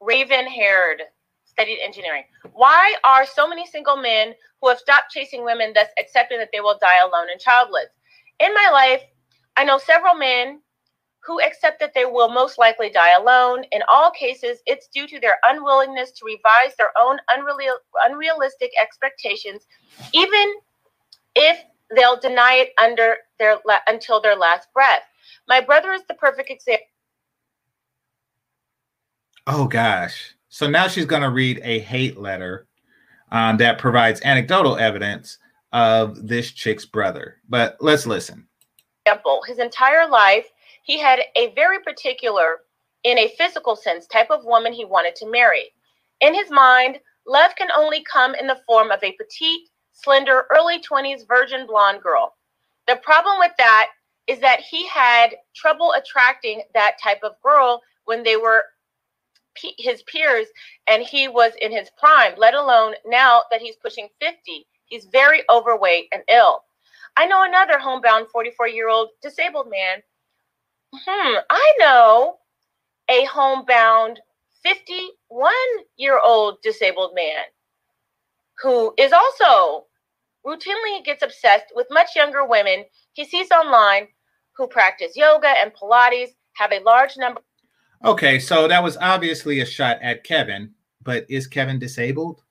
Raven 0.00 0.46
haired 0.46 1.02
studied 1.44 1.80
engineering. 1.82 2.24
Why 2.52 2.94
are 3.04 3.24
so 3.24 3.46
many 3.46 3.66
single 3.66 3.96
men 3.96 4.34
who 4.60 4.68
have 4.68 4.78
stopped 4.78 5.12
chasing 5.12 5.44
women 5.44 5.72
thus 5.74 5.86
accepting 5.98 6.38
that 6.38 6.48
they 6.52 6.60
will 6.60 6.78
die 6.80 6.98
alone 6.98 7.28
and 7.30 7.40
childless? 7.40 7.88
In 8.40 8.52
my 8.54 8.70
life, 8.72 9.02
I 9.56 9.64
know 9.64 9.78
several 9.78 10.14
men 10.14 10.60
who 11.26 11.40
accept 11.40 11.80
that 11.80 11.92
they 11.94 12.04
will 12.04 12.28
most 12.28 12.58
likely 12.58 12.90
die 12.90 13.14
alone. 13.14 13.64
In 13.72 13.82
all 13.88 14.10
cases, 14.10 14.58
it's 14.66 14.88
due 14.88 15.06
to 15.06 15.18
their 15.20 15.38
unwillingness 15.44 16.12
to 16.12 16.24
revise 16.24 16.76
their 16.76 16.90
own 17.00 17.18
unreal, 17.30 17.76
unrealistic 18.06 18.70
expectations, 18.80 19.66
even 20.12 20.54
if 21.34 21.58
they'll 21.94 22.18
deny 22.18 22.54
it 22.54 22.72
under 22.82 23.16
their 23.38 23.58
until 23.86 24.20
their 24.20 24.36
last 24.36 24.68
breath. 24.74 25.02
My 25.48 25.60
brother 25.60 25.92
is 25.92 26.02
the 26.08 26.14
perfect 26.14 26.50
example. 26.50 26.86
Oh 29.46 29.66
gosh. 29.66 30.34
So 30.48 30.68
now 30.68 30.88
she's 30.88 31.06
going 31.06 31.22
to 31.22 31.30
read 31.30 31.60
a 31.64 31.80
hate 31.80 32.16
letter 32.16 32.66
um, 33.32 33.56
that 33.58 33.78
provides 33.78 34.20
anecdotal 34.24 34.76
evidence 34.76 35.38
of 35.72 36.28
this 36.28 36.52
chick's 36.52 36.86
brother. 36.86 37.38
But 37.48 37.76
let's 37.80 38.06
listen. 38.06 38.46
Example: 39.04 39.42
His 39.46 39.58
entire 39.58 40.08
life, 40.08 40.46
he 40.84 40.98
had 40.98 41.20
a 41.34 41.52
very 41.54 41.80
particular 41.80 42.60
in 43.04 43.18
a 43.18 43.34
physical 43.36 43.74
sense, 43.74 44.06
type 44.06 44.30
of 44.30 44.44
woman 44.44 44.72
he 44.72 44.84
wanted 44.84 45.16
to 45.16 45.30
marry. 45.30 45.72
In 46.20 46.34
his 46.34 46.50
mind, 46.50 47.00
love 47.26 47.54
can 47.56 47.68
only 47.76 48.02
come 48.02 48.34
in 48.34 48.46
the 48.46 48.60
form 48.66 48.90
of 48.90 49.02
a 49.02 49.12
petite, 49.12 49.68
slender, 49.92 50.46
early 50.50 50.80
20s 50.80 51.26
virgin 51.26 51.66
blonde 51.66 52.02
girl. 52.02 52.34
The 52.86 52.96
problem 52.96 53.38
with 53.38 53.52
that 53.58 53.90
is 54.26 54.40
that 54.40 54.60
he 54.60 54.86
had 54.88 55.36
trouble 55.54 55.92
attracting 55.96 56.62
that 56.74 56.96
type 57.02 57.20
of 57.22 57.40
girl 57.42 57.82
when 58.04 58.22
they 58.22 58.36
were 58.36 58.64
his 59.78 60.02
peers 60.02 60.46
and 60.88 61.02
he 61.02 61.28
was 61.28 61.52
in 61.60 61.70
his 61.70 61.88
prime, 61.98 62.34
let 62.36 62.54
alone 62.54 62.94
now 63.06 63.42
that 63.50 63.60
he's 63.60 63.76
pushing 63.76 64.08
50. 64.20 64.66
He's 64.86 65.06
very 65.06 65.42
overweight 65.48 66.08
and 66.12 66.22
ill. 66.28 66.60
I 67.16 67.26
know 67.26 67.44
another 67.44 67.78
homebound 67.78 68.26
44 68.32 68.68
year 68.68 68.88
old 68.88 69.10
disabled 69.22 69.70
man. 69.70 70.02
Hmm, 70.94 71.36
I 71.50 71.74
know 71.80 72.36
a 73.10 73.24
homebound 73.24 74.20
51 74.62 75.52
year 75.96 76.20
old 76.20 76.58
disabled 76.62 77.12
man 77.14 77.44
who 78.62 78.94
is 78.96 79.12
also 79.12 79.86
routinely 80.46 81.04
gets 81.04 81.22
obsessed 81.22 81.72
with 81.74 81.86
much 81.90 82.10
younger 82.14 82.46
women 82.46 82.84
he 83.12 83.24
sees 83.24 83.50
online 83.50 84.08
who 84.56 84.68
practice 84.68 85.16
yoga 85.16 85.48
and 85.48 85.72
Pilates, 85.74 86.30
have 86.54 86.72
a 86.72 86.80
large 86.80 87.16
number. 87.16 87.40
Okay, 88.04 88.38
so 88.38 88.68
that 88.68 88.82
was 88.82 88.96
obviously 88.98 89.60
a 89.60 89.66
shot 89.66 89.98
at 90.02 90.24
Kevin, 90.24 90.72
but 91.02 91.26
is 91.28 91.46
Kevin 91.46 91.78
disabled? 91.78 92.42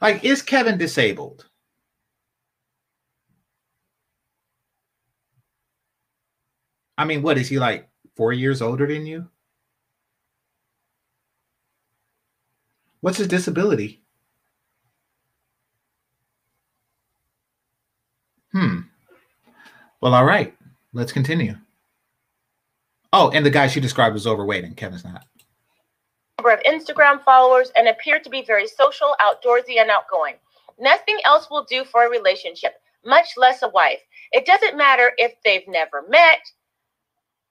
Like, 0.00 0.24
is 0.24 0.42
Kevin 0.42 0.78
disabled? 0.78 1.47
I 6.98 7.04
mean, 7.04 7.22
what 7.22 7.38
is 7.38 7.48
he 7.48 7.60
like 7.60 7.88
four 8.16 8.32
years 8.32 8.60
older 8.60 8.86
than 8.86 9.06
you? 9.06 9.28
What's 13.00 13.18
his 13.18 13.28
disability? 13.28 14.02
Hmm. 18.50 18.80
Well, 20.00 20.14
all 20.14 20.24
right. 20.24 20.52
Let's 20.92 21.12
continue. 21.12 21.54
Oh, 23.12 23.30
and 23.30 23.46
the 23.46 23.50
guy 23.50 23.68
she 23.68 23.78
described 23.80 24.14
was 24.14 24.26
overweight, 24.26 24.64
and 24.64 24.76
Kevin's 24.76 25.04
not. 25.04 25.24
Number 26.38 26.50
of 26.50 26.62
Instagram 26.64 27.22
followers 27.22 27.70
and 27.76 27.86
appear 27.86 28.18
to 28.18 28.30
be 28.30 28.42
very 28.42 28.66
social, 28.66 29.14
outdoorsy, 29.20 29.78
and 29.78 29.90
outgoing. 29.90 30.34
Nothing 30.80 31.18
else 31.24 31.48
will 31.50 31.64
do 31.64 31.84
for 31.84 32.04
a 32.04 32.10
relationship, 32.10 32.74
much 33.04 33.28
less 33.36 33.62
a 33.62 33.68
wife. 33.68 34.00
It 34.32 34.46
doesn't 34.46 34.76
matter 34.76 35.12
if 35.18 35.34
they've 35.44 35.66
never 35.68 36.04
met, 36.08 36.40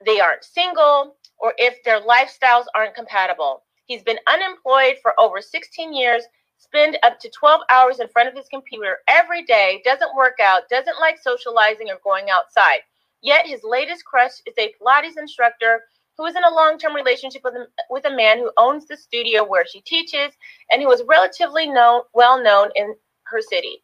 they 0.06 0.20
aren't 0.20 0.44
single, 0.44 1.16
or 1.40 1.54
if 1.58 1.84
their 1.84 2.02
lifestyles 2.02 2.66
aren't 2.76 2.96
compatible. 2.96 3.64
He's 3.86 4.04
been 4.04 4.20
unemployed 4.28 4.98
for 5.02 5.14
over 5.20 5.42
16 5.42 5.94
years, 5.94 6.24
spend 6.58 6.98
up 7.04 7.20
to 7.20 7.30
12 7.30 7.62
hours 7.70 8.00
in 8.00 8.08
front 8.10 8.28
of 8.30 8.36
his 8.36 8.48
computer 8.50 8.98
every 9.08 9.44
day, 9.44 9.82
doesn't 9.86 10.16
work 10.16 10.40
out, 10.42 10.70
doesn't 10.70 11.00
like 11.00 11.18
socializing 11.20 11.90
or 11.90 11.98
going 12.04 12.30
outside. 12.30 12.80
Yet 13.22 13.48
his 13.48 13.64
latest 13.64 14.06
crush 14.06 14.42
is 14.46 14.54
a 14.58 14.74
Pilates 14.80 15.18
instructor 15.18 15.82
who 16.18 16.26
is 16.26 16.36
in 16.36 16.44
a 16.44 16.54
long-term 16.54 16.96
relationship 16.96 17.42
with 17.44 17.54
a, 17.54 17.68
with 17.90 18.06
a 18.06 18.16
man 18.16 18.40
who 18.40 18.52
owns 18.58 18.88
the 18.88 18.98
studio 18.98 19.44
where 19.44 19.66
she 19.66 19.82
teaches 19.82 20.34
and 20.72 20.82
who 20.82 20.92
is 20.92 21.04
relatively 21.08 21.70
known, 21.70 22.02
well 22.14 22.42
known 22.42 22.70
in 22.76 22.96
her 23.24 23.42
city. 23.42 23.84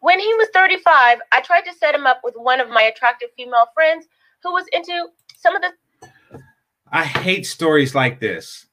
When 0.00 0.18
he 0.18 0.32
was 0.34 0.48
35, 0.54 1.18
I 1.32 1.40
tried 1.40 1.62
to 1.62 1.74
set 1.74 1.94
him 1.94 2.06
up 2.06 2.20
with 2.24 2.34
one 2.36 2.60
of 2.60 2.68
my 2.68 2.82
attractive 2.82 3.28
female 3.36 3.66
friends 3.74 4.06
who 4.42 4.52
was 4.52 4.66
into 4.72 5.08
some 5.38 5.56
of 5.56 5.62
the 5.62 5.72
I 6.90 7.04
hate 7.04 7.46
stories 7.46 7.94
like 7.94 8.20
this. 8.20 8.66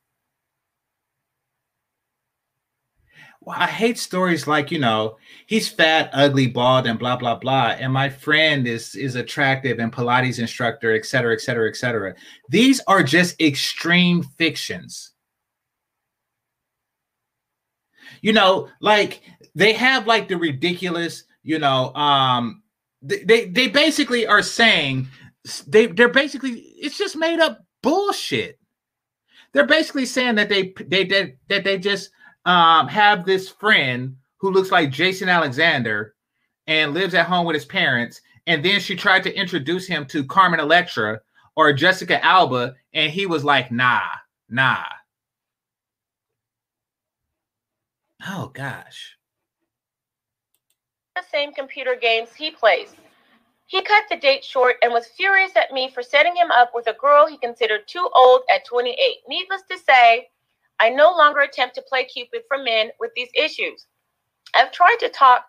Well, 3.41 3.57
I 3.59 3.68
hate 3.68 3.97
stories 3.97 4.47
like, 4.47 4.72
you 4.72 4.80
know, 4.80 5.18
he's 5.47 5.68
fat, 5.68 6.09
ugly, 6.14 6.47
bald, 6.47 6.88
and 6.88 6.97
blah, 6.97 7.18
blah, 7.18 7.36
blah. 7.36 7.76
And 7.78 7.91
my 7.91 8.07
friend 8.07 8.66
is 8.68 8.95
is 8.95 9.16
attractive 9.16 9.80
and 9.80 9.91
Pilates 9.91 10.39
instructor, 10.39 10.93
et 10.93 11.05
cetera, 11.05 11.34
et 11.34 11.41
cetera, 11.41 11.68
et 11.68 11.76
cetera. 11.76 12.16
These 12.49 12.80
are 12.88 13.03
just 13.03 13.41
extreme 13.41 14.24
fictions. 14.24 15.11
You 18.22 18.32
know, 18.32 18.70
like 18.80 19.22
they 19.53 19.74
have 19.74 20.07
like 20.07 20.30
the 20.30 20.38
ridiculous, 20.38 21.26
you 21.43 21.59
know, 21.59 21.93
um, 21.95 22.64
they 23.01 23.49
they 23.49 23.68
basically 23.68 24.26
are 24.26 24.41
saying 24.41 25.09
they 25.68 25.88
they're 25.88 26.10
basically 26.10 26.52
it's 26.52 26.98
just 26.98 27.16
made 27.16 27.39
up 27.39 27.66
bullshit. 27.82 28.60
They're 29.52 29.68
basically 29.68 30.06
saying 30.06 30.36
that 30.36 30.50
they 30.50 30.74
they 30.88 31.04
that, 31.06 31.36
that 31.50 31.64
they 31.64 31.78
just 31.78 32.12
um, 32.46 32.88
have 32.88 33.26
this 33.26 33.50
friend 33.50 34.16
who 34.38 34.52
looks 34.52 34.72
like 34.72 34.91
Jason 34.91 35.30
Alexander 35.30 36.16
and 36.68 36.94
lives 36.94 37.14
at 37.14 37.28
home 37.28 37.46
with 37.46 37.56
his 37.56 37.66
parents. 37.66 38.22
And 38.46 38.64
then 38.64 38.80
she 38.80 38.96
tried 38.96 39.24
to 39.24 39.34
introduce 39.34 39.88
him 39.88 40.06
to 40.08 40.26
Carmen 40.26 40.60
Electra 40.60 41.22
or 41.56 41.72
Jessica 41.72 42.24
Alba, 42.24 42.76
and 42.94 43.12
he 43.12 43.26
was 43.26 43.44
like, 43.44 43.72
nah, 43.72 44.02
nah. 44.50 44.84
Oh 48.28 48.52
gosh. 48.54 49.18
The 51.16 51.24
same 51.32 51.54
computer 51.54 51.96
games 51.96 52.34
he 52.34 52.52
plays. 52.52 52.96
He 53.66 53.82
cut 53.82 54.03
the 54.09 54.18
date 54.18 54.43
short 54.43 54.76
and 54.82 54.93
was 54.93 55.07
furious 55.07 55.55
at 55.55 55.72
me 55.72 55.89
for 55.89 56.03
setting 56.03 56.36
him 56.36 56.51
up 56.51 56.72
with 56.74 56.88
a 56.88 56.93
girl 56.93 57.26
he 57.26 57.38
considered 57.38 57.88
too 57.88 58.09
old 58.14 58.41
at 58.53 58.66
28. 58.66 58.95
Needless 59.28 59.64
to 59.72 59.78
say, 59.78 60.30
I 60.80 60.89
no 60.89 61.11
longer 61.11 61.39
attempt 61.39 61.76
to 61.76 61.82
play 61.82 62.05
Cupid 62.05 62.41
for 62.47 62.57
men 62.57 62.89
with 62.99 63.11
these 63.16 63.30
issues. 63.36 63.88
I've 64.53 64.72
tried 64.72 64.97
to 64.99 65.09
talk 65.09 65.45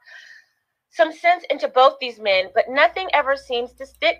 some 0.90 1.12
sense 1.12 1.44
into 1.50 1.68
both 1.68 1.96
these 2.00 2.20
men, 2.20 2.50
but 2.54 2.66
nothing 2.68 3.08
ever 3.12 3.36
seems 3.36 3.72
to 3.74 3.86
stick. 3.86 4.18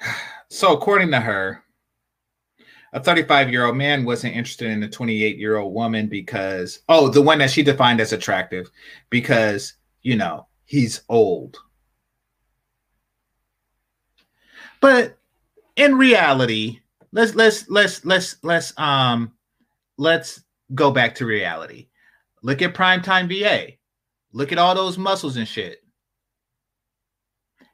So, 0.50 0.74
according 0.74 1.10
to 1.12 1.20
her, 1.20 1.64
a 2.92 3.02
35 3.02 3.50
year 3.50 3.64
old 3.64 3.74
man 3.74 4.04
wasn't 4.04 4.36
interested 4.36 4.68
in 4.68 4.82
a 4.82 4.88
28 4.88 5.38
year 5.38 5.56
old 5.56 5.72
woman 5.72 6.08
because, 6.08 6.80
oh, 6.90 7.08
the 7.08 7.22
one 7.22 7.38
that 7.38 7.50
she 7.50 7.62
defined 7.62 8.02
as 8.02 8.12
attractive, 8.12 8.70
because, 9.08 9.72
you 10.02 10.14
know, 10.14 10.46
he's 10.72 11.02
old. 11.06 11.58
But 14.80 15.18
in 15.76 15.96
reality, 15.96 16.80
let's 17.12 17.34
let's 17.34 17.68
let's 17.68 18.06
let's 18.06 18.36
let's 18.42 18.72
um 18.78 19.32
let's 19.98 20.42
go 20.74 20.90
back 20.90 21.16
to 21.16 21.26
reality. 21.26 21.88
Look 22.42 22.62
at 22.62 22.72
primetime 22.72 23.28
VA. 23.28 23.74
Look 24.32 24.50
at 24.50 24.56
all 24.56 24.74
those 24.74 24.96
muscles 24.96 25.36
and 25.36 25.46
shit. 25.46 25.84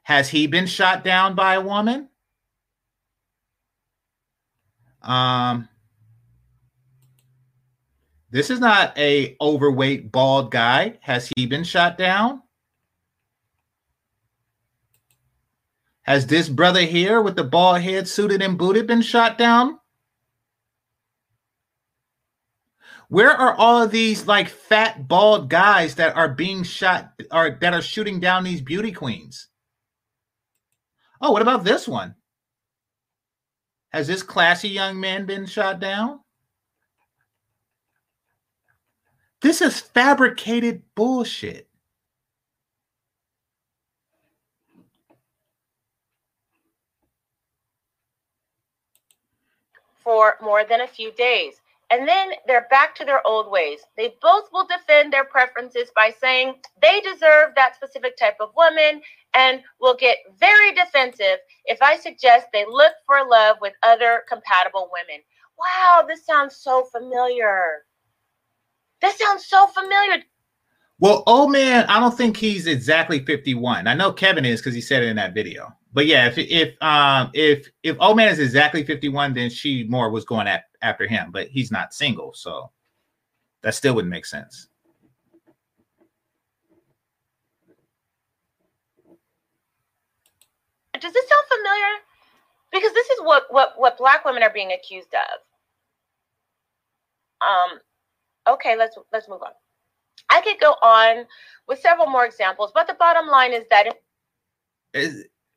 Has 0.03 0.27
he 0.27 0.45
been 0.47 0.67
shot 0.67 1.05
down 1.05 1.35
by 1.35 1.53
a 1.53 1.61
woman? 1.61 2.09
Um 5.01 5.69
this 8.29 8.49
is 8.49 8.59
not 8.59 8.95
a 8.97 9.37
overweight 9.39 10.11
bald 10.11 10.51
guy. 10.51 10.97
Has 10.99 11.31
he 11.37 11.45
been 11.45 11.63
shot 11.63 11.97
down? 11.97 12.41
Has 16.09 16.25
this 16.25 16.49
brother 16.49 16.81
here 16.81 17.21
with 17.21 17.35
the 17.35 17.43
bald 17.43 17.81
head, 17.81 18.07
suited 18.07 18.41
and 18.41 18.57
booted, 18.57 18.87
been 18.87 19.03
shot 19.03 19.37
down? 19.37 19.77
Where 23.09 23.29
are 23.29 23.53
all 23.53 23.83
of 23.83 23.91
these 23.91 24.25
like 24.25 24.49
fat, 24.49 25.07
bald 25.07 25.51
guys 25.51 25.93
that 25.95 26.15
are 26.15 26.27
being 26.27 26.63
shot 26.63 27.13
or 27.31 27.55
that 27.61 27.75
are 27.75 27.81
shooting 27.83 28.19
down 28.19 28.43
these 28.43 28.59
beauty 28.59 28.91
queens? 28.91 29.49
Oh, 31.21 31.31
what 31.31 31.43
about 31.43 31.63
this 31.63 31.87
one? 31.87 32.15
Has 33.89 34.07
this 34.07 34.23
classy 34.23 34.69
young 34.69 34.99
man 34.99 35.27
been 35.27 35.45
shot 35.45 35.79
down? 35.79 36.21
This 39.43 39.61
is 39.61 39.79
fabricated 39.79 40.81
bullshit. 40.95 41.68
For 50.09 50.37
more 50.41 50.63
than 50.67 50.81
a 50.81 50.87
few 50.87 51.11
days. 51.11 51.61
And 51.91 52.07
then 52.07 52.29
they're 52.47 52.65
back 52.71 52.95
to 52.95 53.05
their 53.05 53.25
old 53.27 53.51
ways. 53.51 53.81
They 53.95 54.15
both 54.23 54.45
will 54.51 54.65
defend 54.65 55.13
their 55.13 55.23
preferences 55.23 55.91
by 55.95 56.11
saying 56.19 56.55
they 56.81 56.99
deserve 57.01 57.51
that 57.55 57.75
specific 57.75 58.17
type 58.17 58.37
of 58.39 58.49
woman 58.57 59.03
and 59.35 59.61
will 59.79 59.95
get 59.95 60.17
very 60.39 60.73
defensive 60.73 61.37
if 61.65 61.79
I 61.83 61.95
suggest 61.95 62.47
they 62.51 62.65
look 62.65 62.93
for 63.05 63.23
love 63.23 63.57
with 63.61 63.73
other 63.83 64.23
compatible 64.27 64.89
women. 64.91 65.21
Wow, 65.59 66.05
this 66.07 66.25
sounds 66.25 66.55
so 66.55 66.85
familiar. 66.85 67.85
This 69.01 69.19
sounds 69.19 69.45
so 69.45 69.67
familiar. 69.67 70.23
Well, 70.97 71.21
old 71.27 71.51
man, 71.51 71.85
I 71.85 71.99
don't 71.99 72.17
think 72.17 72.35
he's 72.35 72.65
exactly 72.65 73.23
51. 73.23 73.85
I 73.85 73.93
know 73.93 74.11
Kevin 74.11 74.43
is 74.43 74.59
because 74.59 74.73
he 74.73 74.81
said 74.81 75.03
it 75.03 75.09
in 75.09 75.17
that 75.17 75.35
video. 75.35 75.75
But 75.91 76.05
yeah, 76.05 76.27
if 76.27 76.37
if 76.37 76.81
um 76.81 77.31
if 77.33 77.67
if 77.83 77.97
old 77.99 78.17
man 78.17 78.29
is 78.29 78.39
exactly 78.39 78.83
51, 78.83 79.33
then 79.33 79.49
she 79.49 79.85
more 79.85 80.09
was 80.09 80.23
going 80.23 80.47
at, 80.47 80.65
after 80.81 81.07
him, 81.07 81.31
but 81.31 81.47
he's 81.47 81.71
not 81.71 81.93
single, 81.93 82.33
so 82.33 82.69
that 83.63 83.73
still 83.73 83.95
wouldn't 83.95 84.11
make 84.11 84.25
sense. 84.25 84.67
Does 90.99 91.13
this 91.13 91.29
sound 91.29 91.45
familiar? 91.47 91.95
Because 92.71 92.93
this 92.93 93.09
is 93.09 93.21
what 93.21 93.45
what 93.49 93.73
what 93.77 93.97
black 93.97 94.25
women 94.25 94.43
are 94.43 94.53
being 94.53 94.73
accused 94.73 95.13
of. 95.13 95.39
Um 97.41 97.79
okay, 98.53 98.77
let's 98.77 98.95
let's 99.11 99.27
move 99.27 99.41
on. 99.41 99.53
I 100.29 100.41
could 100.41 100.59
go 100.59 100.73
on 100.83 101.25
with 101.67 101.79
several 101.79 102.07
more 102.07 102.25
examples, 102.25 102.71
but 102.75 102.85
the 102.85 102.93
bottom 102.93 103.27
line 103.27 103.53
is 103.53 103.63
that 103.71 103.87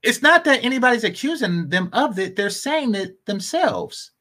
it's 0.02 0.22
not 0.22 0.44
that 0.44 0.64
anybody's 0.64 1.04
accusing 1.04 1.68
them 1.68 1.88
of 1.92 2.18
it, 2.18 2.36
they're 2.36 2.50
saying 2.50 2.94
it 2.94 3.24
themselves. 3.26 4.12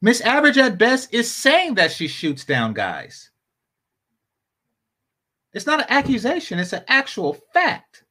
Miss 0.00 0.20
Average 0.20 0.58
at 0.58 0.78
best 0.78 1.12
is 1.14 1.32
saying 1.32 1.74
that 1.74 1.92
she 1.92 2.08
shoots 2.08 2.44
down 2.44 2.74
guys. 2.74 3.30
It's 5.52 5.66
not 5.66 5.80
an 5.80 5.86
accusation, 5.88 6.58
it's 6.58 6.72
an 6.72 6.84
actual 6.88 7.34
fact. 7.52 8.04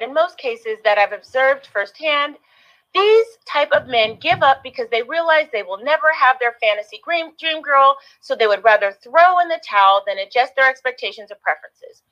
in 0.00 0.14
most 0.14 0.38
cases 0.38 0.78
that 0.84 0.98
I've 0.98 1.12
observed 1.12 1.66
firsthand, 1.66 2.36
these 2.94 3.26
type 3.46 3.70
of 3.72 3.86
men 3.86 4.18
give 4.20 4.42
up 4.42 4.62
because 4.62 4.88
they 4.90 5.02
realize 5.02 5.46
they 5.52 5.62
will 5.62 5.82
never 5.82 6.06
have 6.18 6.38
their 6.40 6.56
fantasy 6.60 7.00
dream, 7.04 7.32
dream 7.38 7.62
girl, 7.62 7.96
so 8.20 8.34
they 8.34 8.46
would 8.46 8.64
rather 8.64 8.92
throw 8.92 9.38
in 9.40 9.48
the 9.48 9.60
towel 9.68 10.02
than 10.06 10.18
adjust 10.18 10.56
their 10.56 10.68
expectations 10.68 11.30
or 11.30 11.36
preferences. 11.42 12.02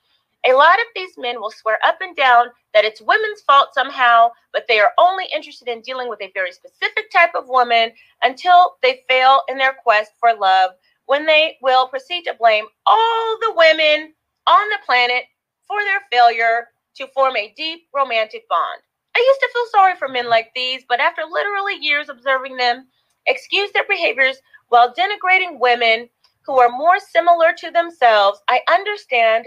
A 0.49 0.53
lot 0.53 0.79
of 0.79 0.87
these 0.95 1.19
men 1.19 1.41
will 1.41 1.51
swear 1.51 1.79
up 1.85 1.97
and 2.01 2.15
down 2.15 2.47
that 2.73 2.85
it's 2.85 3.01
women's 3.01 3.41
fault 3.41 3.71
somehow, 3.75 4.31
but 4.53 4.67
they 4.69 4.79
are 4.79 4.93
only 4.97 5.25
interested 5.35 5.67
in 5.67 5.81
dealing 5.81 6.09
with 6.09 6.23
a 6.23 6.31
very 6.35 6.53
specific 6.53 7.11
type 7.11 7.35
of 7.35 7.49
woman 7.49 7.91
until 8.23 8.77
they 8.83 9.03
fail 9.09 9.41
in 9.49 9.59
their 9.59 9.75
quest 9.83 10.13
for 10.21 10.35
love, 10.35 10.73
when 11.07 11.27
they 11.27 11.57
will 11.63 11.89
proceed 11.89 12.23
to 12.25 12.35
blame 12.35 12.67
all 12.87 13.39
the 13.41 13.55
women 13.57 14.13
on 14.47 14.69
the 14.69 14.79
planet 14.85 15.25
for 15.67 15.83
their 15.83 16.03
failure 16.13 16.69
to 16.95 17.09
form 17.09 17.37
a 17.37 17.53
deep 17.57 17.89
romantic 17.93 18.49
bond. 18.49 18.83
I 19.17 19.25
used 19.27 19.41
to 19.41 19.51
feel 19.51 19.65
sorry 19.71 19.97
for 19.97 20.09
men 20.09 20.29
like 20.29 20.51
these, 20.55 20.85
but 20.87 21.01
after 21.01 21.23
literally 21.23 21.77
years 21.81 22.11
observing 22.11 22.59
them 22.59 22.87
excuse 23.27 23.73
their 23.73 23.87
behaviors 23.89 24.37
while 24.69 24.93
denigrating 24.93 25.59
women 25.59 26.11
who 26.45 26.61
are 26.61 26.69
more 26.69 27.01
similar 27.01 27.55
to 27.57 27.71
themselves, 27.71 28.41
I 28.47 28.61
understand 28.71 29.47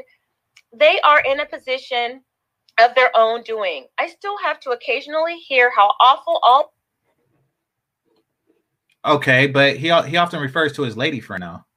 they 0.73 0.99
are 1.01 1.21
in 1.21 1.41
a 1.41 1.45
position 1.45 2.21
of 2.81 2.95
their 2.95 3.15
own 3.15 3.43
doing. 3.43 3.85
I 3.99 4.07
still 4.07 4.39
have 4.39 4.59
to 4.61 4.71
occasionally 4.71 5.37
hear 5.37 5.71
how 5.75 5.93
awful 6.01 6.39
all. 6.41 6.73
Okay, 9.05 9.45
but 9.45 9.77
he 9.77 9.89
he 10.09 10.17
often 10.17 10.41
refers 10.41 10.73
to 10.73 10.81
his 10.81 10.97
lady 10.97 11.19
for 11.19 11.37
now. 11.37 11.67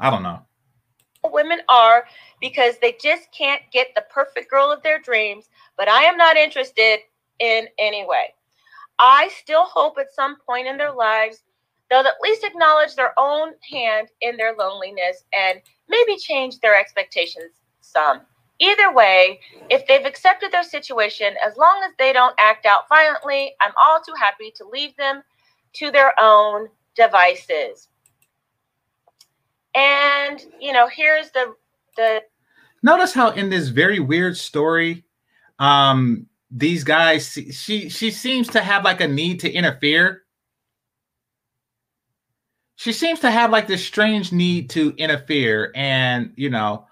I 0.00 0.10
don't 0.10 0.24
know 0.24 0.44
women 1.28 1.60
are 1.68 2.04
because 2.40 2.78
they 2.78 2.96
just 3.02 3.28
can't 3.36 3.62
get 3.72 3.88
the 3.94 4.04
perfect 4.10 4.50
girl 4.50 4.70
of 4.70 4.82
their 4.82 4.98
dreams, 4.98 5.48
but 5.76 5.88
I 5.88 6.04
am 6.04 6.16
not 6.16 6.36
interested 6.36 7.00
in 7.38 7.68
any 7.78 8.06
way. 8.06 8.34
I 8.98 9.30
still 9.38 9.64
hope 9.64 9.96
at 9.98 10.12
some 10.14 10.36
point 10.46 10.66
in 10.66 10.76
their 10.76 10.92
lives 10.92 11.42
they'll 11.90 12.06
at 12.06 12.20
least 12.22 12.44
acknowledge 12.44 12.94
their 12.94 13.12
own 13.18 13.52
hand 13.70 14.08
in 14.20 14.36
their 14.36 14.54
loneliness 14.56 15.24
and 15.36 15.60
maybe 15.88 16.16
change 16.16 16.60
their 16.60 16.78
expectations 16.78 17.60
some. 17.80 18.20
Either 18.60 18.92
way, 18.92 19.40
if 19.70 19.86
they've 19.86 20.04
accepted 20.04 20.52
their 20.52 20.62
situation, 20.62 21.34
as 21.44 21.56
long 21.56 21.82
as 21.84 21.92
they 21.98 22.12
don't 22.12 22.34
act 22.38 22.66
out 22.66 22.88
violently, 22.88 23.54
I'm 23.60 23.72
all 23.82 24.00
too 24.00 24.12
happy 24.20 24.52
to 24.56 24.68
leave 24.68 24.94
them 24.96 25.22
to 25.74 25.90
their 25.90 26.12
own 26.20 26.68
devices. 26.94 27.88
And 29.74 30.40
you 30.60 30.72
know, 30.72 30.88
here's 30.88 31.30
the 31.30 31.54
the 31.96 32.22
notice 32.82 33.12
how 33.12 33.30
in 33.30 33.50
this 33.50 33.68
very 33.68 34.00
weird 34.00 34.36
story, 34.36 35.04
um, 35.58 36.26
these 36.50 36.84
guys 36.84 37.38
she 37.52 37.88
she 37.88 38.10
seems 38.10 38.48
to 38.48 38.60
have 38.60 38.84
like 38.84 39.00
a 39.00 39.08
need 39.08 39.40
to 39.40 39.52
interfere. 39.52 40.22
She 42.76 42.92
seems 42.92 43.20
to 43.20 43.30
have 43.30 43.50
like 43.50 43.66
this 43.66 43.84
strange 43.84 44.32
need 44.32 44.70
to 44.70 44.94
interfere, 44.96 45.70
and 45.74 46.32
you 46.36 46.50
know, 46.50 46.86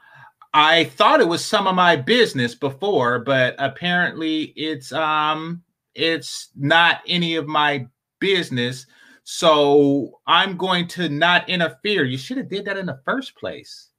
I 0.55 0.85
thought 0.85 1.21
it 1.21 1.29
was 1.29 1.45
some 1.45 1.67
of 1.67 1.75
my 1.75 1.97
business 1.97 2.55
before, 2.55 3.21
but 3.21 3.55
apparently 3.59 4.53
it's 4.57 4.93
um 4.93 5.63
it's 5.95 6.49
not 6.57 7.01
any 7.07 7.37
of 7.37 7.47
my 7.47 7.87
business 8.21 8.87
so 9.31 10.21
I'm 10.27 10.57
going 10.57 10.89
to 10.89 11.11
not 11.11 11.51
interfere. 11.51 12.07
You 12.07 12.17
should 12.17 12.39
have 12.39 12.49
did 12.49 12.65
that 12.65 12.79
in 12.79 12.87
the 12.87 12.99
first 13.05 13.37
place. 13.37 13.91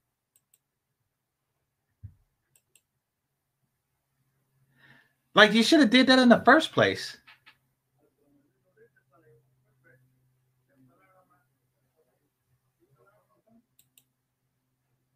Like 5.36 5.54
you 5.54 5.62
should 5.62 5.82
have 5.82 5.92
did 5.92 6.08
that 6.08 6.18
in 6.18 6.30
the 6.30 6.42
first 6.44 6.72
place. 6.72 7.16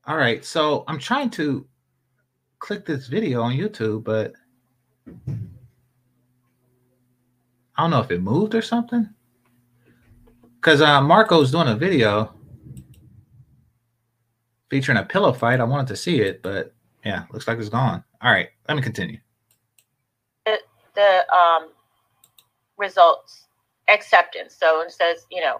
All 0.05 0.17
right, 0.17 0.45
so 0.45 0.83
I'm 0.87 0.99
trying 0.99 1.31
to 1.31 1.65
click 2.59 2.85
this 2.85 3.07
video 3.07 3.41
on 3.41 3.53
YouTube, 3.53 4.03
but 4.03 4.33
I 5.17 7.81
don't 7.81 7.89
know 7.89 8.01
if 8.01 8.11
it 8.11 8.21
moved 8.21 8.53
or 8.53 8.61
something. 8.61 9.09
Because 10.63 10.79
uh, 10.79 11.01
Marco's 11.01 11.51
doing 11.51 11.67
a 11.67 11.75
video 11.75 12.33
featuring 14.69 14.97
a 14.97 15.03
pillow 15.03 15.33
fight. 15.33 15.59
I 15.59 15.65
wanted 15.65 15.87
to 15.87 15.97
see 15.97 16.21
it, 16.21 16.41
but 16.41 16.73
yeah, 17.03 17.25
looks 17.33 17.49
like 17.49 17.59
it's 17.59 17.67
gone. 17.67 18.01
All 18.21 18.31
right, 18.31 18.47
let 18.69 18.77
me 18.77 18.81
continue. 18.81 19.17
The, 20.45 20.59
the 20.95 21.33
um, 21.35 21.71
results 22.77 23.47
acceptance. 23.89 24.55
So 24.57 24.79
it 24.79 24.93
says, 24.93 25.25
you 25.29 25.41
know, 25.41 25.59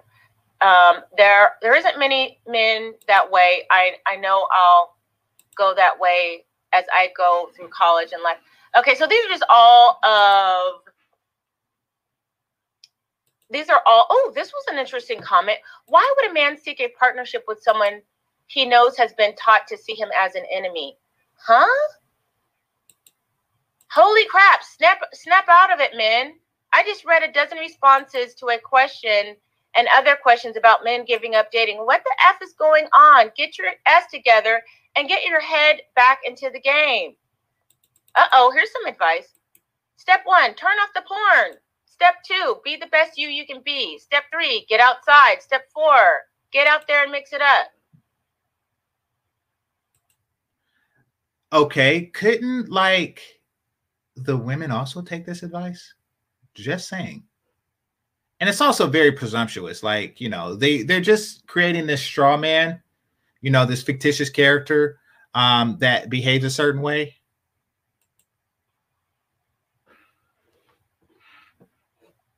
um, 0.66 1.02
there 1.18 1.52
there 1.60 1.76
isn't 1.76 1.98
many 1.98 2.38
men 2.48 2.94
that 3.06 3.30
way. 3.30 3.64
I 3.70 3.96
I 4.06 4.16
know 4.16 4.46
I'll 4.50 4.96
go 5.54 5.74
that 5.76 6.00
way 6.00 6.46
as 6.72 6.86
I 6.94 7.10
go 7.14 7.50
through 7.54 7.68
college 7.68 8.12
and 8.14 8.22
life. 8.22 8.38
Okay, 8.74 8.94
so 8.94 9.06
these 9.06 9.22
are 9.26 9.28
just 9.28 9.44
all 9.50 9.98
of 10.02 10.83
these 13.50 13.68
are 13.68 13.82
all 13.86 14.06
oh 14.10 14.32
this 14.34 14.52
was 14.52 14.64
an 14.70 14.78
interesting 14.78 15.20
comment. 15.20 15.58
Why 15.86 16.14
would 16.16 16.30
a 16.30 16.34
man 16.34 16.56
seek 16.56 16.80
a 16.80 16.88
partnership 16.98 17.44
with 17.46 17.62
someone 17.62 18.00
he 18.46 18.64
knows 18.64 18.96
has 18.96 19.12
been 19.14 19.34
taught 19.36 19.66
to 19.68 19.76
see 19.76 19.94
him 19.94 20.08
as 20.20 20.34
an 20.34 20.44
enemy? 20.52 20.96
Huh? 21.36 21.66
Holy 23.90 24.26
crap 24.26 24.62
snap 24.64 25.00
snap 25.12 25.44
out 25.48 25.72
of 25.72 25.80
it 25.80 25.96
men. 25.96 26.34
I 26.72 26.82
just 26.84 27.04
read 27.04 27.22
a 27.22 27.32
dozen 27.32 27.58
responses 27.58 28.34
to 28.36 28.46
a 28.46 28.58
question 28.58 29.36
and 29.76 29.88
other 29.94 30.16
questions 30.20 30.56
about 30.56 30.84
men 30.84 31.04
giving 31.04 31.34
up 31.34 31.50
dating. 31.52 31.78
What 31.78 32.02
the 32.04 32.26
f 32.26 32.36
is 32.42 32.54
going 32.54 32.86
on? 32.86 33.30
Get 33.36 33.58
your 33.58 33.68
S 33.86 34.04
together 34.12 34.62
and 34.96 35.08
get 35.08 35.24
your 35.24 35.40
head 35.40 35.80
back 35.94 36.20
into 36.24 36.50
the 36.52 36.60
game. 36.60 37.14
Uh-oh 38.14 38.52
here's 38.54 38.72
some 38.72 38.86
advice. 38.86 39.28
Step 39.96 40.20
one 40.24 40.54
turn 40.54 40.76
off 40.82 40.90
the 40.94 41.02
porn 41.06 41.58
Step 41.94 42.16
two, 42.26 42.56
be 42.64 42.76
the 42.76 42.88
best 42.88 43.16
you 43.16 43.28
you 43.28 43.46
can 43.46 43.62
be. 43.64 44.00
Step 44.00 44.24
three, 44.32 44.66
get 44.68 44.80
outside. 44.80 45.40
Step 45.40 45.70
four, 45.72 46.22
get 46.50 46.66
out 46.66 46.88
there 46.88 47.04
and 47.04 47.12
mix 47.12 47.32
it 47.32 47.40
up. 47.40 47.66
Okay, 51.52 52.06
couldn't 52.06 52.68
like 52.68 53.22
the 54.16 54.36
women 54.36 54.72
also 54.72 55.02
take 55.02 55.24
this 55.24 55.44
advice? 55.44 55.94
Just 56.54 56.88
saying. 56.88 57.22
And 58.40 58.48
it's 58.48 58.60
also 58.60 58.88
very 58.88 59.12
presumptuous. 59.12 59.84
Like, 59.84 60.20
you 60.20 60.28
know, 60.28 60.56
they 60.56 60.82
they're 60.82 61.00
just 61.00 61.46
creating 61.46 61.86
this 61.86 62.02
straw 62.02 62.36
man, 62.36 62.82
you 63.40 63.52
know, 63.52 63.64
this 63.64 63.84
fictitious 63.84 64.30
character 64.30 64.98
um 65.34 65.76
that 65.78 66.10
behaves 66.10 66.44
a 66.44 66.50
certain 66.50 66.82
way 66.82 67.14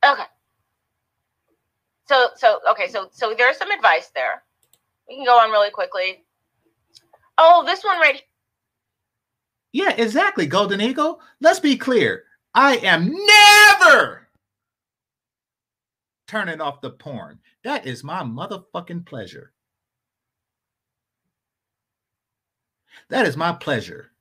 Okay. 0.07 0.23
So 2.07 2.29
so 2.35 2.59
okay, 2.71 2.87
so 2.87 3.09
so 3.11 3.33
there's 3.37 3.57
some 3.57 3.71
advice 3.71 4.09
there. 4.15 4.43
We 5.07 5.15
can 5.15 5.25
go 5.25 5.37
on 5.39 5.51
really 5.51 5.71
quickly. 5.71 6.25
Oh, 7.37 7.63
this 7.65 7.83
one 7.83 7.99
right 7.99 8.21
Yeah, 9.73 9.93
exactly, 9.97 10.47
Golden 10.47 10.81
Eagle. 10.81 11.21
Let's 11.41 11.59
be 11.59 11.77
clear. 11.77 12.23
I 12.53 12.77
am 12.77 13.13
never 13.81 14.27
turning 16.27 16.61
off 16.61 16.81
the 16.81 16.91
porn. 16.91 17.39
That 17.63 17.85
is 17.85 18.03
my 18.03 18.23
motherfucking 18.23 19.05
pleasure. 19.05 19.53
That 23.09 23.25
is 23.27 23.37
my 23.37 23.53
pleasure. 23.53 24.11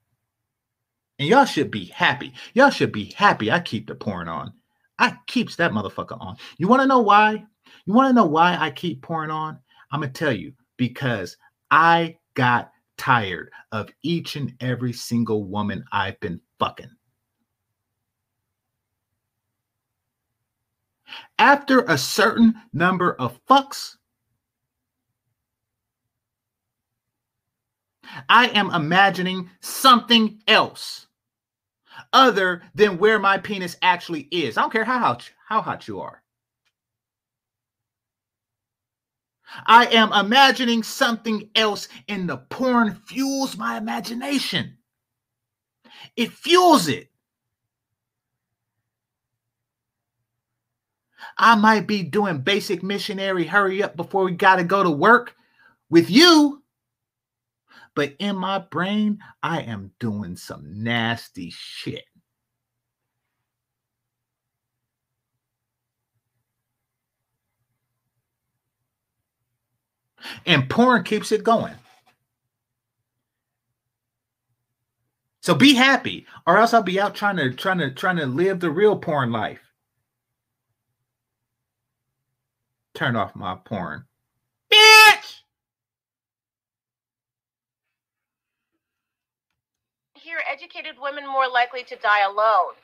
And 1.19 1.29
y'all 1.29 1.47
should 1.47 1.71
be 1.71 1.87
happy. 1.87 2.35
Y'all 2.55 2.71
should 2.71 2.93
be 2.93 3.13
happy 3.17 3.51
I 3.51 3.61
keep 3.61 3.87
the 3.87 3.95
porn 3.95 4.29
on. 4.29 4.53
I 4.99 5.17
keeps 5.27 5.57
that 5.57 5.73
motherfucker 5.73 6.21
on. 6.21 6.37
You 6.59 6.69
want 6.69 6.83
to 6.83 6.89
know 6.89 7.01
why? 7.01 7.45
You 7.85 7.93
want 7.93 8.09
to 8.09 8.15
know 8.15 8.27
why 8.27 8.57
I 8.59 8.71
keep 8.71 9.03
pouring 9.03 9.31
on? 9.31 9.59
I'm 9.91 10.01
going 10.01 10.13
to 10.13 10.19
tell 10.19 10.33
you 10.33 10.53
because 10.77 11.37
I 11.71 12.17
got 12.35 12.71
tired 12.99 13.51
of 13.73 13.91
each 14.03 14.37
and 14.37 14.55
every 14.61 14.93
single 14.93 15.45
woman 15.45 15.85
I've 15.93 16.19
been 16.21 16.41
fucking. 16.59 16.91
After 21.39 21.83
a 21.83 21.99
certain 21.99 22.55
number 22.73 23.15
of 23.15 23.39
fucks, 23.47 23.97
I 28.29 28.49
am 28.49 28.71
imagining 28.71 29.51
something 29.61 30.41
else 30.49 31.06
other 32.13 32.63
than 32.75 32.99
where 32.99 33.19
my 33.19 33.39
penis 33.39 33.77
actually 33.83 34.29
is. 34.31 34.57
I 34.57 34.63
don't 34.63 34.73
care 34.73 34.85
how 34.85 34.99
hot, 34.99 35.31
how 35.49 35.61
hot 35.61 35.89
you 35.89 36.01
are. 36.01 36.23
I 39.67 39.87
am 39.87 40.13
imagining 40.13 40.83
something 40.83 41.49
else, 41.55 41.89
and 42.09 42.29
the 42.29 42.39
porn 42.39 43.01
fuels 43.07 43.57
my 43.57 43.77
imagination. 43.77 44.77
It 46.17 46.33
fuels 46.33 46.89
it. 46.89 47.11
I 51.39 51.55
might 51.55 51.87
be 51.87 52.03
doing 52.03 52.39
basic 52.39 52.83
missionary 52.83 53.45
hurry 53.45 53.83
up 53.83 53.97
before 53.97 54.25
we 54.25 54.33
got 54.33 54.57
to 54.57 54.65
go 54.65 54.83
to 54.83 54.91
work 54.91 55.35
with 55.91 56.11
you. 56.11 56.63
But 57.97 58.15
in 58.19 58.37
my 58.37 58.59
brain, 58.59 59.19
I 59.43 59.63
am 59.63 59.91
doing 59.99 60.37
some 60.37 60.85
nasty 60.85 61.51
shit. 61.51 62.05
And 70.45 70.69
porn 70.69 71.05
keeps 71.05 71.33
it 71.33 71.43
going. 71.43 71.75
So 75.41 75.55
be 75.55 75.75
happy, 75.75 76.27
or 76.47 76.59
else 76.59 76.75
I'll 76.75 76.83
be 76.83 77.01
out 77.01 77.15
trying 77.15 77.37
to 77.37 77.53
trying 77.55 77.79
to 77.79 77.91
trying 77.93 78.17
to 78.17 78.27
live 78.27 78.61
the 78.61 78.71
real 78.71 78.97
porn 78.97 79.31
life. 79.33 79.61
Turn 82.95 83.15
off 83.15 83.37
my 83.37 83.55
porn. 83.65 84.05
Bitch! 84.71 85.37
Here, 90.37 90.45
educated 90.53 90.97
women 91.01 91.27
more 91.27 91.49
likely 91.49 91.83
to 91.85 91.97
die 91.97 92.21
alone. 92.23 92.75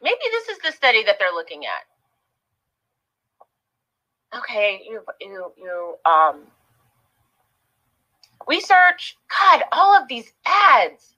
Maybe 0.00 0.20
this 0.30 0.48
is 0.48 0.58
the 0.58 0.70
study 0.70 1.02
that 1.04 1.16
they're 1.18 1.34
looking 1.34 1.62
at. 1.66 1.98
Okay, 4.38 4.80
you 4.86 5.02
you 5.20 5.52
you 5.56 5.96
um 6.08 6.42
research. 8.46 9.16
God, 9.40 9.64
all 9.72 10.00
of 10.00 10.06
these 10.08 10.32
ads. 10.46 11.16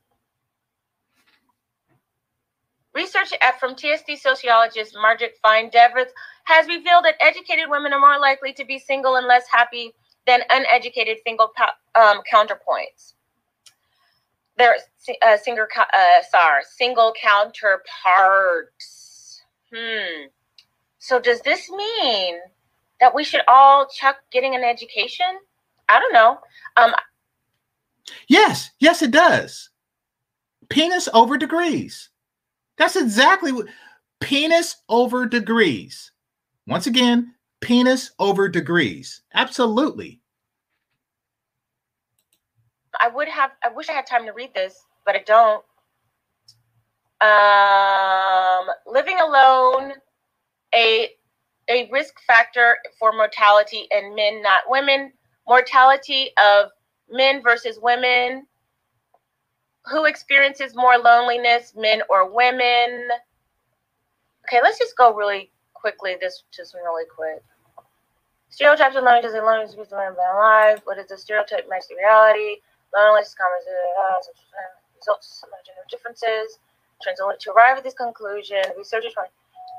Research 2.95 3.33
from 3.61 3.75
TSD 3.75 4.19
sociologist 4.19 4.95
Margit 4.95 5.37
Fine 5.43 5.71
Devers 5.71 6.13
has 6.45 6.67
revealed 6.69 7.05
that 7.05 7.17
educated 7.21 7.69
women 7.69 7.93
are 7.93 8.01
more 8.01 8.19
likely 8.19 8.53
to 8.55 8.65
be 8.65 8.79
single 8.79 9.17
and 9.17 9.27
less 9.27 9.45
happy 9.51 9.93
than 10.27 10.41
uneducated 10.51 11.19
single 11.25 11.53
um, 11.95 12.21
counterpoints. 12.33 13.15
They're 14.63 14.79
uh, 15.23 15.37
single, 15.39 15.67
uh, 15.77 16.23
sorry, 16.31 16.63
single 16.77 17.13
counterparts. 17.21 19.43
Hmm. 19.75 20.27
So 21.01 21.19
does 21.19 21.41
this 21.41 21.69
mean 21.69 22.37
that 23.01 23.13
we 23.13 23.25
should 23.25 23.41
all 23.49 23.89
chuck 23.89 24.19
getting 24.31 24.55
an 24.55 24.63
education? 24.63 25.27
I 25.89 25.99
don't 25.99 26.13
know. 26.13 26.39
Um, 26.77 26.93
yes, 28.29 28.71
yes, 28.79 29.03
it 29.03 29.11
does. 29.11 29.71
Penis 30.69 31.09
over 31.13 31.37
degrees. 31.37 32.11
That's 32.79 32.95
exactly 32.95 33.51
what 33.51 33.67
penis 34.21 34.77
over 34.89 35.27
degrees. 35.27 36.13
Once 36.69 36.87
again, 36.87 37.35
penis 37.61 38.13
over 38.21 38.49
degrees. 38.49 39.23
Absolutely. 39.35 40.21
I 43.01 43.09
would 43.09 43.29
have, 43.29 43.53
I 43.65 43.69
wish 43.73 43.89
I 43.89 43.93
had 43.93 44.07
time 44.07 44.27
to 44.27 44.33
read 44.33 44.55
this, 44.55 44.85
but 45.05 45.15
I 45.17 45.23
don't. 45.27 45.65
Um, 47.21 48.75
living 48.87 49.19
alone, 49.21 49.93
a 50.75 51.11
a 51.69 51.89
risk 51.93 52.15
factor 52.27 52.77
for 52.99 53.13
mortality 53.13 53.87
in 53.91 54.15
men, 54.15 54.43
not 54.43 54.65
women. 54.69 55.13
Mortality 55.47 56.31
of 56.39 56.71
men 57.11 57.43
versus 57.43 57.79
women 57.81 58.47
who 59.87 60.05
experiences 60.05 60.75
more 60.75 60.99
loneliness, 60.99 61.75
men 61.77 62.03
or 62.09 62.33
women? 62.33 63.09
Okay, 64.47 64.61
let's 64.63 64.79
just 64.79 64.97
go 64.97 65.15
really 65.15 65.51
quickly. 65.75 66.17
This 66.21 66.45
just 66.55 66.75
really 66.75 67.05
quick. 67.15 67.43
Stereotypes 68.51 68.97
of 68.97 69.05
loneliness 69.05 69.33
is 69.33 69.41
loneliness 69.43 69.75
is 69.75 69.93
life. 69.93 70.81
What 70.85 70.99
is 70.99 71.09
the 71.09 71.17
stereotype 71.17 71.69
match 71.69 71.85
the 71.89 71.97
reality? 71.97 72.57
Loneliness 72.95 73.35
common 73.35 73.63
uh, 73.67 74.21
results 74.97 75.45
of 75.45 75.51
gender 75.65 75.85
differences. 75.89 76.59
To 77.03 77.51
arrive 77.51 77.79
at 77.79 77.85
this 77.85 77.95
conclusion, 77.95 78.63
researchers 78.79 79.13
find 79.15 79.29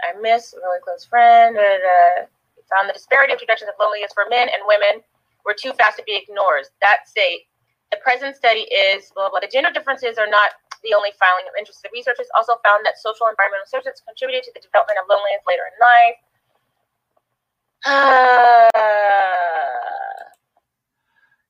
I 0.04 0.20
miss 0.20 0.52
a 0.54 0.58
really 0.60 0.82
close 0.84 1.06
friend. 1.06 1.56
Uh, 1.56 2.28
found 2.74 2.90
the 2.90 2.94
disparity 2.94 3.34
of 3.34 3.40
projections 3.40 3.70
of 3.70 3.76
loneliness 3.80 4.12
for 4.14 4.26
men 4.30 4.50
and 4.50 4.64
women 4.66 5.04
were 5.46 5.54
too 5.54 5.74
fast 5.78 5.98
to 6.00 6.04
be 6.04 6.16
ignored. 6.18 6.66
That 6.82 7.08
state 7.08 7.46
the 7.92 8.02
present 8.02 8.36
study 8.36 8.66
is 8.74 9.12
blah, 9.14 9.30
blah. 9.30 9.40
The 9.40 9.52
gender 9.52 9.70
differences 9.70 10.18
are 10.18 10.26
not 10.26 10.58
the 10.82 10.98
only 10.98 11.14
filing 11.22 11.46
of 11.46 11.54
interest. 11.54 11.86
The 11.86 11.94
researchers 11.94 12.26
also 12.34 12.58
found 12.66 12.82
that 12.90 12.98
social 12.98 13.30
environmental 13.30 13.70
circumstances 13.70 14.02
contributed 14.02 14.50
to 14.50 14.52
the 14.58 14.66
development 14.66 14.98
of 14.98 15.06
loneliness 15.06 15.46
later 15.46 15.70
in 15.70 15.78
life. 15.78 16.18
Uh, 17.86 18.72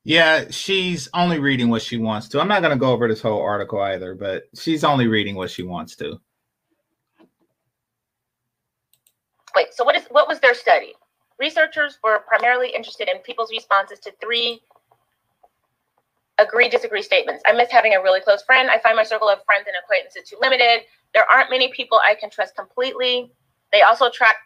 yeah, 0.04 0.44
she's 0.50 1.08
only 1.14 1.38
reading 1.38 1.70
what 1.70 1.82
she 1.82 1.96
wants 1.96 2.28
to. 2.28 2.40
I'm 2.40 2.48
not 2.48 2.60
going 2.62 2.72
to 2.76 2.80
go 2.80 2.92
over 2.92 3.08
this 3.08 3.22
whole 3.22 3.40
article 3.40 3.80
either, 3.80 4.14
but 4.14 4.44
she's 4.54 4.84
only 4.84 5.06
reading 5.08 5.34
what 5.34 5.50
she 5.50 5.62
wants 5.62 5.96
to. 5.96 6.20
Wait, 9.56 9.68
so 9.72 9.84
what 9.84 9.96
is 9.96 10.04
what 10.10 10.28
was 10.28 10.40
their 10.40 10.54
study? 10.54 10.94
Researchers 11.38 11.98
were 12.04 12.20
primarily 12.28 12.70
interested 12.74 13.08
in 13.08 13.18
people's 13.18 13.50
responses 13.50 13.98
to 14.00 14.12
three 14.20 14.60
agree 16.38 16.68
disagree 16.68 17.02
statements. 17.02 17.42
I 17.46 17.52
miss 17.52 17.70
having 17.70 17.94
a 17.94 18.02
really 18.02 18.20
close 18.20 18.42
friend. 18.42 18.68
I 18.70 18.78
find 18.80 18.96
my 18.96 19.04
circle 19.04 19.28
of 19.28 19.44
friends 19.44 19.66
and 19.66 19.76
acquaintances 19.82 20.28
too 20.28 20.36
limited. 20.40 20.82
There 21.14 21.24
aren't 21.32 21.50
many 21.50 21.72
people 21.72 22.00
I 22.02 22.14
can 22.14 22.30
trust 22.30 22.56
completely. 22.56 23.32
They 23.72 23.82
also 23.82 24.10
track 24.10 24.36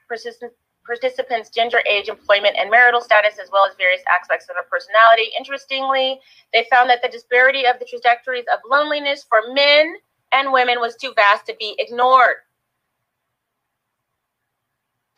participants' 0.89 1.51
gender, 1.51 1.81
age, 1.89 2.09
employment, 2.09 2.57
and 2.59 2.71
marital 2.71 3.01
status, 3.01 3.39
as 3.41 3.51
well 3.53 3.65
as 3.69 3.77
various 3.77 4.03
aspects 4.11 4.49
of 4.49 4.57
their 4.57 4.65
personality. 4.65 5.31
Interestingly, 5.39 6.19
they 6.53 6.67
found 6.71 6.91
that 6.91 7.03
the 7.03 7.09
disparity 7.09 7.67
of 7.67 7.79
the 7.79 7.85
trajectories 7.85 8.47
of 8.53 8.59
loneliness 8.69 9.25
for 9.29 9.53
men 9.53 9.95
and 10.33 10.53
women 10.53 10.81
was 10.81 10.97
too 10.97 11.13
vast 11.15 11.47
to 11.47 11.55
be 11.61 11.77
ignored. 11.79 12.37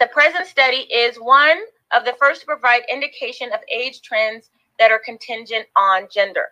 The 0.00 0.08
present 0.08 0.46
study 0.46 0.88
is 0.92 1.16
one 1.16 1.58
of 1.96 2.04
the 2.04 2.14
first 2.18 2.40
to 2.40 2.46
provide 2.46 2.82
indication 2.90 3.52
of 3.52 3.60
age 3.72 4.02
trends 4.02 4.50
that 4.78 4.90
are 4.90 5.00
contingent 5.04 5.66
on 5.76 6.08
gender. 6.10 6.46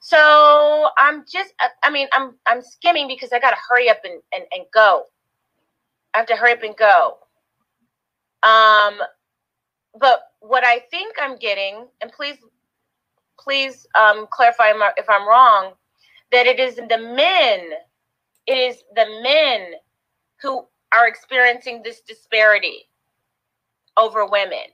So 0.00 0.88
I'm 0.96 1.24
just, 1.30 1.52
I 1.82 1.90
mean, 1.90 2.08
I'm 2.12 2.34
I'm 2.46 2.62
skimming 2.62 3.08
because 3.08 3.32
I 3.32 3.38
got 3.38 3.50
to 3.50 3.56
hurry 3.68 3.90
up 3.90 3.98
and, 4.04 4.22
and, 4.32 4.44
and 4.52 4.64
go. 4.72 5.04
I 6.14 6.18
have 6.18 6.26
to 6.28 6.36
hurry 6.36 6.52
up 6.52 6.62
and 6.62 6.76
go. 6.76 7.18
Um, 8.42 8.98
but 9.98 10.20
what 10.40 10.64
I 10.64 10.80
think 10.90 11.16
I'm 11.20 11.36
getting, 11.36 11.86
and 12.00 12.10
please, 12.12 12.36
please 13.38 13.86
um, 13.98 14.26
clarify 14.30 14.72
if 14.96 15.08
I'm 15.08 15.28
wrong, 15.28 15.72
that 16.32 16.46
it 16.46 16.58
is 16.58 16.76
the 16.76 16.98
men, 16.98 17.70
it 18.46 18.58
is 18.58 18.82
the 18.96 19.06
men 19.22 19.72
who 20.40 20.66
are 20.92 21.06
experiencing 21.06 21.82
this 21.82 22.00
disparity 22.00 22.88
over 23.96 24.26
women. 24.26 24.64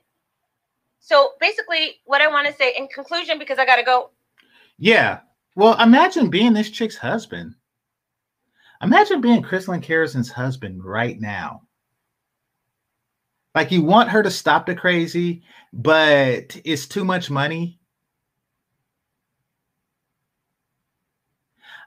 So 0.99 1.31
basically, 1.39 1.97
what 2.05 2.21
I 2.21 2.27
want 2.27 2.47
to 2.47 2.53
say 2.53 2.73
in 2.77 2.87
conclusion, 2.87 3.39
because 3.39 3.57
I 3.59 3.65
got 3.65 3.77
to 3.77 3.83
go. 3.83 4.11
Yeah. 4.77 5.19
Well, 5.55 5.79
imagine 5.81 6.29
being 6.29 6.53
this 6.53 6.69
chick's 6.69 6.97
husband. 6.97 7.55
Imagine 8.81 9.19
being 9.19 9.41
Crystalline 9.41 9.81
Carrison's 9.81 10.31
husband 10.31 10.83
right 10.83 11.19
now. 11.19 11.63
Like 13.55 13.71
you 13.71 13.81
want 13.83 14.09
her 14.09 14.23
to 14.23 14.31
stop 14.31 14.65
the 14.65 14.75
crazy, 14.75 15.43
but 15.73 16.59
it's 16.63 16.87
too 16.87 17.03
much 17.03 17.29
money. 17.29 17.79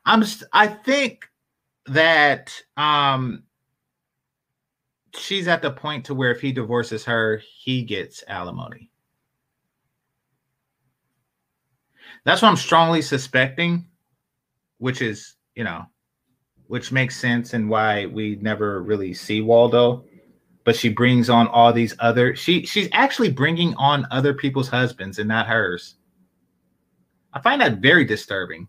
I'm 0.05 0.25
I 0.53 0.67
think 0.67 1.29
that 1.87 2.53
um 2.77 3.45
she's 5.17 5.49
at 5.49 5.63
the 5.63 5.71
point 5.71 6.07
to 6.07 6.15
where 6.15 6.33
if 6.33 6.41
he 6.41 6.53
divorces 6.53 7.05
her, 7.05 7.41
he 7.61 7.83
gets 7.83 8.25
alimony. 8.27 8.91
That's 12.25 12.43
what 12.43 12.49
I'm 12.49 12.57
strongly 12.57 13.03
suspecting, 13.03 13.87
which 14.79 15.03
is, 15.03 15.35
you 15.55 15.65
know, 15.65 15.87
which 16.69 16.93
makes 16.93 17.17
sense 17.17 17.53
and 17.53 17.69
why 17.69 18.07
we 18.07 18.37
never 18.37 18.83
really 18.83 19.13
see 19.13 19.41
Waldo. 19.41 20.05
But 20.65 20.77
she 20.77 20.89
brings 20.89 21.29
on 21.29 21.49
all 21.49 21.73
these 21.73 21.95
other 21.99 22.37
she 22.37 22.65
she's 22.67 22.89
actually 22.93 23.31
bringing 23.31 23.75
on 23.75 24.07
other 24.11 24.33
people's 24.33 24.69
husbands 24.69 25.19
and 25.19 25.29
not 25.29 25.49
hers. 25.49 25.97
I 27.33 27.41
find 27.41 27.61
that 27.61 27.79
very 27.79 28.05
disturbing. 28.05 28.69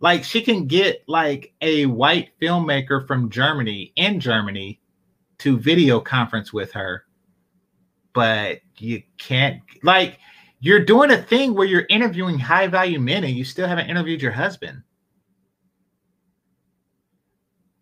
Like 0.00 0.24
she 0.24 0.42
can 0.42 0.66
get 0.66 1.04
like 1.06 1.54
a 1.60 1.86
white 1.86 2.30
filmmaker 2.40 3.06
from 3.06 3.30
Germany 3.30 3.92
in 3.96 4.18
Germany 4.20 4.80
to 5.38 5.58
video 5.58 6.00
conference 6.00 6.52
with 6.52 6.72
her, 6.72 7.04
but 8.12 8.58
you 8.78 9.02
can't 9.16 9.60
like 9.82 10.18
you're 10.60 10.84
doing 10.84 11.10
a 11.12 11.22
thing 11.22 11.54
where 11.54 11.66
you're 11.66 11.86
interviewing 11.88 12.38
high 12.38 12.66
value 12.66 13.00
men 13.00 13.24
and 13.24 13.34
you 13.34 13.44
still 13.44 13.66
haven't 13.66 13.88
interviewed 13.88 14.22
your 14.22 14.32
husband. 14.32 14.82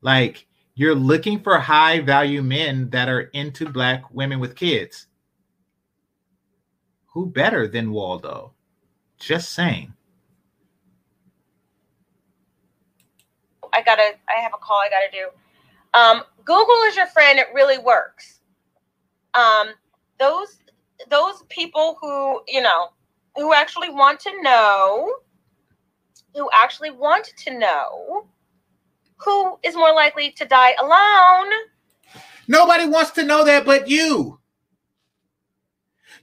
Like 0.02 0.46
you're 0.80 0.94
looking 0.94 1.38
for 1.42 1.58
high 1.58 2.00
value 2.00 2.42
men 2.42 2.88
that 2.88 3.06
are 3.06 3.20
into 3.34 3.68
black 3.68 4.02
women 4.14 4.40
with 4.40 4.56
kids. 4.56 5.08
Who 7.08 7.26
better 7.26 7.68
than 7.68 7.90
Waldo? 7.90 8.54
Just 9.18 9.52
saying. 9.52 9.92
I 13.74 13.82
gotta, 13.82 14.14
I 14.34 14.40
have 14.40 14.54
a 14.54 14.56
call 14.56 14.78
I 14.78 14.88
gotta 14.88 15.10
do. 15.12 15.28
Um, 15.92 16.24
Google 16.46 16.82
is 16.86 16.96
your 16.96 17.08
friend. 17.08 17.38
It 17.38 17.48
really 17.52 17.76
works. 17.76 18.40
Um, 19.34 19.74
those 20.18 20.60
those 21.10 21.42
people 21.50 21.98
who 22.00 22.40
you 22.48 22.62
know 22.62 22.88
who 23.36 23.52
actually 23.52 23.90
want 23.90 24.18
to 24.20 24.32
know, 24.40 25.14
who 26.34 26.48
actually 26.54 26.90
want 26.90 27.34
to 27.36 27.58
know, 27.58 28.26
who 29.24 29.58
is 29.62 29.74
more 29.74 29.94
likely 29.94 30.32
to 30.32 30.44
die 30.44 30.72
alone. 30.80 31.52
Nobody 32.48 32.86
wants 32.86 33.12
to 33.12 33.24
know 33.24 33.44
that 33.44 33.64
but 33.64 33.88
you. 33.88 34.40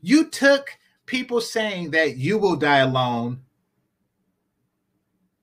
You 0.02 0.30
took 0.30 0.72
people 1.06 1.42
saying 1.42 1.92
that 1.92 2.18
you 2.18 2.38
will 2.38 2.56
die 2.56 2.80
alone 2.80 3.42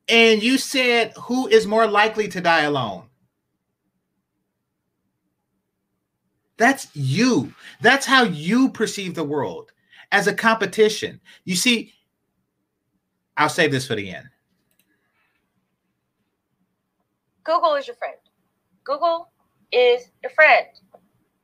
and 0.09 0.43
you 0.43 0.59
said 0.59 1.12
who 1.22 1.48
is 1.48 1.66
more 1.66 1.86
likely 1.86 2.28
to 2.28 2.40
die 2.40 2.62
alone 2.62 3.05
That's 6.56 6.89
you. 6.94 7.52
That's 7.81 8.06
how 8.06 8.24
you 8.24 8.70
perceive 8.70 9.14
the 9.14 9.24
world 9.24 9.72
as 10.12 10.26
a 10.26 10.35
competition. 10.35 11.20
You 11.44 11.56
see, 11.56 11.93
I'll 13.36 13.48
save 13.48 13.72
this 13.72 13.86
for 13.86 13.97
the 13.97 14.14
end. 14.14 14.28
Google 17.45 17.75
is 17.75 17.87
your 17.87 17.97
friend. 17.97 18.16
Google 18.85 19.29
is 19.73 20.11
your 20.23 20.31
friend. 20.31 20.66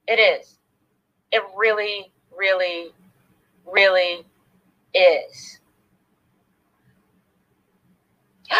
It 0.09 0.19
is. 0.19 0.59
It 1.33 1.43
really, 1.57 2.13
really, 2.37 2.93
really 3.65 4.27
is. 4.95 5.61
Men 8.51 8.57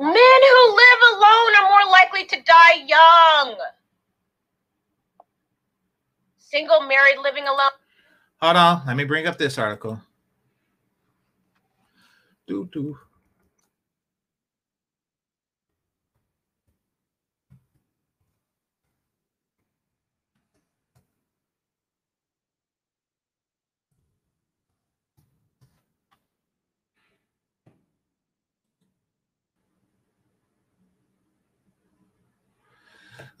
who 0.00 0.76
live 0.76 1.00
alone 1.12 1.52
are 1.56 1.68
more 1.68 1.90
likely 1.92 2.24
to 2.26 2.36
die 2.42 2.84
young 2.86 3.56
single, 6.50 6.80
married, 6.80 7.18
living 7.22 7.44
alone. 7.44 7.70
Hold 8.40 8.56
on. 8.56 8.82
Let 8.86 8.96
me 8.96 9.04
bring 9.04 9.26
up 9.26 9.38
this 9.38 9.58
article. 9.58 10.00
Do 12.46 12.68
do. 12.72 12.98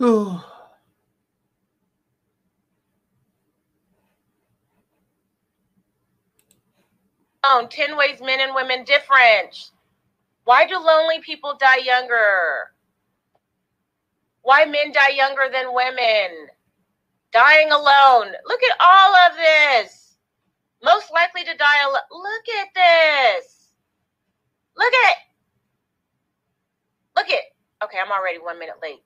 Oh. 0.00 0.48
10 7.70 7.96
ways 7.96 8.20
men 8.20 8.40
and 8.40 8.54
women 8.54 8.84
different. 8.84 9.70
Why 10.44 10.66
do 10.66 10.78
lonely 10.78 11.20
people 11.20 11.56
die 11.60 11.78
younger? 11.78 12.72
Why 14.42 14.64
men 14.64 14.92
die 14.92 15.10
younger 15.14 15.48
than 15.52 15.72
women? 15.72 16.48
Dying 17.32 17.70
alone. 17.70 18.32
Look 18.46 18.60
at 18.62 18.76
all 18.80 19.14
of 19.14 19.36
this. 19.36 20.16
Most 20.82 21.12
likely 21.12 21.44
to 21.44 21.56
die 21.56 21.82
alone. 21.84 22.00
Look 22.10 22.56
at 22.60 22.68
this. 22.74 23.72
Look 24.76 24.92
at 24.92 25.10
it. 25.10 25.16
Look 27.16 27.28
at. 27.28 27.84
Okay, 27.84 27.98
I'm 28.04 28.12
already 28.12 28.38
one 28.38 28.58
minute 28.58 28.76
late. 28.82 29.02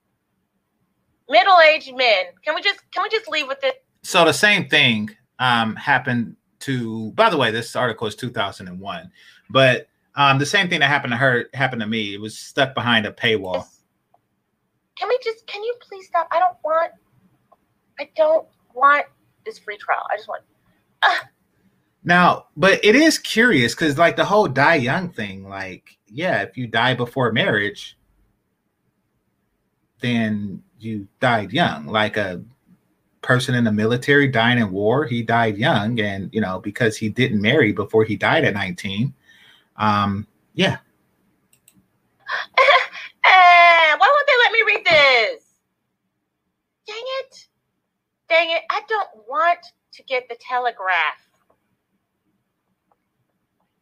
Middle-aged 1.28 1.94
men. 1.97 2.24
Can 2.44 2.55
we 2.55 2.62
just 2.62 2.81
can 2.93 3.03
we 3.03 3.09
just 3.09 3.28
leave 3.28 3.49
with 3.49 3.61
this? 3.61 3.74
So 4.03 4.24
the 4.24 4.32
same 4.32 4.69
thing 4.69 5.11
um, 5.39 5.77
happened 5.77 6.36
to 6.62 7.11
by 7.12 7.28
the 7.28 7.36
way 7.36 7.51
this 7.51 7.74
article 7.77 8.07
is 8.07 8.15
2001 8.15 9.11
but 9.51 9.89
um, 10.15 10.39
the 10.39 10.47
same 10.47 10.69
thing 10.69 10.81
that 10.81 10.89
happened 10.89 11.12
to 11.12 11.16
her 11.16 11.47
happened 11.55 11.82
to 11.82 11.89
me 11.89 12.15
it 12.15 12.20
was 12.20 12.39
stuck 12.39 12.74
behind 12.74 13.05
a 13.05 13.12
paywall 13.12 13.66
can 14.97 15.09
we 15.09 15.19
just 15.23 15.47
can 15.47 15.62
you 15.62 15.74
please 15.81 16.07
stop 16.07 16.28
i 16.31 16.39
don't 16.39 16.57
want 16.65 16.93
i 17.99 18.09
don't 18.16 18.47
want 18.74 19.05
this 19.44 19.59
free 19.59 19.77
trial 19.77 20.03
i 20.12 20.16
just 20.16 20.28
want 20.28 20.43
uh. 21.03 21.16
now 22.05 22.47
but 22.57 22.82
it 22.85 22.94
is 22.94 23.19
curious 23.19 23.74
because 23.74 23.99
like 23.99 24.15
the 24.15 24.24
whole 24.24 24.47
die 24.47 24.77
young 24.77 25.11
thing 25.11 25.49
like 25.49 25.99
yeah 26.07 26.43
if 26.43 26.57
you 26.57 26.69
die 26.69 26.94
before 26.94 27.32
marriage 27.32 27.99
then 30.01 30.62
you 30.83 31.07
died 31.21 31.53
young 31.53 31.87
like 31.87 32.17
a 32.17 32.43
person 33.23 33.55
in 33.55 33.65
the 33.65 33.73
military 33.73 34.29
dying 34.29 34.59
in 34.59 34.73
war. 34.73 35.05
He 35.07 35.23
died 35.23 35.57
young, 35.57 35.99
and 36.01 36.29
you 36.33 36.41
know 36.41 36.59
because 36.61 36.97
he 36.97 37.09
didn't 37.09 37.41
marry 37.41 37.73
before 37.73 38.05
he 38.05 38.17
died 38.17 38.45
at 38.45 38.55
nineteen. 38.55 39.15
Um, 39.77 40.27
yeah. 40.55 40.79
uh, 42.29 42.63
why 43.25 43.99
won't 43.99 44.27
they 44.27 44.39
let 44.43 44.53
me 44.53 44.63
read 44.67 44.85
this? 44.85 45.45
Dang 46.87 47.05
it! 47.21 47.49
Dang 48.29 48.51
it! 48.51 48.63
I 48.71 48.83
don't 48.89 49.09
want 49.29 49.61
to 49.93 50.03
get 50.03 50.29
the 50.29 50.37
telegraph. 50.41 51.29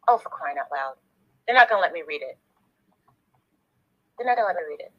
Oh, 0.07 0.17
for 0.17 0.29
crying 0.29 0.57
out 0.59 0.67
loud! 0.71 0.95
They're 1.45 1.55
not 1.55 1.69
gonna 1.69 1.81
let 1.81 1.93
me 1.93 2.03
read 2.07 2.21
it. 2.21 2.37
They're 4.17 4.27
not 4.27 4.37
gonna 4.37 4.47
let 4.47 4.55
me 4.55 4.63
read 4.69 4.79
it. 4.81 4.93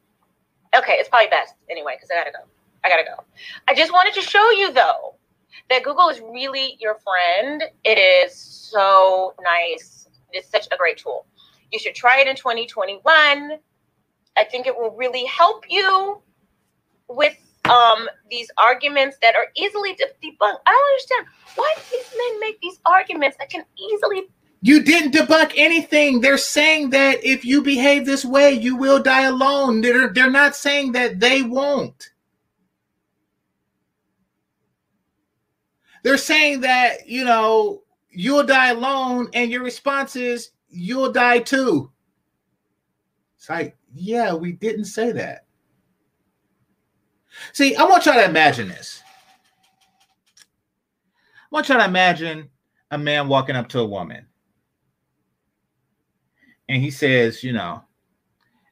Okay, 0.75 0.93
it's 0.93 1.09
probably 1.09 1.29
best 1.29 1.55
anyway 1.69 1.93
because 1.95 2.09
I 2.11 2.15
gotta 2.15 2.31
go. 2.31 2.45
I 2.83 2.89
gotta 2.89 3.03
go. 3.03 3.23
I 3.67 3.75
just 3.75 3.91
wanted 3.91 4.13
to 4.15 4.21
show 4.21 4.51
you 4.51 4.73
though 4.73 5.15
that 5.69 5.83
Google 5.83 6.09
is 6.09 6.19
really 6.19 6.77
your 6.79 6.97
friend. 6.99 7.63
It 7.83 7.97
is 7.97 8.35
so 8.35 9.35
nice. 9.41 10.07
It's 10.31 10.49
such 10.49 10.67
a 10.71 10.77
great 10.77 10.97
tool. 10.97 11.25
You 11.71 11.79
should 11.79 11.95
try 11.95 12.19
it 12.19 12.27
in 12.27 12.35
2021. 12.35 13.01
I 14.35 14.43
think 14.49 14.67
it 14.67 14.75
will 14.75 14.91
really 14.91 15.25
help 15.25 15.65
you 15.69 16.21
with 17.07 17.37
um, 17.69 18.07
these 18.29 18.49
arguments 18.57 19.17
that 19.21 19.35
are 19.35 19.47
easily 19.55 19.93
debunked. 19.93 20.59
I 20.65 20.71
don't 20.71 20.89
understand 20.91 21.27
why 21.55 21.73
these 21.91 22.13
men 22.17 22.39
make 22.39 22.59
these 22.61 22.79
arguments 22.85 23.37
that 23.37 23.49
can 23.49 23.63
easily. 23.77 24.23
You 24.65 24.81
didn't 24.81 25.13
debunk 25.13 25.51
anything. 25.57 26.21
They're 26.21 26.37
saying 26.37 26.91
that 26.91 27.21
if 27.21 27.43
you 27.43 27.61
behave 27.61 28.05
this 28.05 28.23
way, 28.23 28.53
you 28.53 28.77
will 28.77 29.03
die 29.03 29.23
alone. 29.23 29.81
They're, 29.81 30.07
they're 30.07 30.31
not 30.31 30.55
saying 30.55 30.93
that 30.93 31.19
they 31.19 31.41
won't. 31.41 32.11
They're 36.03 36.15
saying 36.15 36.61
that, 36.61 37.09
you 37.09 37.25
know, 37.25 37.83
you'll 38.09 38.45
die 38.45 38.69
alone, 38.69 39.27
and 39.33 39.51
your 39.51 39.63
response 39.63 40.15
is, 40.15 40.51
you'll 40.69 41.11
die 41.11 41.39
too. 41.39 41.91
It's 43.35 43.49
like, 43.49 43.75
yeah, 43.93 44.33
we 44.33 44.53
didn't 44.53 44.85
say 44.85 45.11
that. 45.11 45.45
See, 47.51 47.75
I 47.75 47.83
want 47.83 48.05
y'all 48.05 48.15
to 48.15 48.23
imagine 48.23 48.69
this. 48.69 49.03
I 50.37 50.41
want 51.51 51.67
y'all 51.67 51.79
to 51.79 51.85
imagine 51.85 52.49
a 52.91 52.97
man 52.97 53.27
walking 53.27 53.57
up 53.57 53.67
to 53.69 53.79
a 53.79 53.85
woman 53.85 54.27
and 56.73 56.81
he 56.81 56.89
says, 56.89 57.43
you 57.43 57.53
know, 57.53 57.83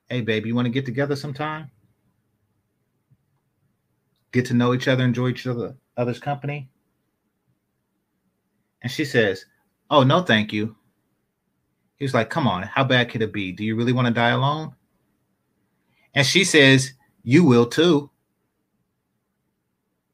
hey, 0.10 0.22
baby, 0.22 0.50
you 0.50 0.56
want 0.56 0.66
to 0.66 0.72
get 0.72 0.88
together 0.88 1.16
sometime? 1.16 1.70
Get 4.32 4.46
to 4.46 4.56
know 4.56 4.74
each 4.74 4.88
other, 4.88 5.04
enjoy 5.04 5.30
each 5.30 5.46
other, 5.46 5.76
other's 5.98 6.18
company? 6.18 6.68
And 8.82 8.92
she 8.92 9.06
says, 9.06 9.46
oh, 9.92 10.02
no, 10.02 10.24
thank 10.24 10.52
you. 10.52 10.76
He's 11.98 12.16
like, 12.16 12.32
come 12.32 12.48
on, 12.48 12.64
how 12.64 12.84
bad 12.84 13.12
could 13.12 13.22
it 13.22 13.32
be? 13.32 13.52
Do 13.52 13.64
you 13.64 13.76
really 13.76 13.94
want 13.94 14.08
to 14.08 14.14
die 14.14 14.30
alone? 14.30 14.74
And 16.16 16.26
she 16.26 16.44
says, 16.44 16.94
you 17.22 17.44
will 17.44 17.68
too. 17.68 18.10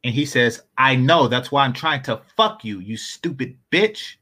And 0.04 0.14
he 0.14 0.26
says, 0.26 0.62
I 0.78 0.98
know. 0.98 1.30
That's 1.30 1.54
why 1.54 1.64
I'm 1.64 1.72
trying 1.72 2.04
to 2.04 2.20
fuck 2.36 2.66
you, 2.66 2.82
you 2.82 2.98
stupid 2.98 3.58
bitch. 3.72 4.17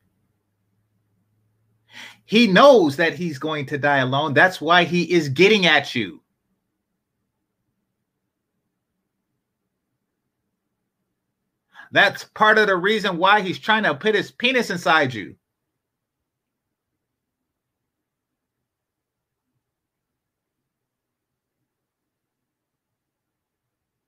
He 2.25 2.47
knows 2.47 2.97
that 2.97 3.13
he's 3.13 3.37
going 3.37 3.67
to 3.67 3.77
die 3.77 3.99
alone. 3.99 4.33
That's 4.33 4.59
why 4.59 4.83
he 4.83 5.03
is 5.11 5.29
getting 5.29 5.67
at 5.67 5.93
you. 5.93 6.21
That's 11.91 12.23
part 12.23 12.57
of 12.57 12.67
the 12.67 12.75
reason 12.75 13.17
why 13.17 13.41
he's 13.41 13.59
trying 13.59 13.83
to 13.83 13.93
put 13.93 14.15
his 14.15 14.31
penis 14.31 14.71
inside 14.71 15.13
you. 15.13 15.35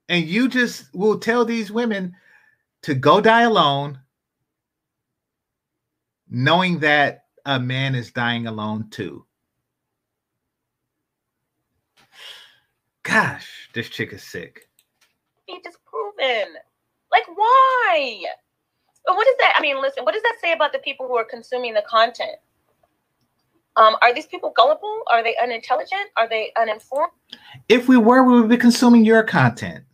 And 0.10 0.26
you 0.26 0.48
just 0.48 0.94
will 0.94 1.20
tell 1.20 1.46
these 1.46 1.72
women 1.72 2.16
to 2.82 2.96
go 2.96 3.22
die 3.22 3.44
alone, 3.44 4.00
knowing 6.30 6.80
that 6.80 7.27
a 7.48 7.60
man 7.60 7.96
is 7.96 8.12
dying 8.12 8.46
alone 8.46 8.90
too. 8.92 9.26
Gosh, 13.04 13.70
this 13.74 13.88
chick 13.88 14.12
is 14.12 14.22
sick. 14.22 14.68
Be 15.48 15.60
disproven. 15.64 16.56
Like, 17.10 17.26
why? 17.34 18.22
But 19.06 19.16
what 19.16 19.26
does 19.26 19.36
that? 19.40 19.56
I 19.58 19.62
mean, 19.62 19.82
listen. 19.82 20.04
What 20.04 20.14
does 20.14 20.24
that 20.24 20.36
say 20.42 20.52
about 20.52 20.74
the 20.74 20.80
people 20.80 21.08
who 21.08 21.16
are 21.16 21.24
consuming 21.24 21.74
the 21.74 21.84
content? 21.90 22.36
Um, 23.78 23.96
are 24.02 24.14
these 24.14 24.26
people 24.26 24.52
gullible? 24.54 25.04
Are 25.08 25.24
they 25.24 25.38
unintelligent? 25.42 26.10
Are 26.18 26.28
they 26.28 26.52
uninformed? 26.60 27.14
If 27.70 27.88
we 27.88 27.96
were, 27.96 28.24
we 28.24 28.42
would 28.42 28.50
be 28.50 28.58
consuming 28.58 29.06
your 29.06 29.24
content. 29.24 29.86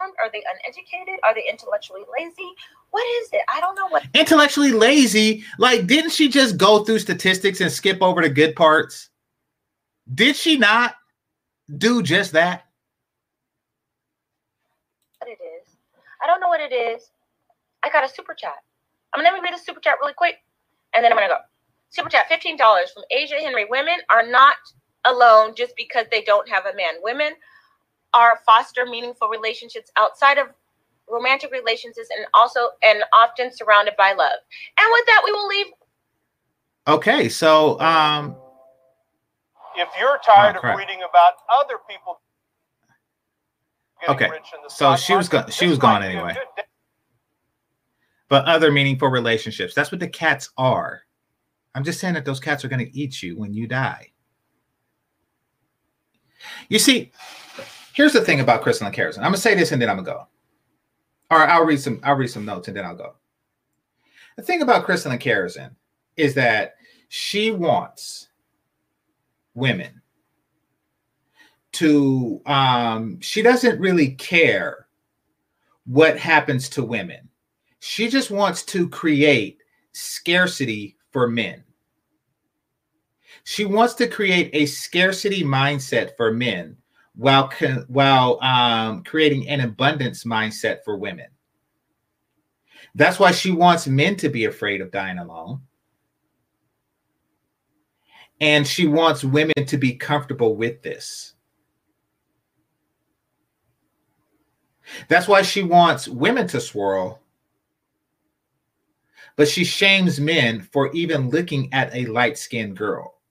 Are 0.00 0.30
they 0.30 0.42
uneducated? 0.52 1.20
Are 1.22 1.32
they 1.34 1.44
intellectually 1.48 2.02
lazy? 2.18 2.50
What 2.92 3.06
is 3.22 3.30
it? 3.32 3.40
I 3.48 3.58
don't 3.60 3.74
know 3.74 3.88
what. 3.88 4.04
Intellectually 4.14 4.70
lazy? 4.70 5.44
Like, 5.58 5.86
didn't 5.86 6.10
she 6.10 6.28
just 6.28 6.58
go 6.58 6.84
through 6.84 6.98
statistics 6.98 7.62
and 7.62 7.72
skip 7.72 8.02
over 8.02 8.20
the 8.20 8.28
good 8.28 8.54
parts? 8.54 9.08
Did 10.14 10.36
she 10.36 10.58
not 10.58 10.96
do 11.78 12.02
just 12.02 12.32
that? 12.32 12.66
What 15.18 15.30
it 15.30 15.38
is? 15.42 15.76
I 16.22 16.26
don't 16.26 16.40
know 16.40 16.48
what 16.48 16.60
it 16.60 16.72
is. 16.72 17.10
I 17.82 17.88
got 17.88 18.04
a 18.04 18.08
super 18.08 18.34
chat. 18.34 18.56
I'm 19.14 19.24
gonna 19.24 19.42
read 19.42 19.54
a 19.54 19.58
super 19.58 19.80
chat 19.80 19.96
really 20.00 20.14
quick, 20.14 20.36
and 20.94 21.02
then 21.02 21.12
I'm 21.12 21.18
gonna 21.18 21.28
go. 21.28 21.38
Super 21.88 22.10
chat, 22.10 22.28
fifteen 22.28 22.58
dollars 22.58 22.90
from 22.90 23.04
Asia 23.10 23.36
Henry. 23.36 23.64
Women 23.64 23.96
are 24.10 24.26
not 24.26 24.56
alone 25.06 25.54
just 25.56 25.74
because 25.76 26.06
they 26.10 26.22
don't 26.22 26.48
have 26.48 26.66
a 26.66 26.76
man. 26.76 26.94
Women 27.02 27.32
are 28.12 28.38
foster 28.44 28.84
meaningful 28.84 29.28
relationships 29.28 29.90
outside 29.96 30.36
of 30.36 30.48
romantic 31.12 31.52
relationships 31.52 32.08
and 32.16 32.26
also 32.34 32.70
and 32.82 33.02
often 33.12 33.54
surrounded 33.54 33.94
by 33.96 34.12
love. 34.12 34.38
And 34.78 34.88
with 34.90 35.06
that, 35.06 35.22
we 35.24 35.32
will 35.32 35.46
leave. 35.46 35.66
Okay, 36.88 37.28
so 37.28 37.78
um 37.80 38.36
if 39.76 39.88
you're 39.98 40.18
tired 40.24 40.56
oh, 40.62 40.68
of 40.68 40.76
reading 40.76 40.98
about 41.08 41.32
other 41.50 41.76
people 41.88 42.20
okay 44.06 44.28
so 44.68 44.96
she 44.96 45.14
was 45.14 45.28
gone 45.28 45.48
she 45.50 45.66
was 45.66 45.78
gone 45.78 46.02
anyway 46.02 46.36
but 48.28 48.44
other 48.44 48.70
meaningful 48.70 49.08
relationships 49.08 49.74
that's 49.74 49.90
what 49.90 50.00
the 50.00 50.08
cats 50.08 50.50
are 50.58 51.02
i'm 51.74 51.84
just 51.84 52.00
saying 52.00 52.12
that 52.12 52.26
those 52.26 52.38
cats 52.38 52.64
are 52.64 52.68
going 52.68 52.84
to 52.84 52.98
eat 52.98 53.22
you 53.22 53.38
when 53.38 53.54
you 53.54 53.66
die 53.66 54.08
you 56.68 56.78
see 56.78 57.12
Here's 57.92 58.12
the 58.12 58.22
thing 58.22 58.40
about 58.40 58.62
Crystalline 58.62 58.94
Carrison. 58.94 59.18
I'm 59.18 59.28
gonna 59.28 59.36
say 59.36 59.54
this 59.54 59.72
and 59.72 59.80
then 59.80 59.90
I'm 59.90 59.96
gonna 59.96 60.18
go. 60.18 60.26
All 61.32 61.38
right, 61.38 61.48
I'll 61.48 61.64
read 61.64 61.80
some. 61.80 61.98
I'll 62.02 62.16
read 62.16 62.28
some 62.28 62.44
notes 62.44 62.68
and 62.68 62.76
then 62.76 62.84
I'll 62.84 62.94
go. 62.94 63.14
The 64.36 64.42
thing 64.42 64.60
about 64.60 64.84
Crystalline 64.84 65.18
Carrison 65.18 65.74
is 66.18 66.34
that 66.34 66.74
she 67.08 67.50
wants 67.50 68.28
women 69.54 70.02
to. 71.72 72.42
Um, 72.44 73.18
she 73.22 73.40
doesn't 73.40 73.80
really 73.80 74.10
care 74.10 74.88
what 75.86 76.18
happens 76.18 76.68
to 76.68 76.84
women. 76.84 77.30
She 77.80 78.08
just 78.08 78.30
wants 78.30 78.62
to 78.64 78.86
create 78.86 79.56
scarcity 79.92 80.98
for 81.12 81.28
men. 81.28 81.64
She 83.44 83.64
wants 83.64 83.94
to 83.94 84.06
create 84.06 84.50
a 84.52 84.66
scarcity 84.66 85.42
mindset 85.42 86.14
for 86.18 86.30
men 86.30 86.76
while 87.14 87.50
while 87.88 88.42
um, 88.42 89.04
creating 89.04 89.48
an 89.48 89.60
abundance 89.60 90.24
mindset 90.24 90.82
for 90.84 90.96
women. 90.96 91.26
That's 92.94 93.18
why 93.18 93.32
she 93.32 93.50
wants 93.50 93.86
men 93.86 94.16
to 94.16 94.28
be 94.28 94.44
afraid 94.44 94.80
of 94.80 94.90
dying 94.90 95.18
alone. 95.18 95.62
And 98.40 98.66
she 98.66 98.86
wants 98.86 99.24
women 99.24 99.66
to 99.66 99.76
be 99.78 99.94
comfortable 99.94 100.56
with 100.56 100.82
this. 100.82 101.34
That's 105.08 105.28
why 105.28 105.42
she 105.42 105.62
wants 105.62 106.08
women 106.08 106.48
to 106.48 106.60
swirl, 106.60 107.22
but 109.36 109.48
she 109.48 109.64
shames 109.64 110.20
men 110.20 110.60
for 110.60 110.92
even 110.92 111.30
looking 111.30 111.72
at 111.72 111.94
a 111.94 112.06
light 112.06 112.36
skinned 112.36 112.76
girl 112.76 113.21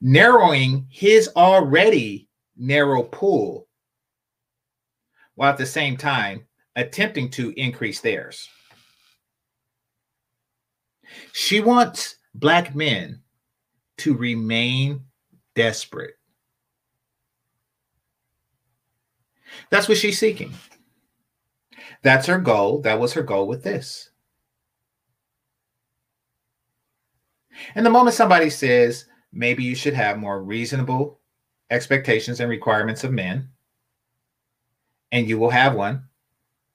narrowing 0.00 0.86
his 0.90 1.28
already 1.36 2.28
narrow 2.56 3.02
pool 3.02 3.66
while 5.34 5.50
at 5.50 5.58
the 5.58 5.66
same 5.66 5.96
time 5.96 6.46
attempting 6.74 7.30
to 7.30 7.52
increase 7.56 8.00
theirs. 8.00 8.48
She 11.32 11.60
wants 11.60 12.16
black 12.34 12.74
men 12.74 13.22
to 13.98 14.14
remain 14.14 15.00
desperate. 15.54 16.14
That's 19.70 19.88
what 19.88 19.98
she's 19.98 20.18
seeking. 20.18 20.52
That's 22.02 22.26
her 22.26 22.38
goal. 22.38 22.82
That 22.82 23.00
was 23.00 23.14
her 23.14 23.22
goal 23.22 23.48
with 23.48 23.62
this. 23.64 24.10
And 27.74 27.86
the 27.86 27.90
moment 27.90 28.14
somebody 28.14 28.50
says, 28.50 29.06
maybe 29.32 29.62
you 29.62 29.74
should 29.74 29.94
have 29.94 30.18
more 30.18 30.42
reasonable 30.42 31.20
expectations 31.70 32.40
and 32.40 32.50
requirements 32.50 33.04
of 33.04 33.12
men, 33.12 33.48
and 35.12 35.28
you 35.28 35.38
will 35.38 35.50
have 35.50 35.74
one 35.74 36.04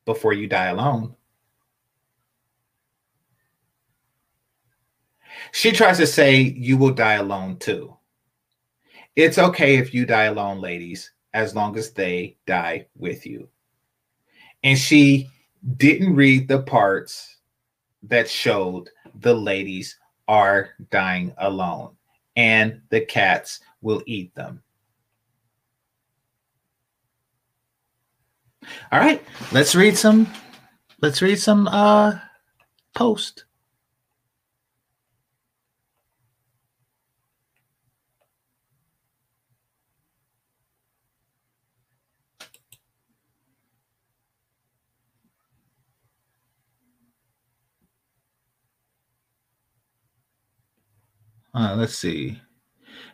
before 0.06 0.34
you 0.34 0.48
die 0.48 0.68
alone. 0.68 1.16
She 5.52 5.72
tries 5.72 5.98
to 5.98 6.08
say 6.08 6.40
you 6.40 6.78
will 6.78 6.94
die 6.94 7.14
alone 7.14 7.58
too. 7.58 7.96
It's 9.16 9.38
okay 9.38 9.76
if 9.78 9.94
you 9.94 10.06
die 10.06 10.26
alone, 10.26 10.62
ladies, 10.62 11.12
as 11.34 11.56
long 11.56 11.78
as 11.78 11.92
they 11.92 12.38
die 12.46 12.88
with 12.96 13.26
you. 13.26 13.50
And 14.64 14.78
she 14.78 15.30
didn't 15.78 16.16
read 16.16 16.48
the 16.48 16.62
parts 16.62 17.38
that 18.04 18.30
showed 18.30 18.90
the 19.16 19.34
ladies 19.34 19.98
are 20.28 20.70
dying 20.90 21.34
alone 21.38 21.96
and 22.36 22.82
the 22.90 23.02
cats 23.02 23.60
will 23.82 24.02
eat 24.06 24.34
them. 24.36 24.62
All 28.92 29.00
right, 29.00 29.24
let's 29.52 29.76
read 29.76 29.98
some 29.98 30.32
let's 31.02 31.22
read 31.22 31.40
some 31.40 31.68
uh 31.68 32.20
post. 32.94 33.46
Uh, 51.54 51.76
let's 51.78 51.96
see. 51.96 52.42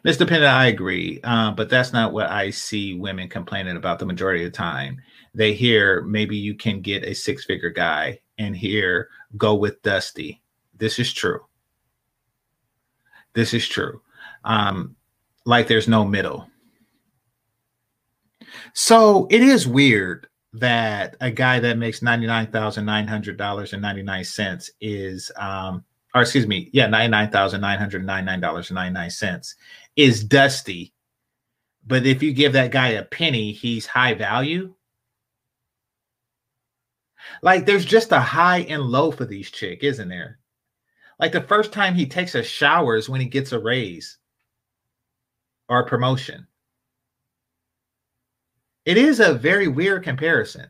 Miss 0.03 0.17
Dependent, 0.17 0.53
I 0.53 0.67
agree, 0.67 1.19
uh, 1.23 1.51
but 1.51 1.69
that's 1.69 1.91
not 1.91 2.13
what 2.13 2.29
I 2.29 2.51
see 2.51 2.93
women 2.93 3.29
complaining 3.29 3.77
about 3.77 3.99
the 3.99 4.05
majority 4.05 4.45
of 4.45 4.51
the 4.51 4.57
time. 4.57 5.01
They 5.33 5.53
hear 5.53 6.01
maybe 6.03 6.37
you 6.37 6.55
can 6.55 6.81
get 6.81 7.03
a 7.03 7.13
six 7.13 7.45
figure 7.45 7.71
guy, 7.71 8.19
and 8.37 8.55
here 8.55 9.09
go 9.35 9.55
with 9.55 9.81
Dusty. 9.81 10.41
This 10.77 10.99
is 10.99 11.11
true. 11.11 11.41
This 13.33 13.53
is 13.53 13.67
true. 13.67 14.01
Um, 14.43 14.95
like 15.45 15.67
there's 15.67 15.87
no 15.87 16.05
middle. 16.05 16.47
So 18.73 19.27
it 19.29 19.41
is 19.41 19.67
weird 19.67 20.27
that 20.53 21.15
a 21.21 21.29
guy 21.31 21.59
that 21.59 21.77
makes 21.77 21.99
$99,900.99 21.99 24.69
is, 24.81 25.31
um, 25.35 25.83
or 26.17 26.21
excuse 26.21 26.47
me, 26.47 26.69
yeah, 26.73 26.87
$99,999.99 26.87 29.53
is 29.95 30.23
dusty. 30.23 30.95
But 31.85 32.07
if 32.07 32.23
you 32.23 32.33
give 32.33 32.53
that 32.53 32.71
guy 32.71 32.87
a 32.89 33.03
penny, 33.03 33.51
he's 33.51 33.85
high 33.85 34.15
value. 34.15 34.73
Like 37.43 37.67
there's 37.67 37.85
just 37.85 38.11
a 38.11 38.19
high 38.19 38.61
and 38.61 38.81
low 38.81 39.11
for 39.11 39.25
these 39.25 39.51
chick, 39.51 39.83
isn't 39.83 40.09
there? 40.09 40.39
Like 41.19 41.33
the 41.33 41.41
first 41.41 41.71
time 41.71 41.93
he 41.93 42.07
takes 42.07 42.33
a 42.33 42.41
shower 42.41 42.95
is 42.95 43.09
when 43.09 43.21
he 43.21 43.27
gets 43.27 43.51
a 43.51 43.59
raise 43.59 44.17
or 45.69 45.81
a 45.81 45.85
promotion. 45.85 46.47
It 48.85 48.97
is 48.97 49.19
a 49.19 49.35
very 49.35 49.67
weird 49.67 50.03
comparison. 50.03 50.65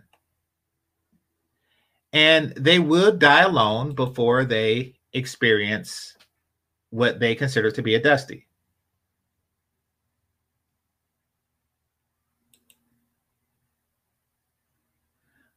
And 2.12 2.52
they 2.52 2.80
would 2.80 3.20
die 3.20 3.44
alone 3.44 3.96
before 3.96 4.44
they 4.44 4.97
experience 5.18 6.16
what 6.92 7.20
they 7.20 7.36
consider 7.36 7.72
to 7.72 7.82
be 7.82 7.96
a 7.96 8.02
dusty. 8.02 8.48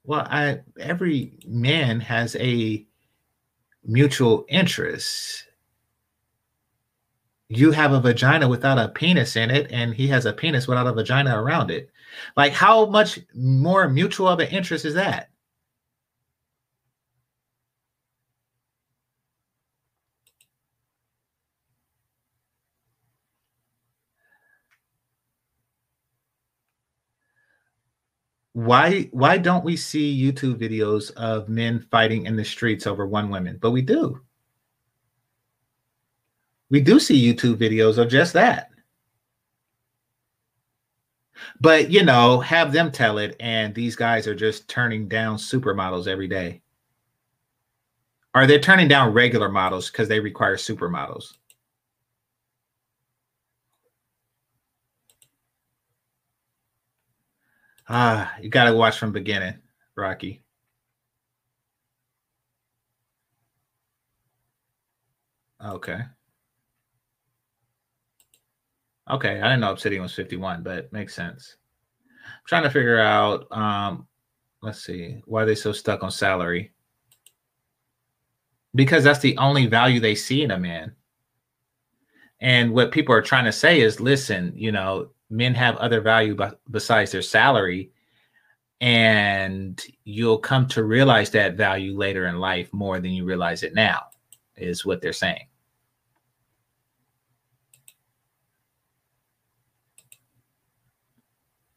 Well, 0.05 0.27
I 0.29 0.61
every 0.79 1.39
man 1.47 2.01
has 2.01 2.35
a 2.37 2.87
mutual 3.85 4.45
interest. 4.49 5.47
You 7.49 7.73
have 7.73 7.93
a 7.93 8.01
vagina 8.01 8.49
without 8.49 8.79
a 8.79 8.89
penis 8.89 9.37
in 9.37 9.51
it, 9.51 9.71
and 9.73 9.95
he 9.95 10.07
has 10.09 10.27
a 10.27 10.33
penis 10.33 10.67
without 10.69 10.87
a 10.87 10.93
vagina 10.93 11.41
around 11.41 11.71
it. 11.71 11.91
Like, 12.37 12.53
how 12.53 12.87
much 12.87 13.21
more 13.35 13.89
mutual 13.89 14.29
of 14.29 14.41
an 14.41 14.49
interest 14.49 14.85
is 14.85 14.95
that? 14.95 15.30
Why 28.65 29.09
why 29.13 29.39
don't 29.39 29.65
we 29.65 29.75
see 29.75 30.23
YouTube 30.23 30.57
videos 30.57 31.11
of 31.15 31.49
men 31.49 31.81
fighting 31.91 32.27
in 32.27 32.37
the 32.37 32.45
streets 32.45 32.87
over 32.87 33.07
one 33.07 33.31
woman? 33.31 33.59
But 33.59 33.71
we 33.71 33.81
do. 33.81 34.21
We 36.69 36.81
do 36.83 37.01
see 37.01 37.33
YouTube 37.33 37.57
videos 37.57 37.97
of 37.97 38.11
just 38.11 38.35
that. 38.35 38.71
But 41.59 41.91
you 41.91 42.05
know, 42.05 42.41
have 42.41 42.71
them 42.71 42.93
tell 42.93 43.17
it, 43.17 43.35
and 43.41 43.75
these 43.75 43.97
guys 43.97 44.27
are 44.27 44.35
just 44.35 44.69
turning 44.69 45.09
down 45.09 45.39
supermodels 45.39 46.07
every 46.07 46.29
day. 46.29 46.61
Are 48.35 48.47
they 48.47 48.59
turning 48.59 48.89
down 48.89 49.15
regular 49.15 49.49
models 49.49 49.91
because 49.91 50.09
they 50.09 50.21
require 50.21 50.57
supermodels? 50.57 51.33
Ah, 57.93 58.37
you 58.41 58.49
got 58.49 58.67
to 58.67 58.77
watch 58.77 58.99
from 58.99 59.11
beginning, 59.11 59.59
Rocky. 59.97 60.45
Okay. 65.65 65.99
Okay, 69.11 69.41
I 69.41 69.43
didn't 69.49 69.61
know 69.61 69.73
Obsidian 69.73 70.03
was 70.03 70.15
51, 70.15 70.63
but 70.63 70.93
makes 70.93 71.17
sense. 71.17 71.57
I'm 72.25 72.33
trying 72.47 72.63
to 72.63 72.71
figure 72.71 73.01
out 73.01 73.51
um 73.51 74.07
let's 74.63 74.85
see, 74.85 75.21
why 75.25 75.45
they 75.45 75.57
so 75.57 75.73
stuck 75.73 76.05
on 76.05 76.13
salary. 76.13 76.73
Because 78.73 79.03
that's 79.03 79.19
the 79.19 79.37
only 79.39 79.67
value 79.67 79.99
they 79.99 80.15
see 80.15 80.45
in 80.45 80.53
a 80.53 80.59
man. 80.59 80.95
And 82.41 82.73
what 82.73 82.93
people 82.93 83.17
are 83.17 83.23
trying 83.23 83.47
to 83.47 83.53
say 83.53 83.81
is 83.81 83.99
listen, 83.99 84.53
you 84.55 84.71
know, 84.71 85.11
men 85.31 85.55
have 85.55 85.77
other 85.77 86.01
value 86.01 86.37
besides 86.71 87.13
their 87.13 87.23
salary 87.23 87.93
and 88.81 89.85
you'll 90.05 90.39
come 90.39 90.67
to 90.67 90.85
realize 90.85 91.31
that 91.31 91.55
value 91.57 91.97
later 91.97 92.27
in 92.27 92.39
life 92.39 92.73
more 92.73 92.99
than 92.99 93.13
you 93.13 93.25
realize 93.25 93.63
it 93.63 93.75
now 93.75 94.01
is 94.57 94.85
what 94.85 95.01
they're 95.01 95.13
saying. 95.13 95.47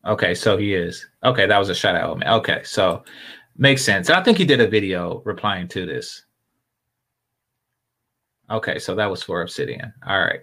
Okay 0.06 0.34
so 0.34 0.58
he 0.58 0.74
is. 0.74 1.06
Okay 1.24 1.46
that 1.46 1.58
was 1.58 1.70
a 1.70 1.76
shout 1.76 1.96
out 1.96 2.26
okay 2.28 2.62
so 2.64 3.04
makes 3.58 3.84
sense. 3.84 4.10
I 4.10 4.24
think 4.24 4.38
he 4.38 4.46
did 4.46 4.62
a 4.62 4.68
video 4.68 5.22
replying 5.26 5.68
to 5.70 5.86
this. 5.86 6.26
Okay 8.50 8.80
so 8.80 8.96
that 8.96 9.10
was 9.10 9.22
for 9.24 9.42
obsidian. 9.42 9.94
All 10.08 10.20
right 10.20 10.42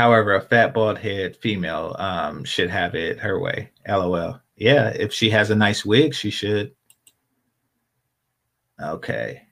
However, 0.00 0.34
a 0.34 0.40
fat 0.40 0.72
bald 0.72 0.96
head 0.96 1.36
female 1.36 1.94
um, 1.98 2.42
should 2.44 2.70
have 2.70 2.94
it 2.94 3.18
her 3.18 3.38
way. 3.38 3.70
LOL. 3.86 4.40
Yeah, 4.56 4.88
if 4.88 5.12
she 5.12 5.28
has 5.28 5.50
a 5.50 5.54
nice 5.54 5.84
wig, 5.84 6.14
she 6.14 6.30
should. 6.30 6.74
Okay. 8.82 9.42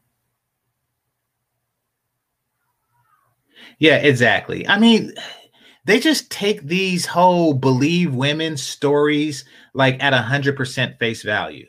Yeah, 3.78 3.96
exactly. 3.96 4.66
I 4.66 4.78
mean, 4.78 5.12
they 5.84 6.00
just 6.00 6.30
take 6.30 6.62
these 6.62 7.04
whole 7.04 7.52
believe 7.52 8.14
women 8.14 8.56
stories 8.56 9.44
like 9.74 10.02
at 10.02 10.14
a 10.14 10.22
hundred 10.22 10.56
percent 10.56 10.98
face 10.98 11.22
value. 11.22 11.66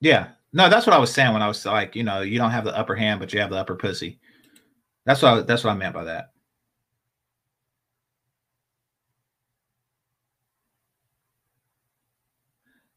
Yeah. 0.00 0.28
No, 0.52 0.68
that's 0.68 0.86
what 0.86 0.94
I 0.94 0.98
was 0.98 1.12
saying 1.12 1.32
when 1.32 1.42
I 1.42 1.48
was 1.48 1.64
like, 1.64 1.94
you 1.94 2.02
know, 2.02 2.22
you 2.22 2.38
don't 2.38 2.50
have 2.50 2.64
the 2.64 2.76
upper 2.76 2.96
hand, 2.96 3.20
but 3.20 3.32
you 3.32 3.40
have 3.40 3.50
the 3.50 3.56
upper 3.56 3.76
pussy. 3.76 4.18
That's 5.04 5.22
what 5.22 5.32
I, 5.32 5.40
that's 5.42 5.64
what 5.64 5.70
I 5.70 5.76
meant 5.76 5.94
by 5.94 6.04
that. 6.04 6.32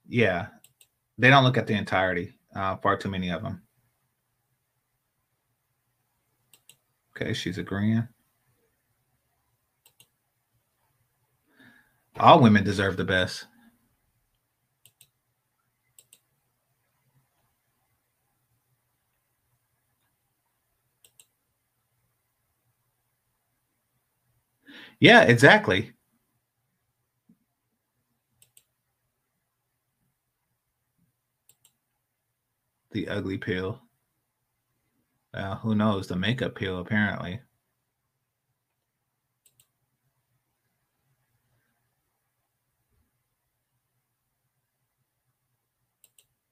Yeah. 0.08 0.48
They 1.18 1.30
don't 1.30 1.44
look 1.44 1.58
at 1.58 1.68
the 1.68 1.74
entirety. 1.74 2.34
Uh, 2.56 2.76
far 2.78 2.98
too 2.98 3.10
many 3.10 3.30
of 3.30 3.42
them. 3.44 3.62
Okay, 7.16 7.34
she's 7.34 7.58
agreeing. 7.60 8.08
All 12.20 12.40
women 12.40 12.64
deserve 12.64 12.98
the 12.98 13.04
best. 13.04 13.46
Yeah, 25.04 25.24
exactly. 25.24 25.92
The 32.92 33.10
ugly 33.10 33.38
peel. 33.38 33.82
Uh, 35.34 35.56
who 35.58 35.76
knows? 35.76 36.08
The 36.08 36.16
makeup 36.16 36.56
peel, 36.56 36.80
apparently. 36.80 37.34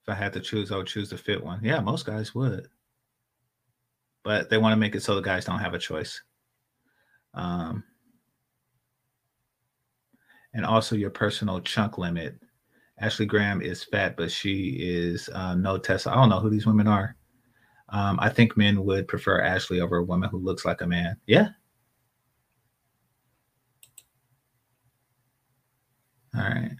If 0.02 0.08
I 0.08 0.14
had 0.14 0.34
to 0.34 0.40
choose, 0.40 0.70
I 0.70 0.76
would 0.76 0.88
choose 0.88 1.08
the 1.08 1.16
fit 1.16 1.42
one. 1.42 1.60
Yeah, 1.64 1.80
most 1.80 2.04
guys 2.04 2.34
would. 2.34 2.68
But 4.22 4.50
they 4.50 4.58
want 4.58 4.74
to 4.74 4.76
make 4.76 4.94
it 4.94 5.02
so 5.02 5.14
the 5.14 5.22
guys 5.22 5.46
don't 5.46 5.58
have 5.58 5.72
a 5.72 5.78
choice. 5.78 6.20
Um, 7.32 7.82
and 10.54 10.64
also 10.66 10.96
your 10.96 11.10
personal 11.10 11.60
chunk 11.60 11.98
limit. 11.98 12.38
Ashley 12.98 13.26
Graham 13.26 13.62
is 13.62 13.84
fat, 13.84 14.16
but 14.16 14.30
she 14.30 14.76
is 14.80 15.28
uh, 15.30 15.54
no 15.54 15.78
Tesla. 15.78 16.12
I 16.12 16.14
don't 16.16 16.28
know 16.28 16.40
who 16.40 16.50
these 16.50 16.66
women 16.66 16.86
are. 16.86 17.16
Um, 17.88 18.18
I 18.20 18.28
think 18.28 18.56
men 18.56 18.84
would 18.84 19.08
prefer 19.08 19.40
Ashley 19.40 19.80
over 19.80 19.96
a 19.98 20.04
woman 20.04 20.30
who 20.30 20.38
looks 20.38 20.64
like 20.64 20.80
a 20.80 20.86
man. 20.86 21.16
Yeah. 21.26 21.48
All 26.34 26.42
right. 26.42 26.72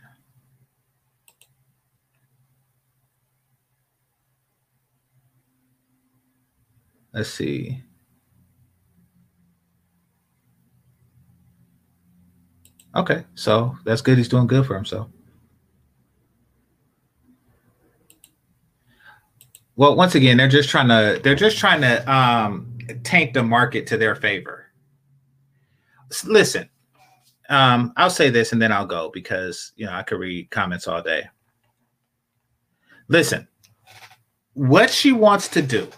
Let's 7.12 7.28
see. 7.28 7.82
Okay, 12.94 13.24
so 13.35 13.77
that's 13.85 14.02
good. 14.02 14.19
He's 14.19 14.28
doing 14.28 14.47
good 14.47 14.66
for 14.66 14.74
himself. 14.74 15.09
Well, 19.77 19.97
once 19.97 20.14
again, 20.14 20.36
they're 20.36 20.48
just 20.48 20.69
trying 20.69 20.89
to 20.89 21.20
they're 21.23 21.35
just 21.35 21.56
trying 21.56 21.81
to 21.81 22.12
um, 22.12 22.77
taint 23.02 23.32
the 23.32 23.43
market 23.43 23.86
to 23.89 23.97
their 23.97 24.14
favor. 24.14 24.66
Listen, 26.24 26.69
um, 27.48 27.93
I'll 27.97 28.10
say 28.10 28.28
this 28.28 28.52
and 28.52 28.60
then 28.60 28.70
I'll 28.70 28.86
go 28.86 29.10
because 29.12 29.73
you 29.77 29.86
know 29.86 29.93
I 29.93 30.02
could 30.02 30.19
read 30.19 30.51
comments 30.51 30.86
all 30.86 31.02
day. 31.02 31.24
Listen, 33.09 33.48
what 34.52 34.90
she 34.90 35.12
wants 35.12 35.48
to 35.48 35.62
do 35.62 35.89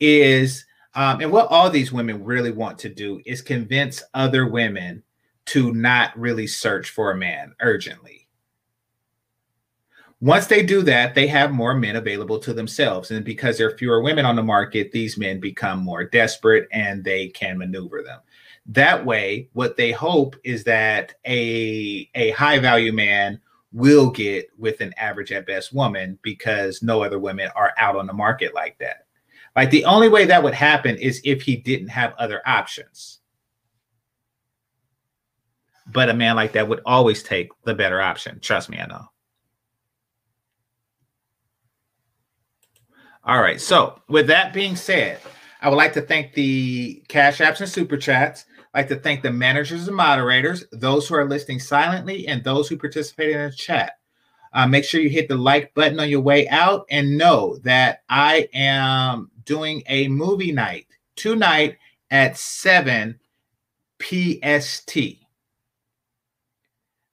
is, 0.00 0.64
um, 0.96 1.20
and 1.20 1.30
what 1.30 1.46
all 1.48 1.70
these 1.70 1.92
women 1.92 2.24
really 2.24 2.50
want 2.50 2.76
to 2.80 2.88
do 2.88 3.20
is 3.24 3.40
convince 3.40 4.02
other 4.14 4.48
women 4.48 5.02
to 5.46 5.72
not 5.72 6.18
really 6.18 6.46
search 6.46 6.90
for 6.90 7.10
a 7.10 7.16
man 7.16 7.54
urgently. 7.60 8.22
Once 10.20 10.46
they 10.46 10.62
do 10.62 10.82
that, 10.82 11.16
they 11.16 11.26
have 11.26 11.50
more 11.50 11.74
men 11.74 11.96
available 11.96 12.38
to 12.38 12.54
themselves. 12.54 13.10
And 13.10 13.24
because 13.24 13.58
there 13.58 13.66
are 13.66 13.76
fewer 13.76 14.00
women 14.00 14.24
on 14.24 14.36
the 14.36 14.42
market, 14.42 14.92
these 14.92 15.18
men 15.18 15.40
become 15.40 15.80
more 15.80 16.04
desperate 16.04 16.68
and 16.70 17.02
they 17.02 17.26
can 17.28 17.58
maneuver 17.58 18.04
them. 18.04 18.20
That 18.66 19.04
way, 19.04 19.48
what 19.52 19.76
they 19.76 19.90
hope 19.90 20.36
is 20.44 20.62
that 20.62 21.14
a, 21.26 22.08
a 22.14 22.30
high 22.30 22.60
value 22.60 22.92
man 22.92 23.40
will 23.72 24.10
get 24.10 24.46
with 24.56 24.80
an 24.80 24.94
average 24.96 25.32
at 25.32 25.46
best 25.46 25.72
woman 25.72 26.16
because 26.22 26.84
no 26.84 27.02
other 27.02 27.18
women 27.18 27.50
are 27.56 27.72
out 27.76 27.96
on 27.96 28.06
the 28.06 28.12
market 28.12 28.54
like 28.54 28.78
that. 28.78 29.06
Like 29.56 29.70
the 29.70 29.84
only 29.86 30.08
way 30.08 30.24
that 30.26 30.42
would 30.42 30.54
happen 30.54 30.96
is 30.96 31.20
if 31.24 31.42
he 31.42 31.56
didn't 31.56 31.88
have 31.88 32.14
other 32.16 32.42
options. 32.46 33.18
But 35.92 36.08
a 36.08 36.14
man 36.14 36.36
like 36.36 36.52
that 36.52 36.68
would 36.68 36.80
always 36.86 37.22
take 37.22 37.50
the 37.64 37.74
better 37.74 38.00
option. 38.00 38.40
Trust 38.40 38.70
me, 38.70 38.78
I 38.78 38.86
know. 38.86 39.06
All 43.24 43.40
right. 43.40 43.60
So, 43.60 44.00
with 44.08 44.26
that 44.28 44.52
being 44.52 44.74
said, 44.74 45.20
I 45.60 45.68
would 45.68 45.76
like 45.76 45.92
to 45.92 46.02
thank 46.02 46.32
the 46.32 47.04
Cash 47.08 47.38
Apps 47.38 47.60
and 47.60 47.68
Super 47.68 47.96
Chats. 47.96 48.46
I'd 48.74 48.80
like 48.80 48.88
to 48.88 48.96
thank 48.96 49.22
the 49.22 49.30
managers 49.30 49.86
and 49.86 49.96
moderators, 49.96 50.64
those 50.72 51.06
who 51.06 51.14
are 51.14 51.28
listening 51.28 51.60
silently, 51.60 52.26
and 52.26 52.42
those 52.42 52.68
who 52.68 52.76
participated 52.76 53.36
in 53.36 53.50
the 53.50 53.54
chat. 53.54 53.92
Uh, 54.52 54.66
make 54.66 54.84
sure 54.84 55.00
you 55.00 55.08
hit 55.08 55.28
the 55.28 55.36
like 55.36 55.72
button 55.74 56.00
on 56.00 56.08
your 56.08 56.20
way 56.20 56.48
out 56.48 56.84
and 56.90 57.16
know 57.16 57.58
that 57.58 58.02
I 58.08 58.48
am 58.52 59.30
doing 59.44 59.82
a 59.86 60.08
movie 60.08 60.52
night 60.52 60.86
tonight 61.16 61.78
at 62.10 62.36
7 62.36 63.18
PST. 64.00 65.21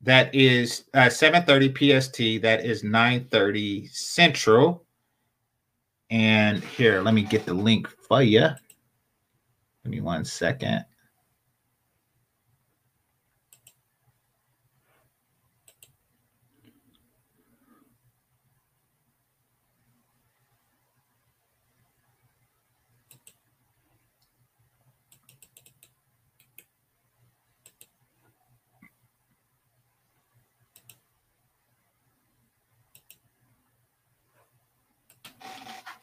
That 0.01 0.33
is 0.33 0.85
uh, 0.93 1.09
7:30 1.09 1.73
PST. 1.73 2.41
That 2.41 2.65
is 2.65 2.83
9:30 2.83 3.89
Central. 3.91 4.85
And 6.09 6.63
here, 6.63 7.01
let 7.01 7.13
me 7.13 7.23
get 7.23 7.45
the 7.45 7.53
link 7.53 7.87
for 7.87 8.23
you. 8.23 8.47
Give 9.83 9.91
me 9.91 10.01
one 10.01 10.25
second. 10.25 10.85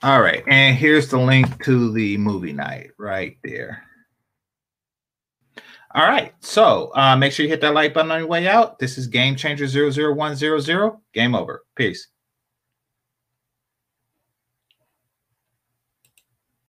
All 0.07 0.23
right. 0.23 0.45
And 0.47 0.77
here's 0.77 1.09
the 1.09 1.19
link 1.19 1.65
to 1.65 1.93
the 1.93 2.17
movie 2.17 2.53
night 2.53 2.93
right 2.97 3.39
there. 3.43 3.83
All 5.97 6.07
right. 6.07 6.33
So 6.39 6.93
uh, 6.95 7.17
make 7.17 7.33
sure 7.33 7.43
you 7.43 7.51
hit 7.51 7.61
that 7.63 7.75
like 7.75 7.93
button 7.93 8.13
on 8.13 8.21
your 8.21 8.29
way 8.29 8.47
out. 8.47 8.79
This 8.79 8.99
is 8.99 9.09
Game 9.09 9.35
Changer 9.35 9.67
00100. 9.67 10.93
Game 11.13 11.35
over. 11.35 11.65
Peace. 11.75 12.07